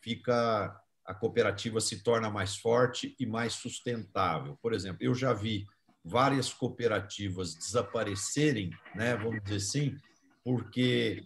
fica 0.00 0.74
a 1.04 1.14
cooperativa 1.14 1.80
se 1.80 2.02
torna 2.02 2.30
mais 2.30 2.56
forte 2.56 3.14
e 3.18 3.26
mais 3.26 3.54
sustentável. 3.54 4.56
Por 4.62 4.72
exemplo, 4.72 4.98
eu 5.00 5.14
já 5.14 5.32
vi 5.32 5.66
várias 6.04 6.52
cooperativas 6.52 7.54
desaparecerem, 7.54 8.70
né, 8.94 9.16
vamos 9.16 9.42
dizer 9.42 9.56
assim, 9.56 9.96
porque 10.44 11.24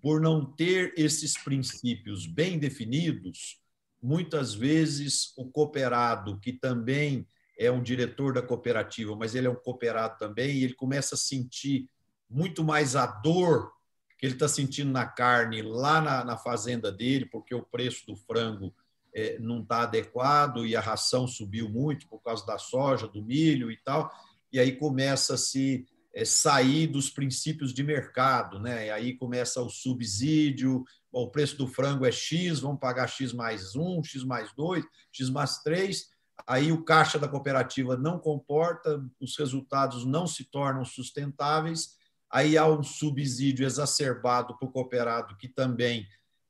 por 0.00 0.20
não 0.20 0.44
ter 0.44 0.92
esses 0.96 1.36
princípios 1.36 2.26
bem 2.26 2.58
definidos, 2.58 3.60
muitas 4.02 4.54
vezes 4.54 5.32
o 5.36 5.46
cooperado, 5.46 6.38
que 6.40 6.52
também 6.52 7.26
é 7.58 7.70
um 7.70 7.82
diretor 7.82 8.34
da 8.34 8.42
cooperativa, 8.42 9.16
mas 9.16 9.34
ele 9.34 9.46
é 9.46 9.50
um 9.50 9.54
cooperado 9.54 10.18
também, 10.18 10.56
e 10.56 10.64
ele 10.64 10.74
começa 10.74 11.14
a 11.14 11.18
sentir 11.18 11.88
muito 12.28 12.62
mais 12.64 12.96
a 12.96 13.06
dor 13.06 13.72
que 14.18 14.26
ele 14.26 14.34
está 14.34 14.48
sentindo 14.48 14.90
na 14.90 15.06
carne 15.06 15.62
lá 15.62 16.00
na, 16.00 16.24
na, 16.24 16.36
fazenda 16.36 16.90
dele, 16.90 17.26
porque 17.26 17.54
o 17.54 17.62
preço 17.62 18.06
do 18.06 18.16
frango 18.16 18.74
não 19.40 19.62
está 19.62 19.82
adequado 19.82 20.66
e 20.66 20.74
a 20.74 20.80
ração 20.80 21.26
subiu 21.26 21.68
muito 21.68 22.08
por 22.08 22.20
causa 22.20 22.44
da 22.44 22.58
soja, 22.58 23.06
do 23.06 23.22
milho 23.22 23.70
e 23.70 23.76
tal, 23.76 24.10
e 24.52 24.58
aí 24.58 24.72
começa 24.72 25.34
a 25.34 25.38
se 25.38 25.86
é, 26.12 26.24
sair 26.24 26.86
dos 26.86 27.10
princípios 27.10 27.72
de 27.72 27.82
mercado, 27.82 28.58
né? 28.58 28.86
E 28.86 28.90
aí 28.90 29.16
começa 29.16 29.60
o 29.60 29.68
subsídio, 29.68 30.84
o 31.12 31.30
preço 31.30 31.56
do 31.56 31.66
frango 31.66 32.04
é 32.04 32.12
X, 32.12 32.60
vamos 32.60 32.80
pagar 32.80 33.08
X 33.08 33.32
mais 33.32 33.74
um, 33.74 34.02
X 34.02 34.24
mais 34.24 34.52
dois, 34.54 34.84
X 35.12 35.30
mais 35.30 35.58
três, 35.58 36.08
aí 36.46 36.72
o 36.72 36.84
caixa 36.84 37.18
da 37.18 37.28
cooperativa 37.28 37.96
não 37.96 38.18
comporta, 38.18 39.00
os 39.20 39.36
resultados 39.36 40.04
não 40.04 40.26
se 40.26 40.44
tornam 40.44 40.84
sustentáveis, 40.84 41.96
aí 42.30 42.56
há 42.56 42.66
um 42.66 42.82
subsídio 42.82 43.64
exacerbado 43.64 44.56
para 44.58 44.68
o 44.68 44.72
cooperado, 44.72 45.36
que 45.36 45.48
também 45.48 46.06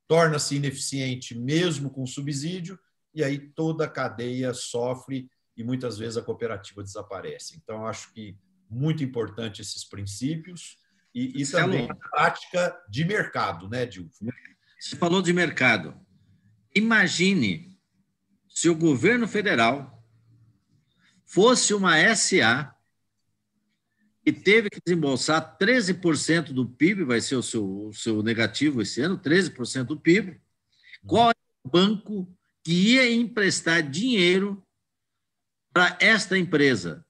torna-se 0.06 0.56
ineficiente 0.56 1.34
mesmo 1.34 1.90
com 1.90 2.06
subsídio, 2.06 2.78
e 3.14 3.22
aí 3.22 3.38
toda 3.38 3.84
a 3.84 3.88
cadeia 3.88 4.52
sofre 4.52 5.28
e 5.56 5.62
muitas 5.62 5.98
vezes 5.98 6.16
a 6.16 6.22
cooperativa 6.22 6.82
desaparece. 6.82 7.56
Então, 7.56 7.86
acho 7.86 8.12
que 8.12 8.36
muito 8.68 9.04
importante 9.04 9.62
esses 9.62 9.84
princípios 9.84 10.76
e, 11.14 11.42
e 11.42 11.46
também 11.46 11.88
a 11.88 11.94
prática 11.94 12.76
de 12.88 13.04
mercado, 13.04 13.68
né, 13.68 13.86
Dilma? 13.86 14.10
Você 14.80 14.96
falou 14.96 15.22
de 15.22 15.32
mercado. 15.32 15.94
Imagine 16.74 17.78
se 18.48 18.68
o 18.68 18.74
governo 18.74 19.28
federal 19.28 20.04
fosse 21.24 21.72
uma 21.72 21.96
SA 22.14 22.73
e 24.26 24.32
teve 24.32 24.70
que 24.70 24.80
desembolsar 24.84 25.58
13% 25.58 26.52
do 26.52 26.66
PIB, 26.66 27.04
vai 27.04 27.20
ser 27.20 27.36
o 27.36 27.42
seu, 27.42 27.88
o 27.88 27.92
seu 27.92 28.22
negativo 28.22 28.80
esse 28.80 29.02
ano, 29.02 29.18
13% 29.18 29.84
do 29.84 30.00
PIB. 30.00 30.40
Qual 31.06 31.30
é 31.30 31.34
o 31.62 31.68
banco 31.68 32.34
que 32.62 32.72
ia 32.72 33.12
emprestar 33.12 33.82
dinheiro 33.82 34.64
para 35.72 35.98
esta 36.00 36.38
empresa? 36.38 37.04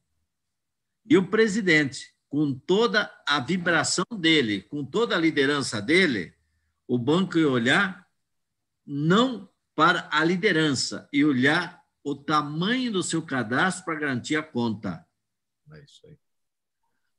E 1.08 1.16
o 1.16 1.28
presidente, 1.28 2.12
com 2.28 2.52
toda 2.52 3.12
a 3.26 3.38
vibração 3.38 4.06
dele, 4.18 4.62
com 4.62 4.84
toda 4.84 5.14
a 5.14 5.20
liderança 5.20 5.80
dele, 5.80 6.34
o 6.88 6.98
banco 6.98 7.38
ia 7.38 7.48
olhar 7.48 8.04
não 8.84 9.48
para 9.76 10.08
a 10.12 10.24
liderança, 10.24 11.08
e 11.12 11.24
olhar 11.24 11.82
o 12.04 12.14
tamanho 12.14 12.92
do 12.92 13.02
seu 13.02 13.22
cadastro 13.22 13.84
para 13.84 13.98
garantir 13.98 14.36
a 14.36 14.42
conta. 14.42 15.04
É 15.72 15.82
isso 15.82 16.06
aí 16.06 16.16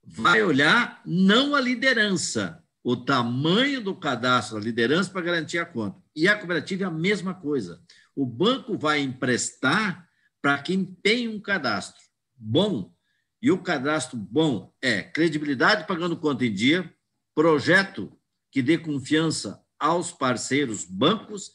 vai 0.05 0.41
olhar 0.43 1.01
não 1.05 1.55
a 1.55 1.61
liderança, 1.61 2.63
o 2.83 2.95
tamanho 2.95 3.81
do 3.81 3.95
cadastro, 3.95 4.57
a 4.57 4.61
liderança 4.61 5.09
para 5.09 5.21
garantir 5.21 5.57
a 5.57 5.65
conta. 5.65 5.99
E 6.15 6.27
a 6.27 6.37
cooperativa 6.37 6.83
é 6.83 6.87
a 6.87 6.91
mesma 6.91 7.33
coisa. 7.33 7.81
O 8.15 8.25
banco 8.25 8.77
vai 8.77 8.99
emprestar 8.99 10.07
para 10.41 10.57
quem 10.59 10.85
tem 10.85 11.27
um 11.27 11.39
cadastro 11.39 12.01
bom. 12.35 12.93
E 13.41 13.51
o 13.51 13.57
cadastro 13.57 14.17
bom 14.17 14.73
é 14.81 15.01
credibilidade 15.01 15.87
pagando 15.87 16.15
conta 16.17 16.45
em 16.45 16.53
dia, 16.53 16.93
projeto 17.33 18.15
que 18.51 18.61
dê 18.61 18.77
confiança 18.77 19.61
aos 19.79 20.11
parceiros 20.11 20.85
bancos 20.85 21.51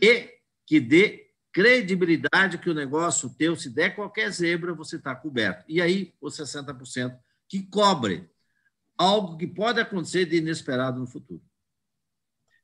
e 0.00 0.28
que 0.66 0.80
dê 0.80 1.30
credibilidade 1.52 2.58
que 2.58 2.70
o 2.70 2.74
negócio 2.74 3.30
teu, 3.30 3.54
se 3.54 3.70
der 3.70 3.94
qualquer 3.94 4.30
zebra, 4.30 4.74
você 4.74 4.96
está 4.96 5.14
coberto. 5.14 5.64
E 5.68 5.80
aí, 5.80 6.14
os 6.20 6.36
60% 6.36 7.16
que 7.52 7.62
cobre 7.64 8.30
algo 8.96 9.36
que 9.36 9.46
pode 9.46 9.78
acontecer 9.78 10.24
de 10.24 10.38
inesperado 10.38 10.98
no 10.98 11.06
futuro. 11.06 11.42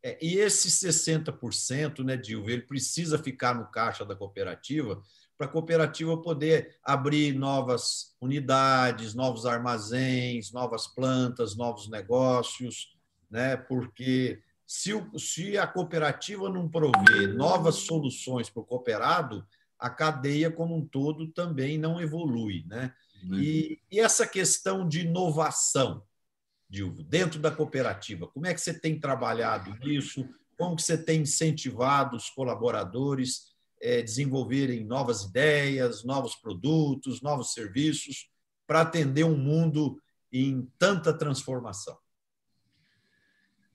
É, 0.02 0.16
e 0.24 0.38
esse 0.38 0.70
60%, 0.70 2.02
né, 2.02 2.16
Dilva, 2.16 2.52
ele 2.52 2.62
precisa 2.62 3.18
ficar 3.18 3.54
no 3.54 3.70
caixa 3.70 4.02
da 4.02 4.16
cooperativa 4.16 5.02
para 5.36 5.46
a 5.46 5.50
cooperativa 5.50 6.16
poder 6.22 6.78
abrir 6.82 7.34
novas 7.34 8.16
unidades, 8.18 9.12
novos 9.12 9.44
armazéns, 9.44 10.52
novas 10.52 10.86
plantas, 10.86 11.54
novos 11.54 11.90
negócios, 11.90 12.96
né? 13.30 13.58
porque 13.58 14.42
se, 14.66 14.94
o, 14.94 15.18
se 15.18 15.58
a 15.58 15.66
cooperativa 15.66 16.48
não 16.48 16.66
prover 16.66 17.34
novas 17.34 17.74
soluções 17.74 18.48
para 18.48 18.62
o 18.62 18.66
cooperado, 18.66 19.46
a 19.78 19.90
cadeia 19.90 20.50
como 20.50 20.74
um 20.74 20.84
todo 20.86 21.28
também 21.28 21.76
não 21.76 22.00
evolui. 22.00 22.64
Né? 22.66 22.90
Uhum. 23.22 23.40
E, 23.40 23.80
e, 23.90 24.00
essa 24.00 24.26
questão 24.26 24.86
de 24.86 25.00
inovação, 25.00 26.02
Dilvo, 26.68 27.02
dentro 27.02 27.40
da 27.40 27.50
cooperativa, 27.50 28.26
como 28.28 28.46
é 28.46 28.54
que 28.54 28.60
você 28.60 28.78
tem 28.78 28.98
trabalhado 28.98 29.76
isso? 29.88 30.28
Como 30.56 30.76
que 30.76 30.82
você 30.82 30.98
tem 30.98 31.22
incentivado 31.22 32.16
os 32.16 32.28
colaboradores 32.30 33.54
a 33.82 33.86
é, 33.86 34.02
desenvolverem 34.02 34.84
novas 34.84 35.22
ideias, 35.22 36.04
novos 36.04 36.34
produtos, 36.34 37.22
novos 37.22 37.52
serviços 37.52 38.28
para 38.66 38.82
atender 38.82 39.24
um 39.24 39.36
mundo 39.36 40.00
em 40.32 40.68
tanta 40.78 41.16
transformação? 41.16 41.96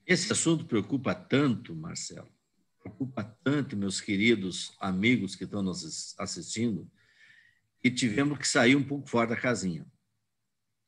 Esse 0.06 0.32
assunto 0.32 0.66
preocupa 0.66 1.14
tanto, 1.14 1.74
Marcelo, 1.74 2.28
preocupa 2.78 3.24
tanto 3.42 3.76
meus 3.76 4.00
queridos 4.00 4.72
amigos 4.78 5.34
que 5.34 5.44
estão 5.44 5.62
nos 5.62 6.14
assistindo, 6.18 6.88
e 7.84 7.90
tivemos 7.90 8.38
que 8.38 8.48
sair 8.48 8.74
um 8.74 8.82
pouco 8.82 9.06
fora 9.06 9.28
da 9.28 9.36
casinha. 9.36 9.86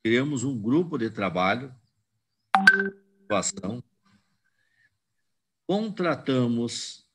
Criamos 0.03 0.43
um 0.43 0.59
grupo 0.59 0.97
de 0.97 1.11
trabalho, 1.11 1.73
atuação, 3.23 3.83
contratamos 5.67 7.07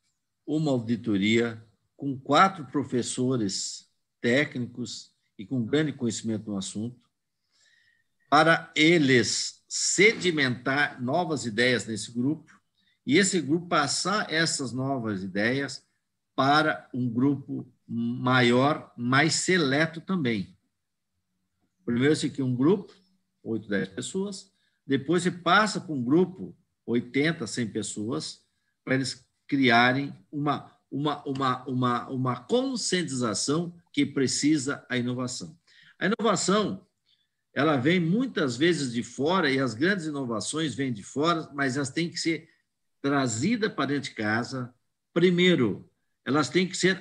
uma 0.47 0.71
auditoria 0.71 1.67
com 1.97 2.19
quatro 2.19 2.65
professores 2.67 3.91
técnicos 4.21 5.13
e 5.37 5.45
com 5.45 5.65
grande 5.65 5.93
conhecimento 5.93 6.51
no 6.51 6.57
assunto, 6.57 7.01
para 8.31 8.71
eles 8.77 9.65
sedimentar 9.69 11.03
novas 11.03 11.45
ideias 11.45 11.87
nesse 11.87 12.13
grupo 12.13 12.53
e 13.05 13.19
esse 13.19 13.41
grupo 13.41 13.67
passar 13.67 14.33
essas 14.33 14.73
novas 14.73 15.23
ideias 15.23 15.85
para 16.37 16.89
um 16.95 17.09
grupo 17.09 17.67
maior, 17.95 18.91
mais 18.97 19.35
seleto 19.35 20.01
também. 20.01 20.57
Primeiro 21.85 22.17
você 22.17 22.31
cria 22.31 22.45
um 22.45 22.57
grupo, 22.57 22.95
8, 23.43 23.69
10 23.69 23.89
pessoas, 23.91 24.51
depois 24.87 25.23
você 25.23 25.31
passa 25.31 25.79
para 25.79 25.93
um 25.93 26.03
grupo, 26.03 26.57
80, 26.87 27.47
100 27.47 27.69
pessoas, 27.69 28.41
para 28.83 28.95
eles 28.95 29.29
criarem 29.47 30.15
uma, 30.31 30.75
uma, 30.91 31.23
uma, 31.25 31.65
uma, 31.67 32.09
uma 32.09 32.37
conscientização 32.45 33.75
que 33.93 34.07
precisa 34.07 34.87
a 34.89 34.97
inovação. 34.97 35.59
A 35.99 36.07
inovação, 36.07 36.87
ela 37.53 37.77
vem 37.77 38.01
muitas 38.01 38.57
vezes 38.57 38.91
de 38.91 39.03
fora, 39.03 39.51
e 39.51 39.59
as 39.59 39.75
grandes 39.75 40.07
inovações 40.07 40.75
vêm 40.75 40.93
de 40.93 41.03
fora, 41.03 41.51
mas 41.53 41.77
elas 41.77 41.91
têm 41.91 42.09
que 42.09 42.17
ser 42.17 42.49
trazidas 43.03 43.71
para 43.71 43.87
dentro 43.87 44.09
de 44.09 44.15
casa, 44.15 44.75
primeiro, 45.13 45.92
elas 46.25 46.49
têm 46.49 46.69
que 46.69 46.77
ser 46.77 46.99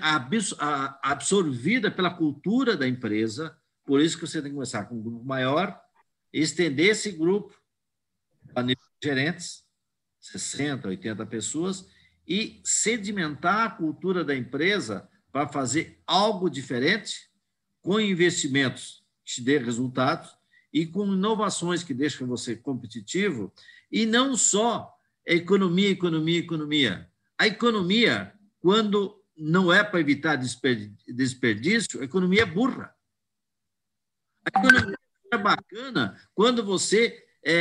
absorvidas 1.01 1.93
pela 1.93 2.09
cultura 2.09 2.75
da 2.75 2.87
empresa. 2.87 3.55
Por 3.85 4.01
isso 4.01 4.17
que 4.17 4.25
você 4.27 4.41
tem 4.41 4.51
que 4.51 4.55
começar 4.55 4.85
com 4.85 4.95
um 4.95 5.01
grupo 5.01 5.23
maior, 5.25 5.79
estender 6.33 6.87
esse 6.91 7.11
grupo 7.11 7.53
a 8.55 8.63
nível 8.63 8.83
de 8.99 9.07
gerentes, 9.07 9.63
60, 10.19 10.87
80 10.87 11.25
pessoas, 11.25 11.87
e 12.27 12.61
sedimentar 12.63 13.65
a 13.65 13.69
cultura 13.69 14.23
da 14.23 14.35
empresa 14.35 15.09
para 15.31 15.47
fazer 15.47 16.01
algo 16.05 16.49
diferente, 16.49 17.29
com 17.81 17.99
investimentos 17.99 19.03
que 19.25 19.35
te 19.35 19.41
dê 19.41 19.57
resultados 19.57 20.29
e 20.71 20.85
com 20.85 21.13
inovações 21.13 21.83
que 21.83 21.93
deixam 21.93 22.27
você 22.27 22.55
competitivo, 22.55 23.51
e 23.91 24.05
não 24.05 24.35
só 24.35 24.93
economia, 25.25 25.89
economia, 25.89 26.39
economia. 26.39 27.09
A 27.37 27.47
economia 27.47 28.33
quando 28.61 29.19
não 29.35 29.73
é 29.73 29.83
para 29.83 29.99
evitar 29.99 30.37
desperdício, 30.37 31.99
a 31.99 32.05
economia 32.05 32.43
é 32.43 32.45
burra. 32.45 32.95
A 34.45 34.59
economia 34.59 34.97
é 35.33 35.37
bacana 35.37 36.21
quando 36.33 36.63
você 36.63 37.25
é, 37.43 37.55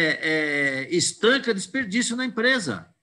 é, 0.92 0.94
estanca 0.94 1.54
desperdício 1.54 2.14
na 2.14 2.24
empresa. 2.24 2.94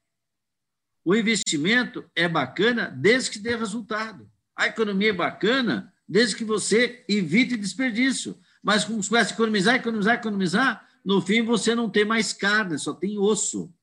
O 1.04 1.16
investimento 1.16 2.10
é 2.16 2.28
bacana 2.28 2.90
desde 2.90 3.32
que 3.32 3.40
dê 3.40 3.56
resultado. 3.56 4.30
A 4.56 4.68
economia 4.68 5.10
é 5.10 5.14
bacana 5.14 5.94
desde 6.08 6.36
que 6.36 6.44
você 6.44 7.04
evite 7.08 7.58
desperdício. 7.58 8.40
Mas 8.62 8.84
como 8.86 9.02
você 9.02 9.10
começa 9.10 9.32
a 9.32 9.34
economizar, 9.34 9.76
economizar, 9.76 10.16
economizar, 10.16 10.88
no 11.04 11.22
fim 11.22 11.42
você 11.42 11.74
não 11.74 11.90
tem 11.90 12.06
mais 12.06 12.34
carne, 12.34 12.78
só 12.78 12.94
tem 12.94 13.18
osso. 13.18 13.74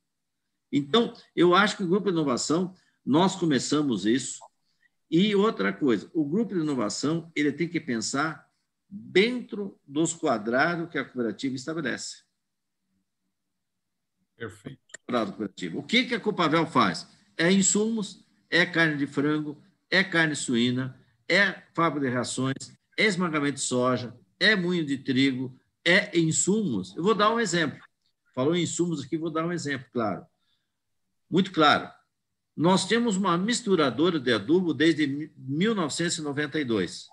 Então, 0.70 1.14
eu 1.34 1.54
acho 1.54 1.76
que 1.76 1.82
o 1.82 1.88
Grupo 1.88 2.10
Inovação 2.10 2.74
nós 3.04 3.36
começamos 3.36 4.06
isso. 4.06 4.40
E 5.10 5.34
outra 5.34 5.72
coisa, 5.72 6.10
o 6.14 6.24
grupo 6.24 6.54
de 6.54 6.60
inovação 6.60 7.30
ele 7.36 7.52
tem 7.52 7.68
que 7.68 7.80
pensar 7.80 8.48
dentro 8.88 9.78
dos 9.86 10.12
quadrados 10.14 10.88
que 10.90 10.98
a 10.98 11.04
cooperativa 11.04 11.54
estabelece. 11.54 12.22
Perfeito. 14.36 14.80
O 15.74 15.82
que, 15.82 16.04
que 16.04 16.14
a 16.14 16.20
Copavel 16.20 16.66
faz? 16.66 17.06
É 17.36 17.50
insumos, 17.50 18.24
é 18.50 18.64
carne 18.64 18.96
de 18.96 19.06
frango, 19.06 19.60
é 19.90 20.02
carne 20.02 20.34
suína, 20.34 20.98
é 21.28 21.62
fábrica 21.74 22.08
de 22.08 22.14
rações, 22.14 22.76
é 22.96 23.04
esmagamento 23.04 23.54
de 23.54 23.60
soja, 23.60 24.14
é 24.40 24.56
moinho 24.56 24.84
de 24.84 24.98
trigo, 24.98 25.56
é 25.84 26.16
insumos. 26.18 26.96
Eu 26.96 27.02
vou 27.02 27.14
dar 27.14 27.32
um 27.32 27.40
exemplo. 27.40 27.78
Falou 28.34 28.56
em 28.56 28.62
insumos 28.62 29.04
aqui, 29.04 29.16
vou 29.16 29.30
dar 29.30 29.46
um 29.46 29.52
exemplo, 29.52 29.86
claro. 29.92 30.26
Muito 31.30 31.52
claro. 31.52 31.90
Nós 32.56 32.86
temos 32.86 33.16
uma 33.16 33.36
misturadora 33.36 34.20
de 34.20 34.32
adubo 34.32 34.72
desde 34.72 35.30
1992. 35.36 37.08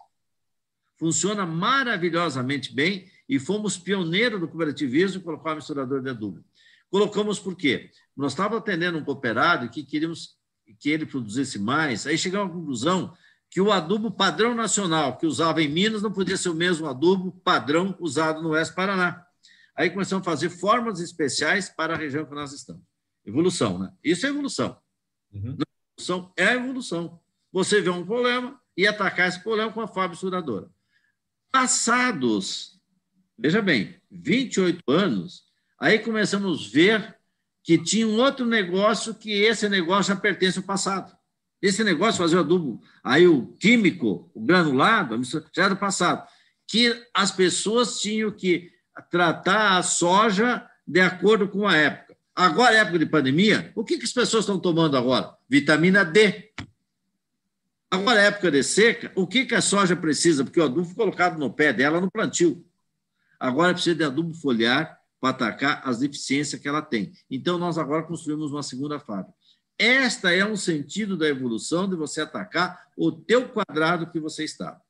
Funciona 0.98 1.46
maravilhosamente 1.46 2.74
bem 2.74 3.10
e 3.28 3.40
fomos 3.40 3.78
pioneiros 3.78 4.40
do 4.40 4.48
cooperativismo 4.48 5.20
em 5.20 5.24
colocar 5.24 5.54
o 5.54 5.56
misturador 5.56 6.02
de 6.02 6.12
adubo. 6.12 6.44
Colocamos 6.92 7.40
por 7.40 7.56
quê? 7.56 7.90
Nós 8.16 8.34
estávamos 8.34 8.60
atendendo 8.60 8.98
um 8.98 9.04
cooperado 9.04 9.70
que 9.70 9.84
queríamos 9.84 10.40
que 10.80 10.90
ele 10.90 11.06
produzisse 11.06 11.60
mais, 11.60 12.08
aí 12.08 12.18
chegamos 12.18 12.52
à 12.52 12.54
conclusão 12.54 13.14
que 13.50 13.60
o 13.60 13.72
adubo 13.72 14.12
padrão 14.12 14.56
nacional 14.56 15.18
que 15.18 15.26
usava 15.26 15.62
em 15.62 15.68
Minas 15.68 16.02
não 16.02 16.12
podia 16.12 16.38
ser 16.38 16.50
o 16.50 16.56
mesmo 16.56 16.88
adubo 16.88 17.32
padrão 17.44 17.96
usado 18.00 18.42
no 18.42 18.50
Oeste 18.50 18.74
Paraná. 18.74 19.26
Aí 19.76 19.90
começamos 19.90 20.26
a 20.26 20.32
fazer 20.32 20.50
formas 20.50 21.00
especiais 21.00 21.68
para 21.68 21.96
a 21.96 21.98
região 21.98 22.26
que 22.26 22.34
nós 22.34 22.54
estamos. 22.54 22.84
Evolução, 23.26 23.78
né? 23.78 23.92
Isso 24.04 24.26
é 24.26 24.30
evolução. 24.30 24.78
Uhum. 25.34 25.58
Evolução 25.98 26.34
é 26.38 26.54
evolução. 26.54 27.20
Você 27.52 27.82
vê 27.82 27.90
um 27.90 28.06
problema 28.06 28.60
e 28.76 28.88
atacar 28.88 29.28
esse 29.28 29.42
problema 29.42 29.72
com 29.72 29.82
a 29.82 29.88
fábrica 29.88 30.12
misturadora. 30.12 30.70
Passados, 31.52 32.80
veja 33.38 33.62
bem, 33.62 33.96
28 34.10 34.82
anos, 34.90 35.44
aí 35.80 36.00
começamos 36.00 36.68
a 36.68 36.72
ver 36.72 37.18
que 37.64 37.78
tinha 37.78 38.08
um 38.08 38.18
outro 38.18 38.46
negócio 38.46 39.14
que 39.14 39.32
esse 39.32 39.68
negócio 39.70 40.14
já 40.14 40.20
pertence 40.20 40.58
ao 40.58 40.64
passado. 40.64 41.16
Esse 41.62 41.84
negócio 41.84 42.18
fazer 42.18 42.38
o 42.38 42.40
adubo, 42.40 42.82
aí 43.04 43.28
o 43.28 43.48
químico, 43.58 44.32
o 44.34 44.42
granulado, 44.42 45.22
já 45.24 45.66
era 45.66 45.76
do 45.76 45.80
passado. 45.80 46.28
Que 46.68 47.06
as 47.14 47.32
pessoas 47.32 48.00
tinham 48.00 48.32
que 48.32 48.72
tratar 49.12 49.78
a 49.78 49.84
soja 49.84 50.68
de 50.88 51.02
acordo 51.02 51.48
com 51.48 51.68
a 51.68 51.76
época. 51.76 52.11
Agora, 52.42 52.74
é 52.74 52.80
época 52.80 52.98
de 52.98 53.06
pandemia, 53.06 53.72
o 53.76 53.84
que, 53.84 54.00
que 54.00 54.04
as 54.04 54.12
pessoas 54.12 54.46
estão 54.46 54.60
tomando 54.60 54.98
agora? 54.98 55.38
Vitamina 55.48 56.04
D. 56.04 56.52
Agora, 57.92 58.20
é 58.20 58.26
época 58.26 58.50
de 58.50 58.64
seca, 58.64 59.12
o 59.16 59.28
que, 59.28 59.46
que 59.46 59.54
a 59.54 59.62
soja 59.62 59.96
precisa? 59.96 60.44
Porque 60.44 60.60
o 60.60 60.64
adubo 60.64 60.84
foi 60.84 60.96
colocado 60.96 61.38
no 61.38 61.54
pé 61.54 61.72
dela 61.72 62.02
no 62.02 62.10
plantio. 62.10 62.66
Agora 63.40 63.76
precisa 63.76 63.96
de 63.96 64.04
adubo 64.04 64.34
foliar 64.34 65.00
para 65.20 65.30
atacar 65.30 65.88
as 65.88 66.00
deficiências 66.00 66.60
que 66.60 66.68
ela 66.68 66.82
tem. 66.82 67.14
Então, 67.30 67.60
nós 67.60 67.78
agora 67.78 68.02
construímos 68.02 68.52
uma 68.52 68.64
segunda 68.64 69.00
fábrica. 69.00 69.38
Esta 69.78 70.34
é 70.34 70.44
um 70.44 70.58
sentido 70.58 71.16
da 71.16 71.28
evolução 71.28 71.88
de 71.88 71.96
você 71.96 72.22
atacar 72.22 72.88
o 72.98 73.12
teu 73.12 73.50
quadrado 73.50 74.10
que 74.10 74.20
você 74.20 74.44
está. 74.44 74.82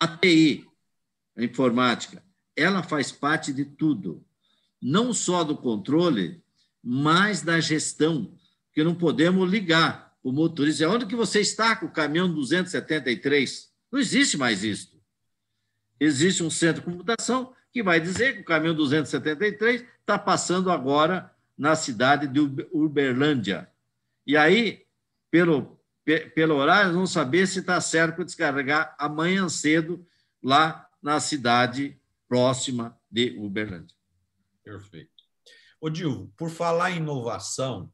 A 0.00 0.08
TI, 0.08 0.66
a 1.36 1.44
informática, 1.44 2.20
ela 2.56 2.82
faz 2.82 3.12
parte 3.12 3.52
de 3.52 3.64
tudo, 3.64 4.24
não 4.82 5.14
só 5.14 5.44
do 5.44 5.56
controle, 5.56 6.42
mas 6.90 7.42
da 7.42 7.60
gestão, 7.60 8.34
que 8.72 8.82
não 8.82 8.94
podemos 8.94 9.46
ligar 9.50 10.16
o 10.22 10.32
motorista. 10.32 10.88
Onde 10.88 11.04
que 11.04 11.14
você 11.14 11.38
está 11.38 11.76
com 11.76 11.84
o 11.84 11.90
caminhão 11.90 12.32
273? 12.32 13.70
Não 13.92 14.00
existe 14.00 14.38
mais 14.38 14.64
isso. 14.64 14.98
Existe 16.00 16.42
um 16.42 16.48
centro 16.48 16.80
de 16.80 16.90
computação 16.90 17.52
que 17.70 17.82
vai 17.82 18.00
dizer 18.00 18.36
que 18.36 18.40
o 18.40 18.44
caminhão 18.44 18.74
273 18.74 19.84
está 20.00 20.18
passando 20.18 20.70
agora 20.70 21.30
na 21.58 21.76
cidade 21.76 22.26
de 22.26 22.40
Uberlândia. 22.72 23.68
E 24.26 24.34
aí, 24.34 24.86
pelo, 25.30 25.78
pelo 26.34 26.54
horário, 26.54 26.94
vamos 26.94 27.12
saber 27.12 27.46
se 27.46 27.58
está 27.58 27.78
certo 27.82 28.16
para 28.16 28.24
descarregar 28.24 28.96
amanhã 28.98 29.46
cedo 29.50 30.06
lá 30.42 30.88
na 31.02 31.20
cidade 31.20 32.00
próxima 32.26 32.98
de 33.10 33.36
Uberlândia. 33.38 33.94
Perfeito. 34.64 35.17
Ô, 35.80 35.88
Dilvo, 35.88 36.32
por 36.36 36.50
falar 36.50 36.90
em 36.90 36.96
inovação, 36.96 37.92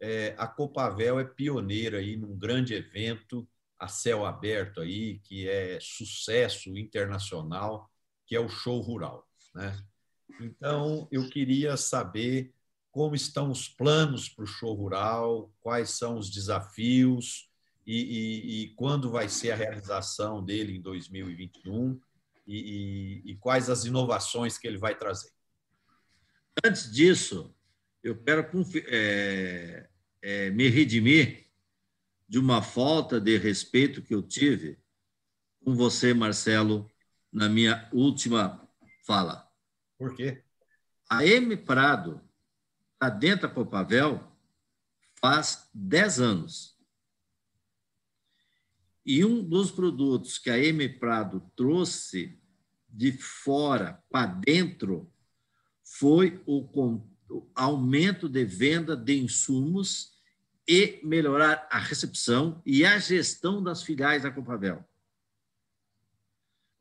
é, 0.00 0.34
a 0.36 0.46
Copavel 0.46 1.18
é 1.18 1.24
pioneira 1.24 1.98
aí 1.98 2.16
num 2.16 2.36
grande 2.36 2.74
evento 2.74 3.48
a 3.78 3.88
céu 3.88 4.24
aberto 4.24 4.80
aí, 4.80 5.18
que 5.20 5.48
é 5.48 5.78
sucesso 5.80 6.76
internacional, 6.76 7.90
que 8.26 8.36
é 8.36 8.40
o 8.40 8.48
show 8.48 8.80
rural. 8.80 9.26
Né? 9.54 9.76
Então, 10.40 11.08
eu 11.10 11.28
queria 11.28 11.76
saber 11.76 12.52
como 12.92 13.14
estão 13.14 13.50
os 13.50 13.68
planos 13.68 14.28
para 14.28 14.44
o 14.44 14.46
show 14.46 14.74
rural, 14.74 15.50
quais 15.60 15.90
são 15.90 16.16
os 16.16 16.30
desafios 16.30 17.50
e, 17.86 17.96
e, 17.96 18.62
e, 18.62 18.68
quando 18.74 19.10
vai 19.10 19.28
ser 19.28 19.50
a 19.50 19.56
realização 19.56 20.44
dele 20.44 20.76
em 20.76 20.80
2021 20.80 21.98
e, 22.46 23.22
e, 23.24 23.36
quais 23.36 23.68
as 23.68 23.84
inovações 23.84 24.58
que 24.58 24.68
ele 24.68 24.78
vai 24.78 24.94
trazer. 24.94 25.32
Antes 26.64 26.90
disso, 26.90 27.54
eu 28.02 28.16
quero 28.22 28.48
é, 28.86 29.88
é, 30.20 30.50
me 30.50 30.68
redimir 30.68 31.46
de 32.28 32.38
uma 32.38 32.62
falta 32.62 33.20
de 33.20 33.36
respeito 33.36 34.02
que 34.02 34.14
eu 34.14 34.22
tive 34.22 34.78
com 35.64 35.74
você, 35.74 36.12
Marcelo, 36.12 36.90
na 37.32 37.48
minha 37.48 37.88
última 37.92 38.68
fala. 39.06 39.48
Por 39.98 40.14
quê? 40.14 40.42
A 41.08 41.26
M. 41.26 41.56
Prado 41.56 42.20
está 42.94 43.08
dentro 43.08 43.48
da 43.48 43.54
Copavel 43.54 44.32
faz 45.20 45.68
10 45.74 46.20
anos. 46.20 46.78
E 49.04 49.24
um 49.24 49.42
dos 49.42 49.70
produtos 49.70 50.38
que 50.38 50.50
a 50.50 50.58
M 50.58 50.88
Prado 50.88 51.40
trouxe 51.54 52.40
de 52.88 53.12
fora 53.12 54.02
para 54.10 54.26
dentro 54.26 55.11
foi 56.02 56.42
o, 56.46 57.00
aumento 57.54 58.28
de 58.28 58.44
venda 58.44 58.96
de 58.96 59.20
insumos 59.20 60.18
e 60.66 61.00
melhorar 61.04 61.68
a 61.70 61.78
recepção 61.78 62.60
e 62.66 62.84
a 62.84 62.98
gestão 62.98 63.62
das 63.62 63.84
filiais 63.84 64.24
da 64.24 64.30
Copavel. 64.32 64.84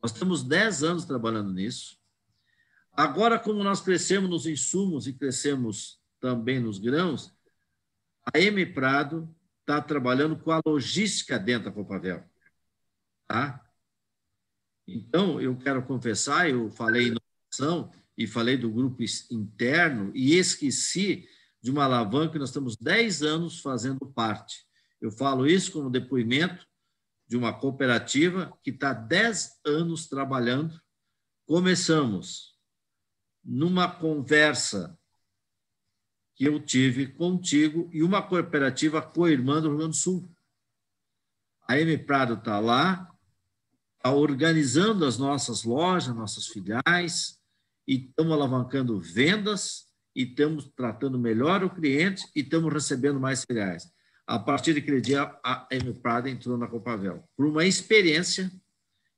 Nós 0.02 0.12
estamos 0.12 0.42
10 0.42 0.84
anos 0.84 1.06
trabalhando 1.06 1.54
nisso. 1.54 2.00
Agora, 2.94 3.38
como 3.38 3.64
nós 3.64 3.80
crescemos 3.80 4.28
nos 4.28 4.48
insumos 4.48 5.06
e 5.06 5.14
crescemos 5.14 6.02
também 6.20 6.60
nos 6.60 6.80
grãos, 6.80 7.32
a 8.34 8.40
M 8.40 8.66
Prado 8.74 9.32
está 9.60 9.80
trabalhando 9.80 10.36
com 10.36 10.50
a 10.52 10.60
logística 10.66 11.38
dentro 11.38 11.66
da 11.66 11.72
Copavel. 11.72 12.24
Tá? 13.28 13.64
Então, 14.88 15.40
eu 15.40 15.56
quero 15.56 15.86
confessar, 15.86 16.50
eu 16.50 16.72
falei 16.72 17.10
inovação 17.10 17.92
e 18.22 18.28
falei 18.28 18.56
do 18.56 18.70
grupo 18.70 19.04
interno 19.32 20.12
e 20.14 20.36
esqueci 20.36 21.28
de 21.60 21.72
uma 21.72 21.86
alavanca 21.86 22.34
que 22.34 22.40
nós 22.40 22.50
estamos 22.50 22.76
10 22.78 23.24
anos 23.24 23.60
fazendo 23.62 24.06
parte. 24.06 24.64
Eu 25.02 25.12
falo 25.12 25.48
isso 25.48 25.72
como 25.72 25.90
depoimento 25.90 26.68
de 27.28 27.36
uma 27.36 27.52
cooperativa 27.52 28.56
que 28.64 28.70
está 28.70 28.94
10 28.94 29.62
anos 29.66 30.08
trabalhando. 30.08 30.80
Começamos 31.48 32.56
numa 33.44 33.90
conversa 33.90 34.96
que 36.36 36.46
eu 36.46 36.60
tive 36.60 37.08
contigo 37.08 37.90
e 37.92 38.04
uma 38.04 38.22
cooperativa 38.22 39.02
co-irmã 39.02 39.60
do 39.60 39.70
Rio 39.70 39.78
Grande 39.78 39.98
do 39.98 39.98
Sul. 39.98 40.32
A 41.68 41.80
M 41.80 41.98
Prado 41.98 42.36
está 42.36 42.60
lá, 42.60 43.12
está 43.96 44.12
organizando 44.12 45.06
as 45.06 45.18
nossas 45.18 45.64
lojas, 45.64 46.16
nossas 46.16 46.48
filiais, 46.48 47.41
e 47.92 47.96
estamos 47.96 48.32
alavancando 48.32 49.02
vendas, 49.02 49.88
e 50.16 50.24
estamos 50.24 50.72
tratando 50.78 51.20
melhor 51.20 51.62
o 51.62 51.70
cliente, 51.70 52.24
e 52.34 52.40
estamos 52.40 52.72
recebendo 52.72 53.20
mais 53.20 53.44
filiais. 53.44 53.92
A 54.26 54.40
partir 54.40 54.74
daquele 54.74 55.02
dia, 55.02 55.24
a 55.44 55.68
M 55.70 55.94
Prado 55.96 56.30
entrou 56.30 56.58
na 56.58 56.70
Copavel, 56.70 57.22
por 57.36 57.46
uma 57.46 57.66
experiência 57.66 58.50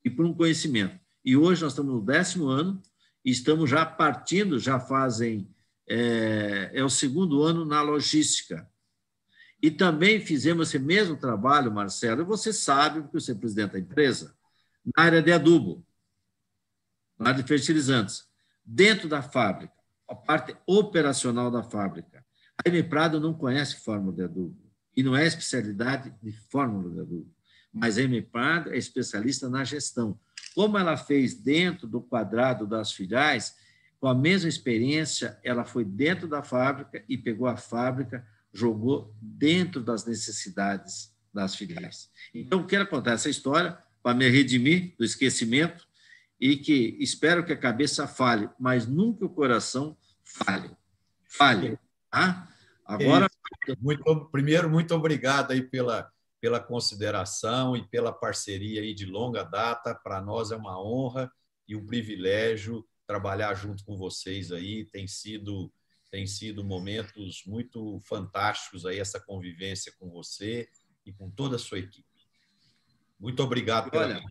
e 0.04 0.10
por 0.10 0.26
um 0.26 0.34
conhecimento. 0.34 1.00
E 1.24 1.38
hoje 1.38 1.62
nós 1.62 1.74
estamos 1.74 1.94
no 1.94 2.02
décimo 2.02 2.48
ano, 2.48 2.82
e 3.24 3.30
estamos 3.30 3.70
já 3.70 3.86
partindo, 3.86 4.58
já 4.58 4.80
fazem 4.80 5.48
é, 5.88 6.72
é 6.74 6.84
o 6.84 6.90
segundo 6.90 7.44
ano 7.44 7.64
na 7.66 7.84
logística. 7.84 8.68
E 9.62 9.70
também 9.70 10.20
fizemos 10.20 10.70
esse 10.70 10.80
mesmo 10.80 11.16
trabalho, 11.16 11.72
Marcelo, 11.72 12.26
você 12.26 12.52
sabe, 12.52 13.04
porque 13.04 13.20
você 13.20 13.34
é 13.34 13.36
presidente 13.36 13.74
da 13.74 13.80
empresa, 13.80 14.36
na 14.84 15.04
área 15.04 15.22
de 15.22 15.32
adubo, 15.32 15.86
na 17.20 17.30
área 17.30 17.44
de 17.44 17.48
fertilizantes, 17.48 18.33
dentro 18.66 19.08
da 19.10 19.22
fábrica, 19.22 19.74
a 20.08 20.16
parte 20.16 20.56
operacional 20.66 21.50
da 21.50 21.64
fábrica. 21.64 22.24
A 22.64 22.70
M 22.70 22.84
Prado 22.84 23.20
não 23.20 23.34
conhece 23.34 23.84
fórmula 23.84 24.16
de 24.16 24.24
adubo 24.24 24.58
e 24.96 25.02
não 25.02 25.16
é 25.16 25.26
especialidade 25.26 26.14
de 26.22 26.32
fórmula 26.50 26.94
de 26.94 27.00
adubo, 27.00 27.34
mas 27.74 27.98
a 27.98 28.02
M 28.02 28.22
Prado 28.22 28.72
é 28.72 28.78
especialista 28.78 29.50
na 29.50 29.64
gestão. 29.64 30.20
Como 30.54 30.78
ela 30.78 30.96
fez 30.96 31.34
dentro 31.34 31.88
do 31.88 32.00
quadrado 32.00 32.68
das 32.68 32.92
filiais, 32.92 33.56
com 34.00 34.08
a 34.08 34.14
mesma 34.14 34.50
experiência, 34.50 35.40
ela 35.44 35.66
foi 35.66 35.84
dentro 35.84 36.28
da 36.28 36.44
fábrica 36.44 37.04
e 37.10 37.18
pegou 37.18 37.48
a 37.48 37.58
fábrica, 37.58 38.28
jogou 38.52 39.16
dentro 39.20 39.82
das 39.82 40.06
necessidades 40.06 41.12
das 41.34 41.56
filiais. 41.56 42.12
Então, 42.34 42.68
quero 42.68 42.86
contar 42.86 43.14
essa 43.14 43.30
história 43.30 43.78
para 44.04 44.16
me 44.16 44.30
redimir 44.30 44.94
do 44.98 45.04
esquecimento 45.04 45.88
e 46.44 46.58
que 46.58 46.98
espero 47.00 47.46
que 47.46 47.54
a 47.54 47.58
cabeça 47.58 48.06
fale, 48.06 48.50
mas 48.60 48.86
nunca 48.86 49.24
o 49.24 49.30
coração 49.30 49.98
fale. 50.22 50.76
Fale. 51.26 51.80
Tá? 52.12 52.50
Agora. 52.84 53.30
Muito, 53.80 54.26
primeiro, 54.30 54.70
muito 54.70 54.94
obrigado 54.94 55.52
aí 55.52 55.62
pela, 55.62 56.12
pela 56.42 56.60
consideração 56.60 57.78
e 57.78 57.88
pela 57.88 58.12
parceria 58.12 58.82
aí 58.82 58.94
de 58.94 59.06
longa 59.06 59.44
data. 59.44 59.96
Para 59.96 60.20
nós 60.20 60.52
é 60.52 60.58
uma 60.58 60.78
honra 60.78 61.32
e 61.66 61.78
um 61.78 61.86
privilégio 61.86 62.86
trabalhar 63.08 63.54
junto 63.54 63.86
com 63.86 63.96
vocês 63.96 64.52
aí. 64.52 64.84
Tem 64.84 65.08
sido 65.08 65.72
tem 66.12 66.28
sido 66.28 66.64
momentos 66.64 67.44
muito 67.48 68.02
fantásticos 68.02 68.86
aí 68.86 69.00
essa 69.00 69.20
convivência 69.20 69.94
com 69.98 70.12
você 70.12 70.68
e 71.06 71.14
com 71.14 71.32
toda 71.32 71.56
a 71.56 71.60
sua 71.60 71.80
equipe. 71.80 72.06
Muito 73.18 73.42
obrigado 73.42 73.90
pela 73.90 74.04
Olha, 74.04 74.24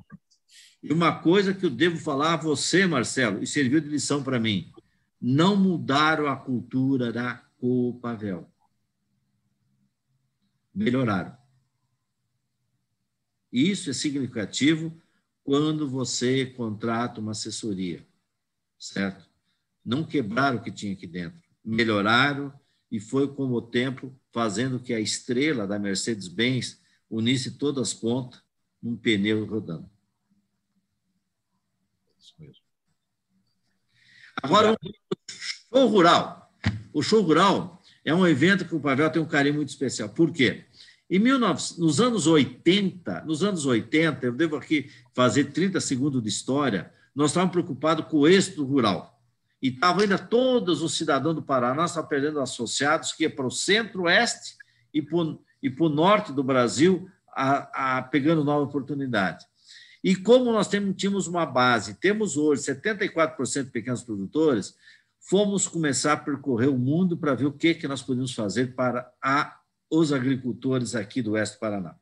E 0.82 0.92
uma 0.92 1.20
coisa 1.20 1.54
que 1.54 1.64
eu 1.64 1.70
devo 1.70 1.96
falar 1.96 2.34
a 2.34 2.36
você, 2.36 2.86
Marcelo, 2.86 3.42
e 3.42 3.46
serviu 3.46 3.80
de 3.80 3.88
lição 3.88 4.22
para 4.22 4.40
mim: 4.40 4.72
não 5.20 5.54
mudaram 5.54 6.26
a 6.26 6.36
cultura 6.36 7.12
da 7.12 7.36
Copavel. 7.58 8.50
Melhoraram. 10.74 11.36
Isso 13.52 13.90
é 13.90 13.92
significativo 13.92 15.00
quando 15.44 15.88
você 15.88 16.46
contrata 16.46 17.20
uma 17.20 17.32
assessoria, 17.32 18.04
certo? 18.78 19.28
Não 19.84 20.02
quebraram 20.02 20.58
o 20.58 20.62
que 20.62 20.72
tinha 20.72 20.94
aqui 20.94 21.06
dentro, 21.06 21.40
melhoraram 21.64 22.52
e 22.90 22.98
foi 22.98 23.32
com 23.32 23.52
o 23.52 23.60
tempo 23.60 24.18
fazendo 24.32 24.80
que 24.80 24.94
a 24.94 25.00
estrela 25.00 25.66
da 25.66 25.78
Mercedes-Benz 25.78 26.80
unisse 27.10 27.58
todas 27.58 27.90
as 27.90 27.94
pontas 27.94 28.42
num 28.82 28.96
pneu 28.96 29.44
rodando. 29.44 29.91
Isso 32.22 32.34
mesmo. 32.38 32.62
Agora, 34.40 34.72
o 34.72 35.76
show 35.76 35.86
rural. 35.88 36.52
O 36.92 37.02
show 37.02 37.20
rural 37.20 37.82
é 38.04 38.14
um 38.14 38.26
evento 38.26 38.64
que 38.64 38.74
o 38.74 38.80
Pavel 38.80 39.10
tem 39.10 39.20
um 39.20 39.26
carinho 39.26 39.56
muito 39.56 39.70
especial. 39.70 40.08
Por 40.08 40.32
quê? 40.32 40.64
Em 41.10 41.20
19, 41.20 41.62
nos 41.78 42.00
anos 42.00 42.26
80, 42.26 43.24
nos 43.24 43.42
anos 43.42 43.66
80, 43.66 44.24
eu 44.24 44.32
devo 44.32 44.56
aqui 44.56 44.88
fazer 45.12 45.46
30 45.52 45.80
segundos 45.80 46.22
de 46.22 46.28
história, 46.28 46.92
nós 47.14 47.30
estávamos 47.30 47.52
preocupados 47.52 48.06
com 48.06 48.18
o 48.18 48.28
êxito 48.28 48.64
rural. 48.64 49.20
E 49.60 49.68
estavam 49.68 50.02
ainda 50.02 50.16
todos 50.16 50.80
os 50.80 50.96
cidadãos 50.96 51.34
do 51.34 51.42
Paraná 51.42 51.84
estavam 51.84 52.08
perdendo 52.08 52.40
associados 52.40 53.12
que 53.12 53.24
ia 53.24 53.30
para 53.30 53.46
o 53.46 53.50
centro-oeste 53.50 54.56
e 54.94 55.02
para 55.02 55.84
o 55.84 55.88
norte 55.88 56.32
do 56.32 56.42
Brasil, 56.42 57.10
a, 57.34 57.98
a, 57.98 58.02
pegando 58.02 58.44
nova 58.44 58.64
oportunidade. 58.64 59.44
E 60.02 60.16
como 60.16 60.50
nós 60.50 60.68
tínhamos 60.68 61.26
uma 61.26 61.44
base, 61.46 61.94
temos 61.94 62.36
hoje 62.36 62.62
74% 62.62 63.64
de 63.64 63.70
pequenos 63.70 64.02
produtores, 64.02 64.76
fomos 65.20 65.68
começar 65.68 66.14
a 66.14 66.16
percorrer 66.16 66.68
o 66.68 66.78
mundo 66.78 67.16
para 67.16 67.34
ver 67.34 67.46
o 67.46 67.52
que, 67.52 67.74
que 67.74 67.86
nós 67.86 68.02
podíamos 68.02 68.34
fazer 68.34 68.74
para 68.74 69.12
a 69.22 69.60
os 69.88 70.12
agricultores 70.12 70.94
aqui 70.94 71.20
do 71.20 71.32
Oeste 71.32 71.56
do 71.56 71.60
Paraná, 71.60 71.96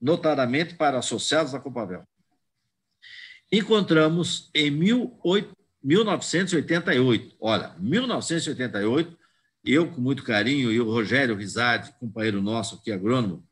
notadamente 0.00 0.74
para 0.74 0.98
associados 0.98 1.52
da 1.52 1.60
Copavel. 1.60 2.04
Encontramos 3.52 4.50
em 4.54 4.70
1988, 4.70 7.36
olha, 7.38 7.76
1988, 7.78 9.18
eu 9.62 9.92
com 9.92 10.00
muito 10.00 10.24
carinho 10.24 10.72
e 10.72 10.80
o 10.80 10.90
Rogério 10.90 11.36
Rizade, 11.36 11.94
companheiro 12.00 12.40
nosso 12.40 12.76
aqui, 12.76 12.90
agrônomo, 12.90 13.46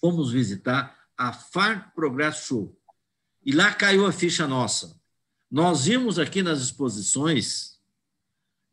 fomos 0.00 0.32
visitar 0.32 0.96
a 1.16 1.32
Farm 1.32 1.80
Progresso 1.94 2.46
Show. 2.46 2.80
E 3.44 3.52
lá 3.52 3.72
caiu 3.72 4.06
a 4.06 4.12
ficha 4.12 4.46
nossa. 4.46 5.00
Nós 5.50 5.86
vimos 5.86 6.18
aqui 6.18 6.42
nas 6.42 6.60
exposições 6.60 7.80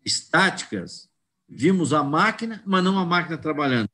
estáticas 0.03 1.09
Vimos 1.55 1.93
a 1.93 2.03
máquina, 2.03 2.63
mas 2.65 2.83
não 2.83 2.97
a 2.97 3.05
máquina 3.05 3.37
trabalhando. 3.37 3.89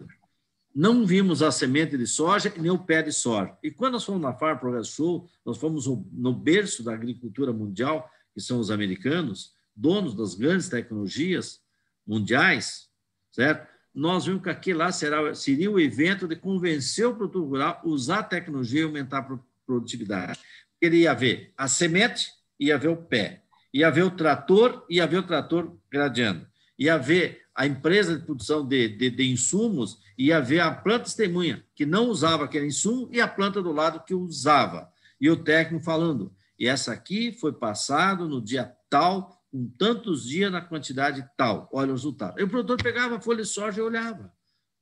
Não 0.73 1.05
vimos 1.05 1.41
a 1.41 1.51
semente 1.51 1.97
de 1.97 2.07
soja 2.07 2.53
nem 2.57 2.71
o 2.71 2.79
pé 2.79 3.01
de 3.01 3.11
soja. 3.11 3.57
E 3.61 3.69
quando 3.69 3.93
nós 3.93 4.05
fomos 4.05 4.21
na 4.21 4.33
Farm 4.33 4.57
Progress 4.57 4.89
Show, 4.89 5.27
nós 5.45 5.57
fomos 5.57 5.85
no 5.85 6.33
berço 6.33 6.83
da 6.83 6.93
agricultura 6.93 7.51
mundial, 7.51 8.09
que 8.33 8.39
são 8.39 8.59
os 8.59 8.71
americanos, 8.71 9.53
donos 9.75 10.13
das 10.13 10.35
grandes 10.35 10.69
tecnologias 10.69 11.59
mundiais, 12.07 12.87
certo? 13.31 13.67
Nós 13.99 14.25
vimos 14.25 14.41
que 14.41 14.49
aqui 14.49 14.73
lá 14.73 14.91
será, 14.91 15.33
seria 15.35 15.69
o 15.69 15.79
evento 15.79 16.27
de 16.27 16.35
convencer 16.35 17.05
o 17.05 17.15
produtor 17.15 17.47
rural 17.47 17.81
a 17.83 17.87
usar 17.87 18.19
a 18.19 18.23
tecnologia 18.23 18.81
e 18.81 18.83
aumentar 18.83 19.19
a 19.19 19.39
produtividade. 19.65 20.39
Ele 20.79 20.99
ia 20.99 21.13
ver 21.13 21.53
a 21.57 21.67
semente, 21.67 22.29
ia 22.59 22.77
ver 22.77 22.87
o 22.87 22.97
pé, 22.97 23.43
ia 23.73 23.91
ver 23.91 24.03
o 24.03 24.11
trator, 24.11 24.85
ia 24.89 25.05
ver 25.05 25.17
o 25.17 25.23
trator 25.23 25.77
gradeando, 25.91 26.47
ia 26.77 26.97
ver 26.97 27.41
a 27.53 27.67
empresa 27.67 28.17
de 28.17 28.25
produção 28.25 28.65
de, 28.65 28.87
de, 28.87 29.09
de 29.09 29.31
insumos 29.31 29.99
ia 30.19 30.41
ver 30.41 30.59
a 30.59 30.69
planta 30.69 31.05
testemunha, 31.05 31.63
que 31.73 31.85
não 31.85 32.09
usava 32.09 32.43
aquele 32.43 32.67
insumo, 32.67 33.07
e 33.09 33.21
a 33.21 33.27
planta 33.27 33.61
do 33.61 33.71
lado 33.71 34.03
que 34.03 34.13
usava. 34.13 34.91
E 35.19 35.29
o 35.29 35.37
técnico 35.37 35.83
falando, 35.83 36.35
e 36.59 36.67
essa 36.67 36.91
aqui 36.91 37.31
foi 37.31 37.53
passado 37.53 38.27
no 38.27 38.41
dia 38.41 38.69
tal, 38.89 39.38
com 39.51 39.67
tantos 39.77 40.25
dias 40.25 40.51
na 40.51 40.61
quantidade 40.61 41.27
tal. 41.37 41.69
Olha 41.73 41.89
o 41.89 41.93
resultado. 41.93 42.39
E 42.39 42.43
o 42.43 42.49
produtor 42.49 42.81
pegava 42.81 43.17
a 43.17 43.21
folha 43.21 43.43
de 43.43 43.49
soja 43.49 43.79
e 43.79 43.83
olhava. 43.83 44.31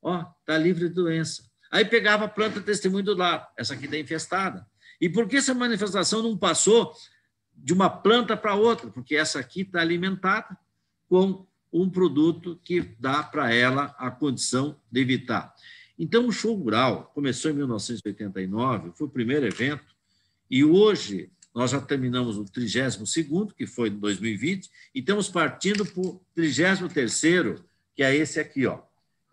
Ó, 0.01 0.25
está 0.39 0.57
livre 0.57 0.89
de 0.89 0.93
doença. 0.93 1.43
Aí 1.71 1.85
pegava 1.85 2.25
a 2.25 2.29
planta 2.29 2.61
testemunha 2.61 3.03
do 3.03 3.15
lado. 3.15 3.45
Essa 3.57 3.73
aqui 3.73 3.85
está 3.85 3.97
infestada. 3.97 4.65
E 4.99 5.09
por 5.09 5.27
que 5.27 5.37
essa 5.37 5.53
manifestação 5.53 6.21
não 6.21 6.37
passou 6.37 6.93
de 7.53 7.73
uma 7.73 7.89
planta 7.89 8.35
para 8.35 8.55
outra? 8.55 8.89
Porque 8.89 9.15
essa 9.15 9.39
aqui 9.39 9.61
está 9.61 9.81
alimentada 9.81 10.57
com 11.07 11.45
um 11.71 11.89
produto 11.89 12.59
que 12.63 12.81
dá 12.99 13.23
para 13.23 13.53
ela 13.53 13.95
a 13.97 14.09
condição 14.09 14.79
de 14.91 15.01
evitar. 15.01 15.53
Então, 15.99 16.27
o 16.27 16.31
show 16.31 16.55
rural 16.55 17.11
começou 17.13 17.51
em 17.51 17.55
1989, 17.55 18.91
foi 18.95 19.07
o 19.07 19.09
primeiro 19.09 19.45
evento, 19.45 19.95
e 20.49 20.63
hoje 20.63 21.31
nós 21.57 21.71
já 21.71 21.81
terminamos 21.81 22.37
o 22.37 22.45
32º, 22.45 23.53
que 23.53 23.65
foi 23.65 23.89
em 23.89 23.97
2020, 23.97 24.69
e 24.93 24.99
estamos 24.99 25.27
partindo 25.29 25.85
para 25.85 26.01
o 26.01 26.21
33º, 26.37 27.63
que 27.95 28.03
é 28.03 28.15
esse 28.15 28.39
aqui, 28.39 28.65
ó. 28.65 28.81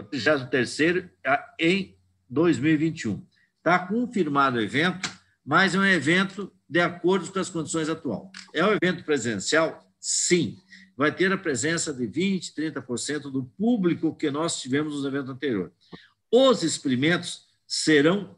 O 0.00 0.04
33º 0.04 1.10
é 1.24 1.40
em 1.58 1.96
2021. 2.28 3.24
Está 3.58 3.78
confirmado 3.78 4.56
o 4.56 4.60
evento, 4.60 5.08
mas 5.44 5.74
é 5.74 5.78
um 5.78 5.84
evento 5.84 6.52
de 6.68 6.80
acordo 6.80 7.30
com 7.30 7.38
as 7.38 7.50
condições 7.50 7.88
atuais. 7.88 8.28
É 8.54 8.64
um 8.64 8.72
evento 8.72 9.04
presencial? 9.04 9.86
Sim 10.00 10.58
vai 10.96 11.14
ter 11.14 11.32
a 11.32 11.38
presença 11.38 11.92
de 11.92 12.06
20%, 12.06 12.54
30% 12.54 13.22
do 13.30 13.44
público 13.44 14.14
que 14.14 14.30
nós 14.30 14.60
tivemos 14.60 14.94
nos 14.94 15.04
eventos 15.04 15.30
anteriores. 15.30 15.72
Os 16.30 16.62
experimentos 16.62 17.46
serão 17.66 18.36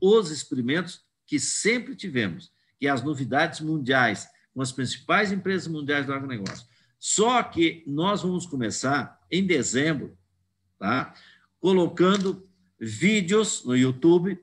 os 0.00 0.30
experimentos 0.30 1.04
que 1.26 1.38
sempre 1.38 1.94
tivemos, 1.94 2.50
que 2.78 2.86
é 2.86 2.90
as 2.90 3.02
novidades 3.02 3.60
mundiais, 3.60 4.28
com 4.54 4.62
as 4.62 4.72
principais 4.72 5.32
empresas 5.32 5.68
mundiais 5.68 6.06
do 6.06 6.12
agronegócio. 6.12 6.66
Só 6.98 7.42
que 7.42 7.84
nós 7.86 8.22
vamos 8.22 8.46
começar 8.46 9.18
em 9.30 9.46
dezembro, 9.46 10.16
tá? 10.78 11.14
colocando 11.60 12.48
vídeos 12.78 13.64
no 13.64 13.76
YouTube 13.76 14.40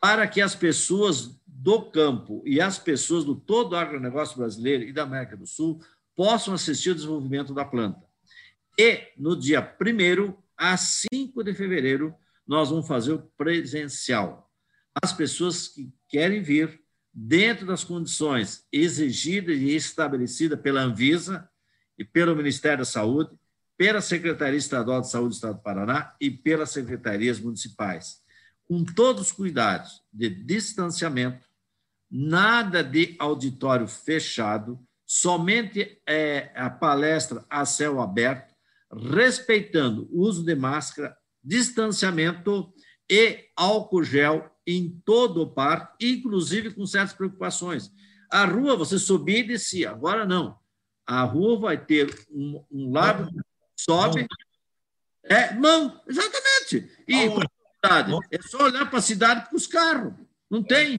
para 0.00 0.26
que 0.26 0.40
as 0.40 0.54
pessoas 0.54 1.38
do 1.46 1.82
campo 1.82 2.42
e 2.46 2.60
as 2.60 2.78
pessoas 2.78 3.24
do 3.24 3.34
todo 3.34 3.72
o 3.72 3.76
agronegócio 3.76 4.36
brasileiro 4.36 4.84
e 4.84 4.92
da 4.92 5.02
América 5.02 5.36
do 5.36 5.46
Sul 5.46 5.80
possam 6.14 6.54
assistir 6.54 6.90
ao 6.90 6.94
desenvolvimento 6.94 7.52
da 7.52 7.64
planta. 7.64 8.00
E 8.78 9.08
no 9.16 9.36
dia 9.36 9.60
1 9.60 10.34
a 10.56 10.76
5 10.76 11.42
de 11.42 11.54
fevereiro, 11.54 12.14
nós 12.46 12.70
vamos 12.70 12.86
fazer 12.86 13.12
o 13.12 13.22
presencial. 13.36 14.48
As 15.02 15.12
pessoas 15.12 15.68
que 15.68 15.92
querem 16.08 16.40
vir, 16.40 16.80
dentro 17.12 17.66
das 17.66 17.84
condições 17.84 18.64
exigidas 18.72 19.56
e 19.56 19.74
estabelecidas 19.74 20.60
pela 20.60 20.82
Anvisa 20.82 21.48
e 21.98 22.04
pelo 22.04 22.36
Ministério 22.36 22.78
da 22.78 22.84
Saúde, 22.84 23.30
pela 23.76 24.00
Secretaria 24.00 24.58
Estadual 24.58 25.00
de 25.00 25.10
Saúde 25.10 25.30
do 25.30 25.34
Estado 25.34 25.56
do 25.56 25.62
Paraná 25.62 26.14
e 26.20 26.30
pelas 26.30 26.70
secretarias 26.70 27.38
municipais, 27.40 28.20
com 28.64 28.84
todos 28.84 29.22
os 29.22 29.32
cuidados 29.32 30.02
de 30.12 30.28
distanciamento, 30.28 31.46
nada 32.10 32.82
de 32.82 33.16
auditório 33.18 33.86
fechado, 33.86 34.78
somente 35.06 36.00
é, 36.06 36.50
a 36.54 36.68
palestra 36.68 37.44
a 37.48 37.64
céu 37.64 38.00
aberto, 38.00 38.54
respeitando 39.10 40.08
o 40.10 40.22
uso 40.22 40.44
de 40.44 40.54
máscara, 40.54 41.16
distanciamento 41.42 42.72
e 43.10 43.46
álcool 43.56 44.04
gel 44.04 44.50
em 44.66 45.00
todo 45.04 45.42
o 45.42 45.50
parque, 45.50 46.12
inclusive 46.12 46.72
com 46.72 46.86
certas 46.86 47.14
preocupações. 47.14 47.90
A 48.30 48.44
rua 48.44 48.76
você 48.76 48.98
subia 48.98 49.38
e 49.38 49.46
descia, 49.46 49.90
agora 49.90 50.26
não. 50.26 50.58
A 51.06 51.22
rua 51.22 51.58
vai 51.58 51.78
ter 51.78 52.14
um, 52.30 52.62
um 52.70 52.92
lado 52.92 53.30
sobe. 53.74 54.26
É, 55.24 55.54
mão, 55.54 56.00
exatamente. 56.06 56.90
E 57.08 57.14
é 58.30 58.42
só 58.42 58.64
olhar 58.64 58.88
para 58.90 58.98
a 58.98 59.02
cidade 59.02 59.48
com 59.48 59.56
os 59.56 59.66
carros. 59.66 60.12
Não 60.50 60.62
tem. 60.62 60.98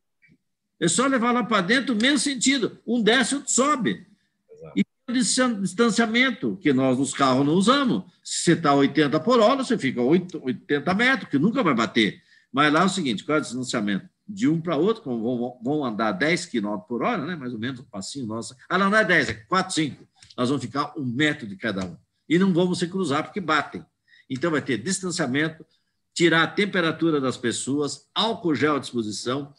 É 0.80 0.88
só 0.88 1.05
levar 1.05 1.32
lá 1.32 1.43
para 1.43 1.62
dentro, 1.62 1.93
o 1.93 2.01
mesmo 2.01 2.18
sentido. 2.18 2.80
Um 2.88 3.03
desce, 3.03 3.36
outro 3.36 3.51
sobe. 3.51 4.07
Exato. 4.51 4.80
E 4.80 4.86
distanciamento, 5.14 6.57
que 6.62 6.72
nós 6.74 6.97
nos 6.97 7.14
carros 7.14 7.45
não 7.45 7.53
usamos. 7.53 8.03
Se 8.24 8.43
você 8.43 8.53
está 8.53 8.74
80 8.74 9.20
por 9.20 9.39
hora, 9.39 9.64
você 9.64 9.78
fica 9.78 10.01
80 10.01 10.93
metros, 10.93 11.30
que 11.30 11.39
nunca 11.39 11.64
vai 11.64 11.74
bater. 11.74 12.22
Mas 12.51 12.72
lá 12.72 12.82
é 12.82 12.86
o 12.86 12.89
seguinte: 12.89 13.24
qual 13.24 13.38
é 13.38 13.41
o 13.41 13.43
distanciamento? 13.43 14.07
de 14.30 14.47
um 14.47 14.62
para 14.62 14.78
outro, 14.78 15.03
vão, 15.03 15.60
vão 15.64 15.84
andar 15.84 16.12
10 16.12 16.45
km 16.45 16.78
por 16.88 17.01
hora, 17.01 17.26
né? 17.26 17.36
mais 17.36 17.51
ou 17.51 17.60
menos, 17.60 17.80
um 17.80 17.86
passinho 17.86 18.28
nosso. 18.28 18.55
Ah, 18.70 18.78
não, 18.78 18.88
não 18.88 18.97
é 18.97 19.03
10, 19.03 19.30
é 19.30 19.34
4, 19.34 19.74
5. 19.74 20.07
Nós 20.38 20.49
vamos 20.49 20.64
ficar 20.64 20.93
um 20.95 21.03
metro 21.03 21.47
de 21.47 21.55
cada 21.55 21.84
um. 21.84 21.97
E 22.28 22.38
não 22.38 22.53
vamos 22.53 22.78
se 22.78 22.88
cruzar, 22.88 23.24
porque 23.24 23.41
batem. 23.41 23.84
Então, 24.30 24.51
vai 24.51 24.62
ter 24.62 24.78
distanciamento, 24.78 25.66
tirar 26.14 26.43
a 26.43 26.47
temperatura 26.47 27.20
das 27.20 27.38
pessoas, 27.38 28.07
álcool 28.14 28.53
gel 28.53 28.76
à 28.76 28.80
disposição. 28.80 29.51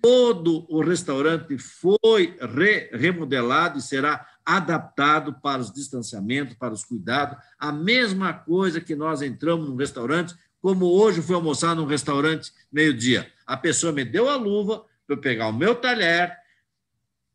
Todo 0.00 0.64
o 0.70 0.80
restaurante 0.82 1.58
foi 1.58 2.38
re 2.54 2.88
remodelado 2.94 3.78
e 3.78 3.82
será 3.82 4.26
adaptado 4.56 5.34
para 5.34 5.60
os 5.60 5.72
distanciamentos, 5.72 6.54
para 6.54 6.74
os 6.74 6.84
cuidados. 6.84 7.38
A 7.58 7.70
mesma 7.70 8.32
coisa 8.32 8.80
que 8.80 8.96
nós 8.96 9.22
entramos 9.22 9.68
no 9.68 9.76
restaurante, 9.76 10.34
como 10.60 10.86
hoje 10.86 11.22
fui 11.22 11.34
almoçar 11.34 11.74
num 11.74 11.86
restaurante 11.86 12.52
meio-dia. 12.72 13.30
A 13.46 13.56
pessoa 13.56 13.92
me 13.92 14.04
deu 14.04 14.28
a 14.28 14.36
luva 14.36 14.84
para 15.06 15.16
eu 15.16 15.20
pegar 15.20 15.48
o 15.48 15.52
meu 15.52 15.74
talher, 15.74 16.36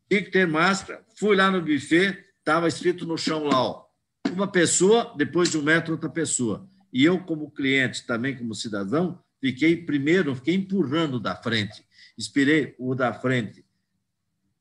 tinha 0.08 0.22
que 0.22 0.30
ter 0.30 0.46
máscara, 0.46 1.04
fui 1.18 1.34
lá 1.34 1.50
no 1.50 1.60
buffet, 1.60 2.18
estava 2.38 2.68
escrito 2.68 3.06
no 3.06 3.18
chão 3.18 3.44
lá, 3.44 3.60
ó, 3.60 3.86
uma 4.30 4.46
pessoa, 4.46 5.14
depois 5.16 5.50
de 5.50 5.58
um 5.58 5.62
metro, 5.62 5.92
outra 5.92 6.08
pessoa. 6.08 6.68
E 6.92 7.04
eu, 7.04 7.18
como 7.20 7.50
cliente, 7.50 8.06
também 8.06 8.36
como 8.36 8.54
cidadão, 8.54 9.18
fiquei 9.40 9.76
primeiro, 9.76 10.34
fiquei 10.34 10.54
empurrando 10.54 11.18
da 11.18 11.34
frente. 11.34 11.84
Esperei 12.16 12.74
o 12.78 12.94
da 12.94 13.12
frente 13.12 13.64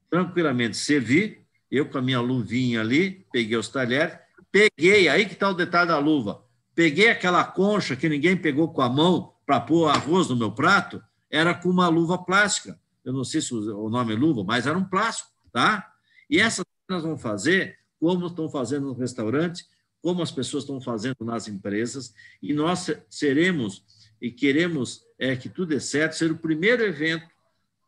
tranquilamente 0.10 0.78
servir, 0.78 1.45
eu 1.76 1.88
com 1.88 1.98
a 1.98 2.02
minha 2.02 2.22
luvinha 2.22 2.82
ali, 2.82 3.26
peguei 3.32 3.58
os 3.58 3.70
talheres, 3.70 4.18
peguei, 4.52 5.10
aí 5.10 5.26
que 5.26 5.34
está 5.34 5.50
o 5.50 5.54
detalhe 5.54 5.90
da 5.90 6.00
luva, 6.00 6.44
peguei 6.74 7.10
aquela 7.10 7.44
concha 7.44 7.96
que 7.96 8.08
ninguém 8.08 8.38
pegou 8.38 8.72
com 8.72 8.82
a 8.82 8.90
mão 8.90 9.34
para 9.46 9.60
pôr 9.60 9.88
arroz 9.88 10.30
no 10.30 10.36
meu 10.36 10.52
prato, 10.52 11.04
era 11.30 11.54
com 11.54 11.70
uma 11.70 11.88
luva 11.88 12.18
plástica. 12.18 12.80
Eu 13.04 13.14
não 13.14 13.24
sei 13.24 13.42
se 13.42 13.54
o 13.54 13.90
nome 13.90 14.14
é 14.14 14.16
luva, 14.18 14.44
mas 14.44 14.66
era 14.66 14.78
um 14.78 14.84
plástico, 14.84 15.30
tá? 15.52 15.92
E 16.30 16.40
essas 16.40 16.66
nós 16.88 17.04
vamos 17.04 17.22
fazer 17.22 17.78
como 18.00 18.28
estão 18.28 18.50
fazendo 18.50 18.88
no 18.88 18.94
restaurante, 18.94 19.66
como 20.02 20.22
as 20.22 20.32
pessoas 20.32 20.64
estão 20.64 20.80
fazendo 20.80 21.18
nas 21.22 21.48
empresas, 21.48 22.14
e 22.42 22.54
nós 22.54 22.92
seremos 23.10 23.84
e 24.22 24.32
queremos 24.32 25.04
é, 25.20 25.36
que 25.36 25.50
tudo 25.50 25.70
dê 25.70 25.80
certo, 25.80 26.14
ser 26.14 26.32
o 26.32 26.38
primeiro 26.38 26.84
evento 26.84 27.28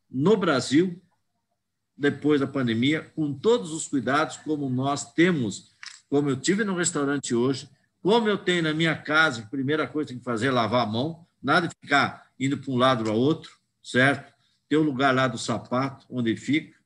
no 0.10 0.36
Brasil, 0.36 1.02
depois 1.98 2.40
da 2.40 2.48
pandemia, 2.48 3.12
com 3.16 3.34
todos 3.34 3.72
os 3.72 3.88
cuidados, 3.88 4.38
como 4.38 4.70
nós 4.70 5.14
temos, 5.14 5.72
como 6.10 6.30
eu 6.30 6.38
tive 6.38 6.64
no 6.64 6.76
restaurante 6.76 7.34
hoje, 7.34 7.70
como 8.02 8.30
eu 8.30 8.38
tenho 8.38 8.64
na 8.64 8.74
minha 8.74 8.96
casa, 8.96 9.42
a 9.42 9.46
primeira 9.46 9.88
coisa 9.88 10.08
que 10.08 10.14
tem 10.14 10.20
que 10.20 10.26
fazer 10.26 10.48
é 10.48 10.52
lavar 10.52 10.84
a 10.84 10.90
mão, 10.90 11.26
nada 11.42 11.68
de 11.68 11.76
ficar 11.82 12.28
indo 12.40 12.58
para 12.58 12.72
um 12.72 12.78
lado 12.78 13.04
para 13.04 13.14
outro, 13.14 13.58
certo? 13.82 14.32
Tem 14.70 14.78
o 14.78 14.84
lugar 14.84 15.14
lá 15.14 15.28
do 15.28 15.38
sapato, 15.38 16.06
onde 16.10 16.36
fica, 16.36 16.78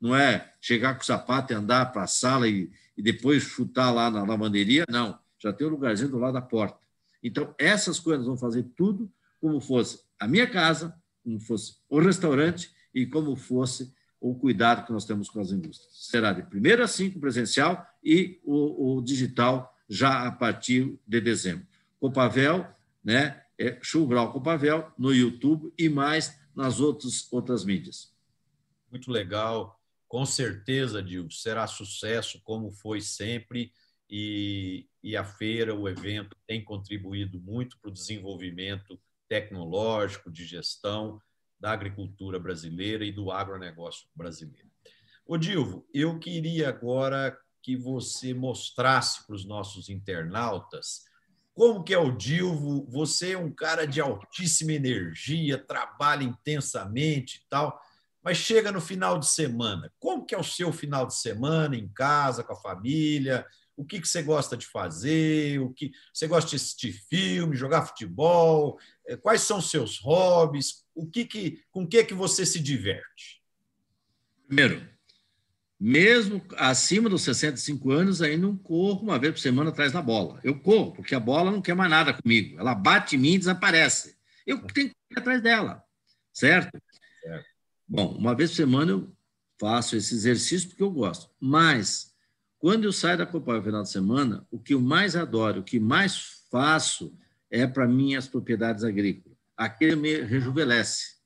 não 0.00 0.14
é 0.14 0.52
chegar 0.60 0.94
com 0.94 1.02
o 1.02 1.06
sapato 1.06 1.52
e 1.52 1.56
andar 1.56 1.92
para 1.92 2.02
a 2.02 2.06
sala 2.06 2.48
e, 2.48 2.70
e 2.96 3.02
depois 3.02 3.42
chutar 3.42 3.90
lá 3.90 4.10
na 4.10 4.24
lavanderia, 4.24 4.84
não. 4.88 5.18
Já 5.38 5.52
tem 5.52 5.66
um 5.66 5.70
lugarzinho 5.70 6.10
do 6.10 6.18
lado 6.18 6.34
da 6.34 6.40
porta. 6.40 6.78
Então, 7.22 7.54
essas 7.58 7.98
coisas 8.00 8.26
vão 8.26 8.36
fazer 8.36 8.64
tudo 8.76 9.10
como 9.40 9.60
fosse 9.60 10.00
a 10.18 10.26
minha 10.26 10.46
casa, 10.46 10.94
como 11.22 11.38
fosse 11.38 11.76
o 11.88 12.00
restaurante 12.00 12.70
e 12.94 13.06
como 13.06 13.36
fosse 13.36 13.92
o 14.20 14.34
cuidado 14.34 14.84
que 14.86 14.92
nós 14.92 15.04
temos 15.04 15.28
com 15.28 15.40
as 15.40 15.50
indústrias. 15.50 15.92
Será 15.92 16.32
de 16.32 16.42
primeiro 16.42 16.82
a 16.82 16.88
cinco 16.88 17.20
presencial 17.20 17.86
e 18.02 18.40
o, 18.44 18.96
o 18.96 19.02
digital 19.02 19.74
já 19.88 20.26
a 20.26 20.32
partir 20.32 20.98
de 21.06 21.20
dezembro. 21.20 21.66
Copavel, 21.98 22.66
né? 23.04 23.42
É 23.58 23.78
Chugral 23.82 24.32
Copavel 24.32 24.92
no 24.98 25.14
YouTube 25.14 25.72
e 25.78 25.88
mais 25.88 26.38
nas 26.54 26.80
outras, 26.80 27.30
outras 27.32 27.64
mídias. 27.64 28.14
Muito 28.90 29.10
legal. 29.10 29.80
Com 30.08 30.24
certeza, 30.24 31.02
Dil, 31.02 31.30
será 31.30 31.66
sucesso, 31.66 32.40
como 32.44 32.70
foi 32.70 33.00
sempre, 33.00 33.72
e, 34.08 34.86
e 35.02 35.16
a 35.16 35.24
feira, 35.24 35.74
o 35.74 35.88
evento, 35.88 36.36
tem 36.46 36.62
contribuído 36.62 37.40
muito 37.40 37.76
para 37.80 37.90
o 37.90 37.92
desenvolvimento 37.92 39.00
tecnológico, 39.28 40.30
de 40.30 40.44
gestão 40.44 41.20
da 41.58 41.72
agricultura 41.72 42.38
brasileira 42.38 43.04
e 43.04 43.12
do 43.12 43.30
agronegócio 43.30 44.08
brasileiro. 44.14 44.68
Ô, 45.26 45.36
Dilvo, 45.36 45.86
eu 45.92 46.18
queria 46.18 46.68
agora 46.68 47.36
que 47.62 47.76
você 47.76 48.32
mostrasse 48.32 49.26
para 49.26 49.34
os 49.34 49.44
nossos 49.44 49.88
internautas 49.88 51.04
como 51.52 51.82
que 51.82 51.94
é 51.94 51.98
o 51.98 52.16
Dilvo. 52.16 52.86
Você 52.90 53.32
é 53.32 53.38
um 53.38 53.50
cara 53.50 53.86
de 53.86 54.00
altíssima 54.00 54.72
energia, 54.72 55.58
trabalha 55.58 56.22
intensamente 56.22 57.38
e 57.38 57.48
tal 57.48 57.80
mas 58.26 58.38
chega 58.38 58.72
no 58.72 58.80
final 58.80 59.20
de 59.20 59.28
semana. 59.28 59.88
Como 60.00 60.26
que 60.26 60.34
é 60.34 60.38
o 60.38 60.42
seu 60.42 60.72
final 60.72 61.06
de 61.06 61.14
semana 61.14 61.76
em 61.76 61.86
casa, 61.86 62.42
com 62.42 62.54
a 62.54 62.60
família? 62.60 63.46
O 63.76 63.84
que, 63.84 64.00
que 64.00 64.08
você 64.08 64.22
gosta 64.22 64.56
de 64.56 64.66
fazer? 64.66 65.60
O 65.60 65.70
que 65.70 65.92
você 66.12 66.26
gosta 66.26 66.50
de 66.50 66.56
assistir 66.56 66.92
filme, 66.92 67.56
jogar 67.56 67.86
futebol? 67.86 68.78
É, 69.06 69.16
quais 69.16 69.42
são 69.42 69.58
os 69.58 69.70
seus 69.70 69.98
hobbies? 69.98 70.84
O 70.94 71.06
que 71.06 71.24
que, 71.24 71.62
com 71.70 71.82
o 71.82 71.86
que 71.86 72.02
que 72.04 72.14
você 72.14 72.46
se 72.46 72.58
diverte? 72.58 73.42
Primeiro, 74.46 74.88
mesmo 75.78 76.42
acima 76.56 77.08
dos 77.10 77.22
65 77.22 77.90
anos, 77.90 78.22
aí 78.22 78.36
não 78.36 78.56
corro 78.56 79.02
uma 79.02 79.18
vez 79.18 79.34
por 79.34 79.40
semana 79.40 79.70
atrás 79.70 79.92
da 79.92 80.00
bola. 80.00 80.40
Eu 80.42 80.58
corro, 80.58 80.92
porque 80.92 81.14
a 81.14 81.20
bola 81.20 81.50
não 81.50 81.60
quer 81.60 81.74
mais 81.74 81.90
nada 81.90 82.14
comigo. 82.14 82.58
Ela 82.58 82.74
bate 82.74 83.16
em 83.16 83.18
mim 83.18 83.34
e 83.34 83.38
desaparece. 83.38 84.16
Eu 84.46 84.62
tenho 84.68 84.88
que 84.88 84.94
ir 85.10 85.18
atrás 85.18 85.42
dela, 85.42 85.82
certo? 86.32 86.70
certo. 87.22 87.46
Bom, 87.86 88.16
uma 88.16 88.34
vez 88.34 88.50
por 88.50 88.56
semana 88.56 88.92
eu 88.92 89.12
faço 89.60 89.96
esse 89.96 90.14
exercício 90.14 90.68
porque 90.68 90.82
eu 90.82 90.90
gosto. 90.90 91.30
Mas, 91.38 92.14
quando 92.58 92.84
eu 92.84 92.92
saio 92.92 93.18
da 93.18 93.26
Copa 93.26 93.54
no 93.54 93.62
final 93.62 93.82
de 93.82 93.90
semana, 93.90 94.46
o 94.50 94.58
que 94.58 94.74
eu 94.74 94.80
mais 94.80 95.14
adoro, 95.14 95.60
o 95.60 95.64
que 95.64 95.78
mais 95.78 96.44
faço 96.50 97.16
é 97.50 97.66
para 97.66 97.86
minhas 97.86 98.26
propriedades 98.26 98.82
agrícolas. 98.82 99.36
Aquele 99.56 99.96
me 99.96 100.20
rejuvenesce. 100.22 101.16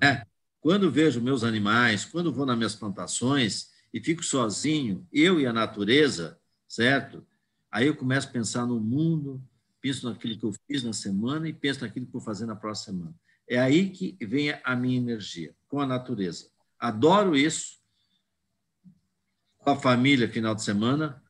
Né? 0.00 0.24
Quando 0.60 0.90
vejo 0.90 1.20
meus 1.20 1.44
animais, 1.44 2.04
quando 2.04 2.32
vou 2.32 2.46
nas 2.46 2.56
minhas 2.56 2.74
plantações 2.74 3.70
e 3.92 4.00
fico 4.00 4.24
sozinho, 4.24 5.06
eu 5.12 5.38
e 5.38 5.46
a 5.46 5.52
natureza, 5.52 6.38
certo? 6.66 7.26
Aí 7.70 7.86
eu 7.86 7.96
começo 7.96 8.28
a 8.28 8.30
pensar 8.30 8.66
no 8.66 8.80
mundo, 8.80 9.42
penso 9.80 10.08
naquilo 10.08 10.38
que 10.38 10.46
eu 10.46 10.52
fiz 10.66 10.82
na 10.82 10.92
semana 10.92 11.48
e 11.48 11.52
penso 11.52 11.82
naquilo 11.82 12.06
que 12.06 12.12
vou 12.12 12.22
fazer 12.22 12.46
na 12.46 12.56
próxima 12.56 12.96
semana. 12.96 13.14
É 13.48 13.58
aí 13.58 13.90
que 13.90 14.16
vem 14.24 14.58
a 14.64 14.74
minha 14.74 14.96
energia, 14.96 15.54
com 15.68 15.80
a 15.80 15.86
natureza. 15.86 16.48
Adoro 16.78 17.36
isso, 17.36 17.78
com 19.64 19.70
a 19.70 19.76
família, 19.76 20.28
final 20.28 20.54
de 20.54 20.62
semana, 20.62 21.22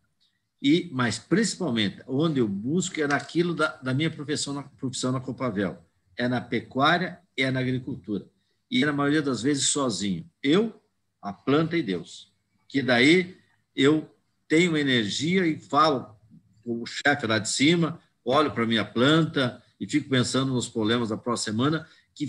e, 0.61 0.89
mas 0.93 1.18
principalmente, 1.18 2.03
onde 2.07 2.41
eu 2.41 2.49
busco 2.49 3.01
é 3.01 3.07
naquilo 3.07 3.55
da, 3.55 3.76
da 3.76 3.95
minha 3.95 4.11
profissão 4.11 4.55
na, 4.55 4.62
profissão 4.62 5.12
na 5.12 5.20
Copavel. 5.20 5.78
É 6.16 6.26
na 6.26 6.41
pecuária 6.41 7.20
é 7.37 7.51
na 7.51 7.61
agricultura. 7.61 8.26
E 8.70 8.85
na 8.85 8.93
maioria 8.93 9.22
das 9.22 9.43
vezes 9.43 9.68
sozinho. 9.68 10.28
Eu, 10.43 10.80
a 11.20 11.32
planta 11.32 11.76
e 11.76 11.82
Deus. 11.82 12.32
Que 12.68 12.82
daí 12.82 13.37
eu 13.74 14.11
tenho 14.49 14.76
energia 14.76 15.47
e 15.47 15.59
falo 15.59 16.16
com 16.64 16.82
o 16.82 16.87
chefe 16.87 17.26
lá 17.26 17.39
de 17.39 17.49
cima, 17.49 18.01
olho 18.24 18.51
para 18.53 18.66
minha 18.66 18.85
planta 18.85 19.62
e 19.78 19.87
fico 19.87 20.09
pensando 20.09 20.53
nos 20.53 20.68
problemas 20.68 21.11
da 21.11 21.16
próxima 21.16 21.53
semana 21.53 21.89
que 22.14 22.26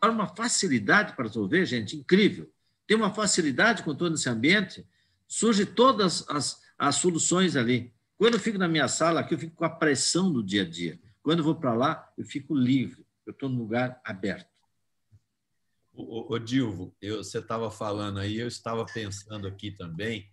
forma 0.00 0.22
uma 0.22 0.34
facilidade 0.34 1.14
para 1.14 1.26
resolver, 1.26 1.66
gente, 1.66 1.96
incrível. 1.96 2.50
Tem 2.86 2.96
uma 2.96 3.12
facilidade 3.12 3.82
com 3.82 3.94
todo 3.94 4.14
esse 4.14 4.28
ambiente, 4.28 4.86
surge 5.34 5.66
todas 5.66 6.24
as, 6.28 6.62
as 6.78 6.94
soluções 6.96 7.56
ali. 7.56 7.92
Quando 8.16 8.34
eu 8.34 8.40
fico 8.40 8.56
na 8.56 8.68
minha 8.68 8.86
sala 8.86 9.20
aqui, 9.20 9.34
eu 9.34 9.38
fico 9.38 9.56
com 9.56 9.64
a 9.64 9.70
pressão 9.70 10.32
do 10.32 10.44
dia 10.44 10.62
a 10.62 10.68
dia. 10.68 11.00
Quando 11.24 11.40
eu 11.40 11.44
vou 11.44 11.56
para 11.56 11.74
lá, 11.74 12.08
eu 12.16 12.24
fico 12.24 12.54
livre. 12.54 13.04
Eu 13.26 13.32
estou 13.32 13.48
num 13.48 13.58
lugar 13.58 14.00
aberto. 14.04 14.48
O 15.92 16.38
Dilvo, 16.38 16.96
eu, 17.00 17.18
você 17.22 17.38
estava 17.38 17.68
falando 17.70 18.20
aí, 18.20 18.38
eu 18.38 18.46
estava 18.46 18.84
pensando 18.84 19.48
aqui 19.48 19.72
também. 19.72 20.28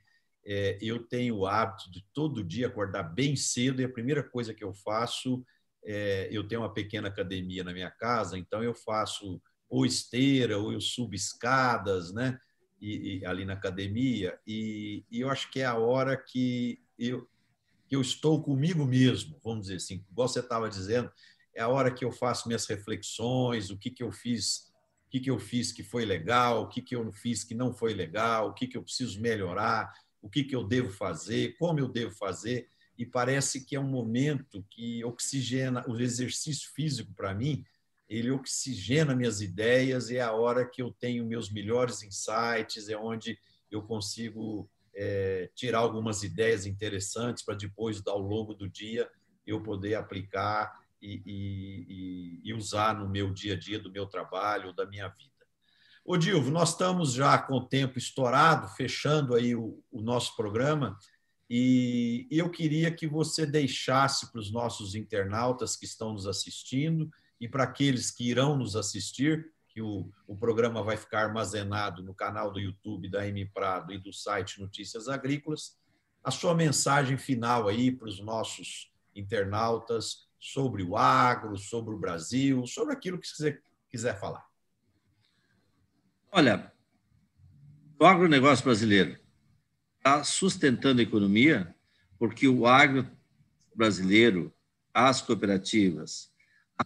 É, 0.46 0.78
eu 0.80 1.00
tenho 1.08 1.38
o 1.38 1.48
hábito 1.48 1.92
de 1.92 2.06
todo 2.14 2.44
dia 2.44 2.68
acordar 2.68 3.04
bem 3.04 3.36
cedo 3.36 3.82
e 3.82 3.86
a 3.86 3.90
primeira 3.90 4.24
coisa 4.24 4.54
que 4.54 4.64
eu 4.64 4.74
faço 4.74 5.44
é, 5.84 6.30
eu 6.32 6.48
tenho 6.48 6.62
uma 6.62 6.74
pequena 6.74 7.08
academia 7.08 7.64
na 7.64 7.74
minha 7.74 7.90
casa, 7.90 8.38
então 8.38 8.64
eu 8.64 8.74
faço 8.74 9.42
ou 9.70 9.86
esteira 9.86 10.58
ou 10.58 10.72
eu 10.72 10.82
subo 10.82 11.16
escadas, 11.16 12.12
né? 12.12 12.40
E, 12.82 13.20
e 13.20 13.26
ali 13.26 13.46
na 13.46 13.54
academia 13.54 14.40
e, 14.46 15.06
e, 15.12 15.22
eu 15.22 15.30
acho 15.30 15.52
que 15.52 15.60
é 15.60 15.66
a 15.66 15.76
hora 15.76 16.18
que 16.18 16.82
eu 16.98 17.30
que 17.88 17.96
eu 17.96 18.02
estou 18.02 18.42
comigo 18.42 18.86
mesmo, 18.86 19.38
vamos 19.44 19.64
dizer 19.64 19.76
assim, 19.76 20.06
igual 20.10 20.26
você 20.26 20.40
estava 20.40 20.70
dizendo, 20.70 21.12
é 21.54 21.62
a 21.62 21.68
hora 21.68 21.92
que 21.92 22.06
eu 22.06 22.10
faço 22.10 22.48
minhas 22.48 22.66
reflexões, 22.66 23.70
o 23.70 23.78
que 23.78 23.92
que 23.92 24.02
eu 24.02 24.14
fiz, 24.14 24.72
o 25.08 25.10
que 25.10 25.20
que 25.20 25.30
eu 25.30 25.38
fiz 25.38 25.74
que 25.74 25.84
foi 25.84 26.06
legal, 26.06 26.64
o 26.64 26.70
que 26.70 26.82
que 26.82 26.96
eu 26.96 27.12
fiz 27.12 27.44
que 27.44 27.54
não 27.54 27.74
foi 27.74 27.94
legal, 27.94 28.48
o 28.48 28.54
que 28.54 28.66
que 28.66 28.78
eu 28.78 28.84
preciso 28.84 29.20
melhorar, 29.20 29.92
o 30.22 30.30
que 30.30 30.46
que 30.46 30.56
eu 30.56 30.64
devo 30.64 30.90
fazer, 30.90 31.58
como 31.58 31.80
eu 31.80 31.88
devo 31.90 32.16
fazer. 32.16 32.70
E 32.98 33.06
parece 33.06 33.66
que 33.66 33.76
é 33.76 33.80
um 33.80 33.90
momento 33.90 34.66
que 34.70 35.04
oxigena 35.04 35.84
o 35.86 36.00
exercício 36.00 36.72
físico 36.74 37.14
para 37.14 37.34
mim 37.34 37.66
ele 38.12 38.30
oxigena 38.30 39.16
minhas 39.16 39.40
ideias, 39.40 40.10
e 40.10 40.18
é 40.18 40.22
a 40.22 40.34
hora 40.34 40.66
que 40.66 40.82
eu 40.82 40.92
tenho 40.92 41.26
meus 41.26 41.50
melhores 41.50 42.04
insights, 42.04 42.90
é 42.90 42.98
onde 42.98 43.40
eu 43.72 43.82
consigo 43.82 44.70
é, 44.94 45.50
tirar 45.56 45.80
algumas 45.80 46.22
ideias 46.22 46.66
interessantes 46.66 47.42
para 47.42 47.56
depois, 47.56 48.06
ao 48.06 48.20
longo 48.20 48.54
do 48.54 48.68
dia, 48.68 49.10
eu 49.48 49.64
poder 49.64 49.96
aplicar 49.96 50.78
e, 51.02 51.22
e, 51.26 52.42
e, 52.44 52.54
usar 52.54 53.00
no 53.00 53.08
meu 53.08 53.32
dia 53.32 53.54
a 53.54 53.58
dia, 53.58 53.80
do 53.80 53.90
meu 53.90 54.06
trabalho, 54.06 54.74
da 54.74 54.86
minha 54.86 55.08
vida. 55.08 55.32
Ô, 56.04 56.18
Dilvo, 56.18 56.52
nós 56.52 56.72
estamos 56.72 57.14
já 57.14 57.38
com 57.38 57.54
o 57.54 57.66
tempo 57.66 57.98
estourado, 57.98 58.68
fechando 58.76 59.36
aí 59.36 59.56
o, 59.56 59.82
o 59.90 60.02
nosso 60.02 60.36
programa, 60.36 60.98
e 61.50 62.28
eu 62.30 62.50
queria 62.50 62.92
que 62.92 63.08
você 63.08 63.46
deixasse 63.46 64.30
para 64.32 64.42
os 64.42 64.52
nossos 64.52 64.96
internautas 64.96 65.78
que 65.78 65.86
estão 65.86 66.12
nos 66.12 66.28
assistindo 66.28 67.10
e 67.42 67.50
para 67.50 67.64
aqueles 67.64 68.12
que 68.12 68.30
irão 68.30 68.56
nos 68.56 68.76
assistir, 68.76 69.52
que 69.68 69.82
o, 69.82 70.12
o 70.28 70.38
programa 70.38 70.84
vai 70.84 70.96
ficar 70.96 71.24
armazenado 71.24 72.04
no 72.04 72.14
canal 72.14 72.52
do 72.52 72.60
YouTube 72.60 73.10
da 73.10 73.28
M 73.28 73.44
Prado 73.48 73.92
e 73.92 73.98
do 73.98 74.14
site 74.14 74.62
Notícias 74.62 75.08
Agrícolas, 75.08 75.76
a 76.24 76.30
sua 76.30 76.54
mensagem 76.54 77.18
final 77.18 77.68
aí 77.68 77.92
para 77.92 78.08
os 78.08 78.20
nossos 78.20 78.94
internautas 79.16 80.28
sobre 80.40 80.84
o 80.84 80.96
agro, 80.96 81.58
sobre 81.58 81.96
o 81.96 81.98
Brasil, 81.98 82.68
sobre 82.68 82.94
aquilo 82.94 83.18
que 83.18 83.28
você 83.28 83.60
quiser 83.90 84.20
falar. 84.20 84.46
Olha, 86.32 86.72
o 88.00 88.06
agronegócio 88.06 88.64
brasileiro 88.64 89.20
está 89.98 90.24
sustentando 90.24 91.00
a 91.00 91.04
economia 91.04 91.76
porque 92.20 92.48
o 92.48 92.68
agro 92.68 93.10
brasileiro, 93.76 94.54
as 94.94 95.22
cooperativas, 95.22 96.31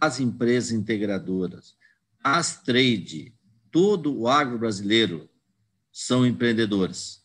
as 0.00 0.20
empresas 0.20 0.72
integradoras, 0.72 1.76
as 2.22 2.62
trade, 2.62 3.34
todo 3.70 4.18
o 4.18 4.28
agro 4.28 4.58
brasileiro 4.58 5.28
são 5.92 6.26
empreendedores. 6.26 7.24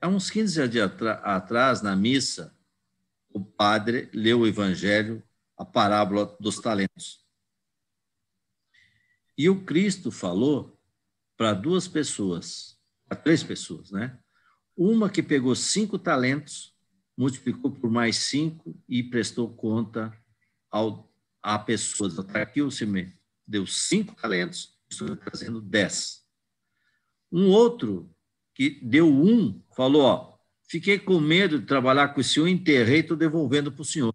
Há 0.00 0.08
uns 0.08 0.30
15 0.30 0.68
dias 0.68 0.90
atrás, 1.22 1.82
na 1.82 1.96
missa, 1.96 2.56
o 3.30 3.44
padre 3.44 4.08
leu 4.12 4.40
o 4.40 4.46
evangelho, 4.46 5.22
a 5.56 5.64
parábola 5.64 6.36
dos 6.38 6.60
talentos. 6.60 7.26
E 9.36 9.48
o 9.48 9.64
Cristo 9.64 10.10
falou 10.10 10.78
para 11.36 11.54
duas 11.54 11.88
pessoas, 11.88 12.78
para 13.08 13.16
três 13.16 13.42
pessoas, 13.42 13.90
né? 13.90 14.18
Uma 14.76 15.10
que 15.10 15.22
pegou 15.22 15.54
cinco 15.54 15.98
talentos, 15.98 16.76
multiplicou 17.16 17.72
por 17.72 17.90
mais 17.90 18.16
cinco 18.16 18.80
e 18.88 19.02
prestou 19.02 19.52
conta 19.52 20.16
ao, 20.70 21.10
a 21.42 21.58
pessoas. 21.58 22.18
Aqui 22.18 22.62
o 22.62 22.70
me 22.86 23.12
deu 23.46 23.66
cinco 23.66 24.14
talentos, 24.14 24.78
estou 24.90 25.16
trazendo 25.16 25.60
dez. 25.60 26.22
Um 27.30 27.48
outro 27.48 28.14
que 28.54 28.80
deu 28.82 29.06
um, 29.06 29.62
falou, 29.74 30.02
ó, 30.02 30.38
fiquei 30.68 30.98
com 30.98 31.20
medo 31.20 31.58
de 31.58 31.66
trabalhar 31.66 32.08
com 32.08 32.20
o 32.20 32.24
senhor, 32.24 32.48
enterrei, 32.48 33.00
estou 33.00 33.16
devolvendo 33.16 33.70
para 33.70 33.82
o 33.82 33.84
senhor. 33.84 34.14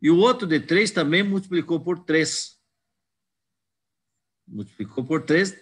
E 0.00 0.10
o 0.10 0.18
outro 0.18 0.46
de 0.46 0.60
três 0.60 0.90
também 0.90 1.22
multiplicou 1.22 1.80
por 1.80 1.98
três. 1.98 2.58
Multiplicou 4.46 5.04
por 5.04 5.22
três, 5.22 5.56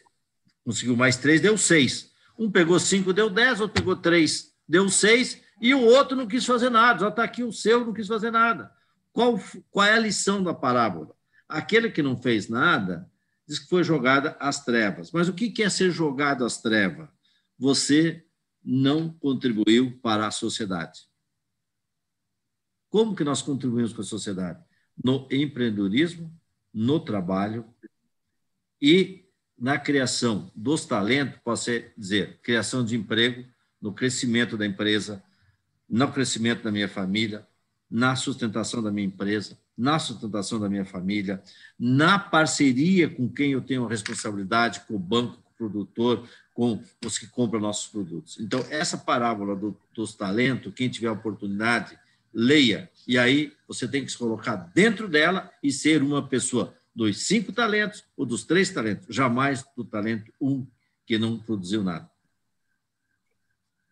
conseguiu 0.64 0.96
mais 0.96 1.16
três, 1.16 1.40
deu 1.40 1.56
seis. 1.56 2.12
Um 2.38 2.50
pegou 2.50 2.78
cinco, 2.80 3.12
deu 3.12 3.30
dez, 3.30 3.60
outro 3.60 3.80
pegou 3.80 3.96
três, 3.96 4.52
deu 4.68 4.88
seis, 4.88 5.40
e 5.60 5.74
o 5.74 5.80
outro 5.80 6.16
não 6.16 6.26
quis 6.26 6.44
fazer 6.44 6.70
nada. 6.70 7.00
Já 7.00 7.08
está 7.08 7.22
aqui 7.22 7.44
o 7.44 7.52
seu, 7.52 7.84
não 7.84 7.92
quis 7.92 8.08
fazer 8.08 8.32
nada. 8.32 8.72
Qual, 9.12 9.38
qual 9.70 9.86
é 9.86 9.94
a 9.94 9.98
lição 9.98 10.42
da 10.42 10.54
parábola? 10.54 11.14
Aquele 11.48 11.90
que 11.90 12.02
não 12.02 12.20
fez 12.20 12.48
nada 12.48 13.10
diz 13.46 13.58
que 13.58 13.68
foi 13.68 13.84
jogada 13.84 14.36
às 14.40 14.64
trevas. 14.64 15.12
Mas 15.12 15.28
o 15.28 15.34
que 15.34 15.62
é 15.62 15.68
ser 15.68 15.90
jogado 15.90 16.44
às 16.44 16.62
trevas? 16.62 17.08
Você 17.58 18.24
não 18.64 19.12
contribuiu 19.12 19.98
para 20.00 20.26
a 20.26 20.30
sociedade. 20.30 21.00
Como 22.88 23.14
que 23.14 23.24
nós 23.24 23.42
contribuímos 23.42 23.92
com 23.92 24.00
a 24.00 24.04
sociedade? 24.04 24.62
No 25.02 25.26
empreendedorismo, 25.30 26.32
no 26.72 27.00
trabalho 27.00 27.66
e 28.80 29.26
na 29.58 29.78
criação 29.78 30.50
dos 30.54 30.84
talentos, 30.84 31.38
posso 31.44 31.70
dizer, 31.96 32.40
criação 32.42 32.84
de 32.84 32.96
emprego, 32.96 33.46
no 33.80 33.92
crescimento 33.92 34.56
da 34.56 34.66
empresa, 34.66 35.22
no 35.88 36.10
crescimento 36.10 36.62
da 36.62 36.70
minha 36.70 36.88
família, 36.88 37.46
na 37.92 38.16
sustentação 38.16 38.82
da 38.82 38.90
minha 38.90 39.06
empresa, 39.06 39.58
na 39.76 39.98
sustentação 39.98 40.58
da 40.58 40.68
minha 40.68 40.84
família, 40.84 41.42
na 41.78 42.18
parceria 42.18 43.06
com 43.06 43.28
quem 43.28 43.52
eu 43.52 43.60
tenho 43.60 43.84
a 43.84 43.88
responsabilidade, 43.88 44.80
com 44.88 44.94
o 44.94 44.98
banco, 44.98 45.36
com 45.36 45.50
o 45.50 45.56
produtor, 45.68 46.26
com 46.54 46.82
os 47.04 47.18
que 47.18 47.26
compram 47.26 47.60
nossos 47.60 47.88
produtos. 47.88 48.40
Então, 48.40 48.64
essa 48.70 48.96
parábola 48.96 49.54
do, 49.54 49.76
dos 49.94 50.14
talentos, 50.14 50.72
quem 50.74 50.88
tiver 50.88 51.10
oportunidade, 51.10 51.98
leia. 52.32 52.90
E 53.06 53.18
aí 53.18 53.52
você 53.68 53.86
tem 53.86 54.04
que 54.04 54.10
se 54.10 54.16
colocar 54.16 54.56
dentro 54.56 55.06
dela 55.06 55.50
e 55.62 55.70
ser 55.70 56.02
uma 56.02 56.26
pessoa 56.26 56.74
dos 56.94 57.26
cinco 57.26 57.52
talentos 57.52 58.04
ou 58.16 58.24
dos 58.24 58.44
três 58.44 58.70
talentos, 58.70 59.14
jamais 59.14 59.64
do 59.76 59.84
talento 59.84 60.32
um 60.40 60.66
que 61.06 61.18
não 61.18 61.38
produziu 61.38 61.82
nada. 61.82 62.10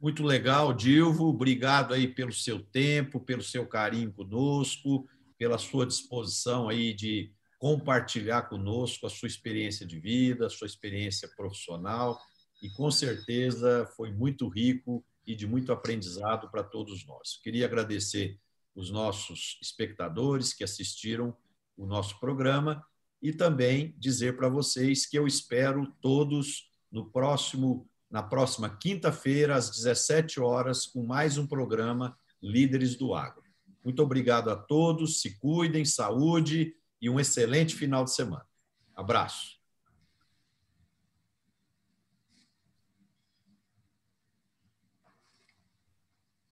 Muito 0.01 0.23
legal, 0.23 0.73
Dilvo. 0.73 1.27
Obrigado 1.27 1.93
aí 1.93 2.09
pelo 2.09 2.33
seu 2.33 2.59
tempo, 2.59 3.21
pelo 3.21 3.43
seu 3.43 3.67
carinho 3.67 4.11
conosco, 4.11 5.07
pela 5.37 5.59
sua 5.59 5.87
disposição 5.87 6.71
aí 6.71 6.95
de 6.95 7.31
compartilhar 7.59 8.49
conosco 8.49 9.07
a 9.07 9.11
sua 9.11 9.29
experiência 9.29 9.87
de 9.87 10.01
vida, 10.01 10.47
a 10.47 10.51
sua 10.51 10.67
experiência 10.67 11.29
profissional 11.37 12.19
e 12.63 12.71
com 12.71 12.91
certeza 12.91 13.87
foi 13.95 14.11
muito 14.11 14.49
rico 14.49 15.05
e 15.27 15.37
de 15.37 15.47
muito 15.47 15.71
aprendizado 15.71 16.51
para 16.51 16.65
todos 16.65 17.07
nós. 17.07 17.39
Queria 17.43 17.67
agradecer 17.67 18.39
os 18.75 18.91
nossos 18.91 19.59
espectadores 19.61 20.55
que 20.55 20.65
assistiram 20.65 21.37
o 21.77 21.85
nosso 21.85 22.19
programa 22.19 22.83
e 23.21 23.35
também 23.35 23.95
dizer 23.99 24.35
para 24.35 24.49
vocês 24.49 25.05
que 25.05 25.19
eu 25.19 25.27
espero 25.27 25.93
todos 26.01 26.71
no 26.91 27.11
próximo 27.11 27.87
na 28.11 28.23
próxima 28.23 28.69
quinta-feira, 28.69 29.55
às 29.55 29.71
17 29.71 30.41
horas, 30.41 30.87
com 30.87 31.05
mais 31.05 31.39
um 31.39 31.47
programa 31.47 32.17
Líderes 32.43 32.97
do 32.97 33.15
Agro. 33.15 33.45
Muito 33.85 34.03
obrigado 34.03 34.51
a 34.51 34.57
todos, 34.57 35.21
se 35.21 35.39
cuidem, 35.39 35.85
saúde 35.85 36.75
e 37.01 37.09
um 37.09 37.21
excelente 37.21 37.75
final 37.75 38.05
de 38.05 38.13
semana. 38.13 38.47
Abraço. 38.95 39.60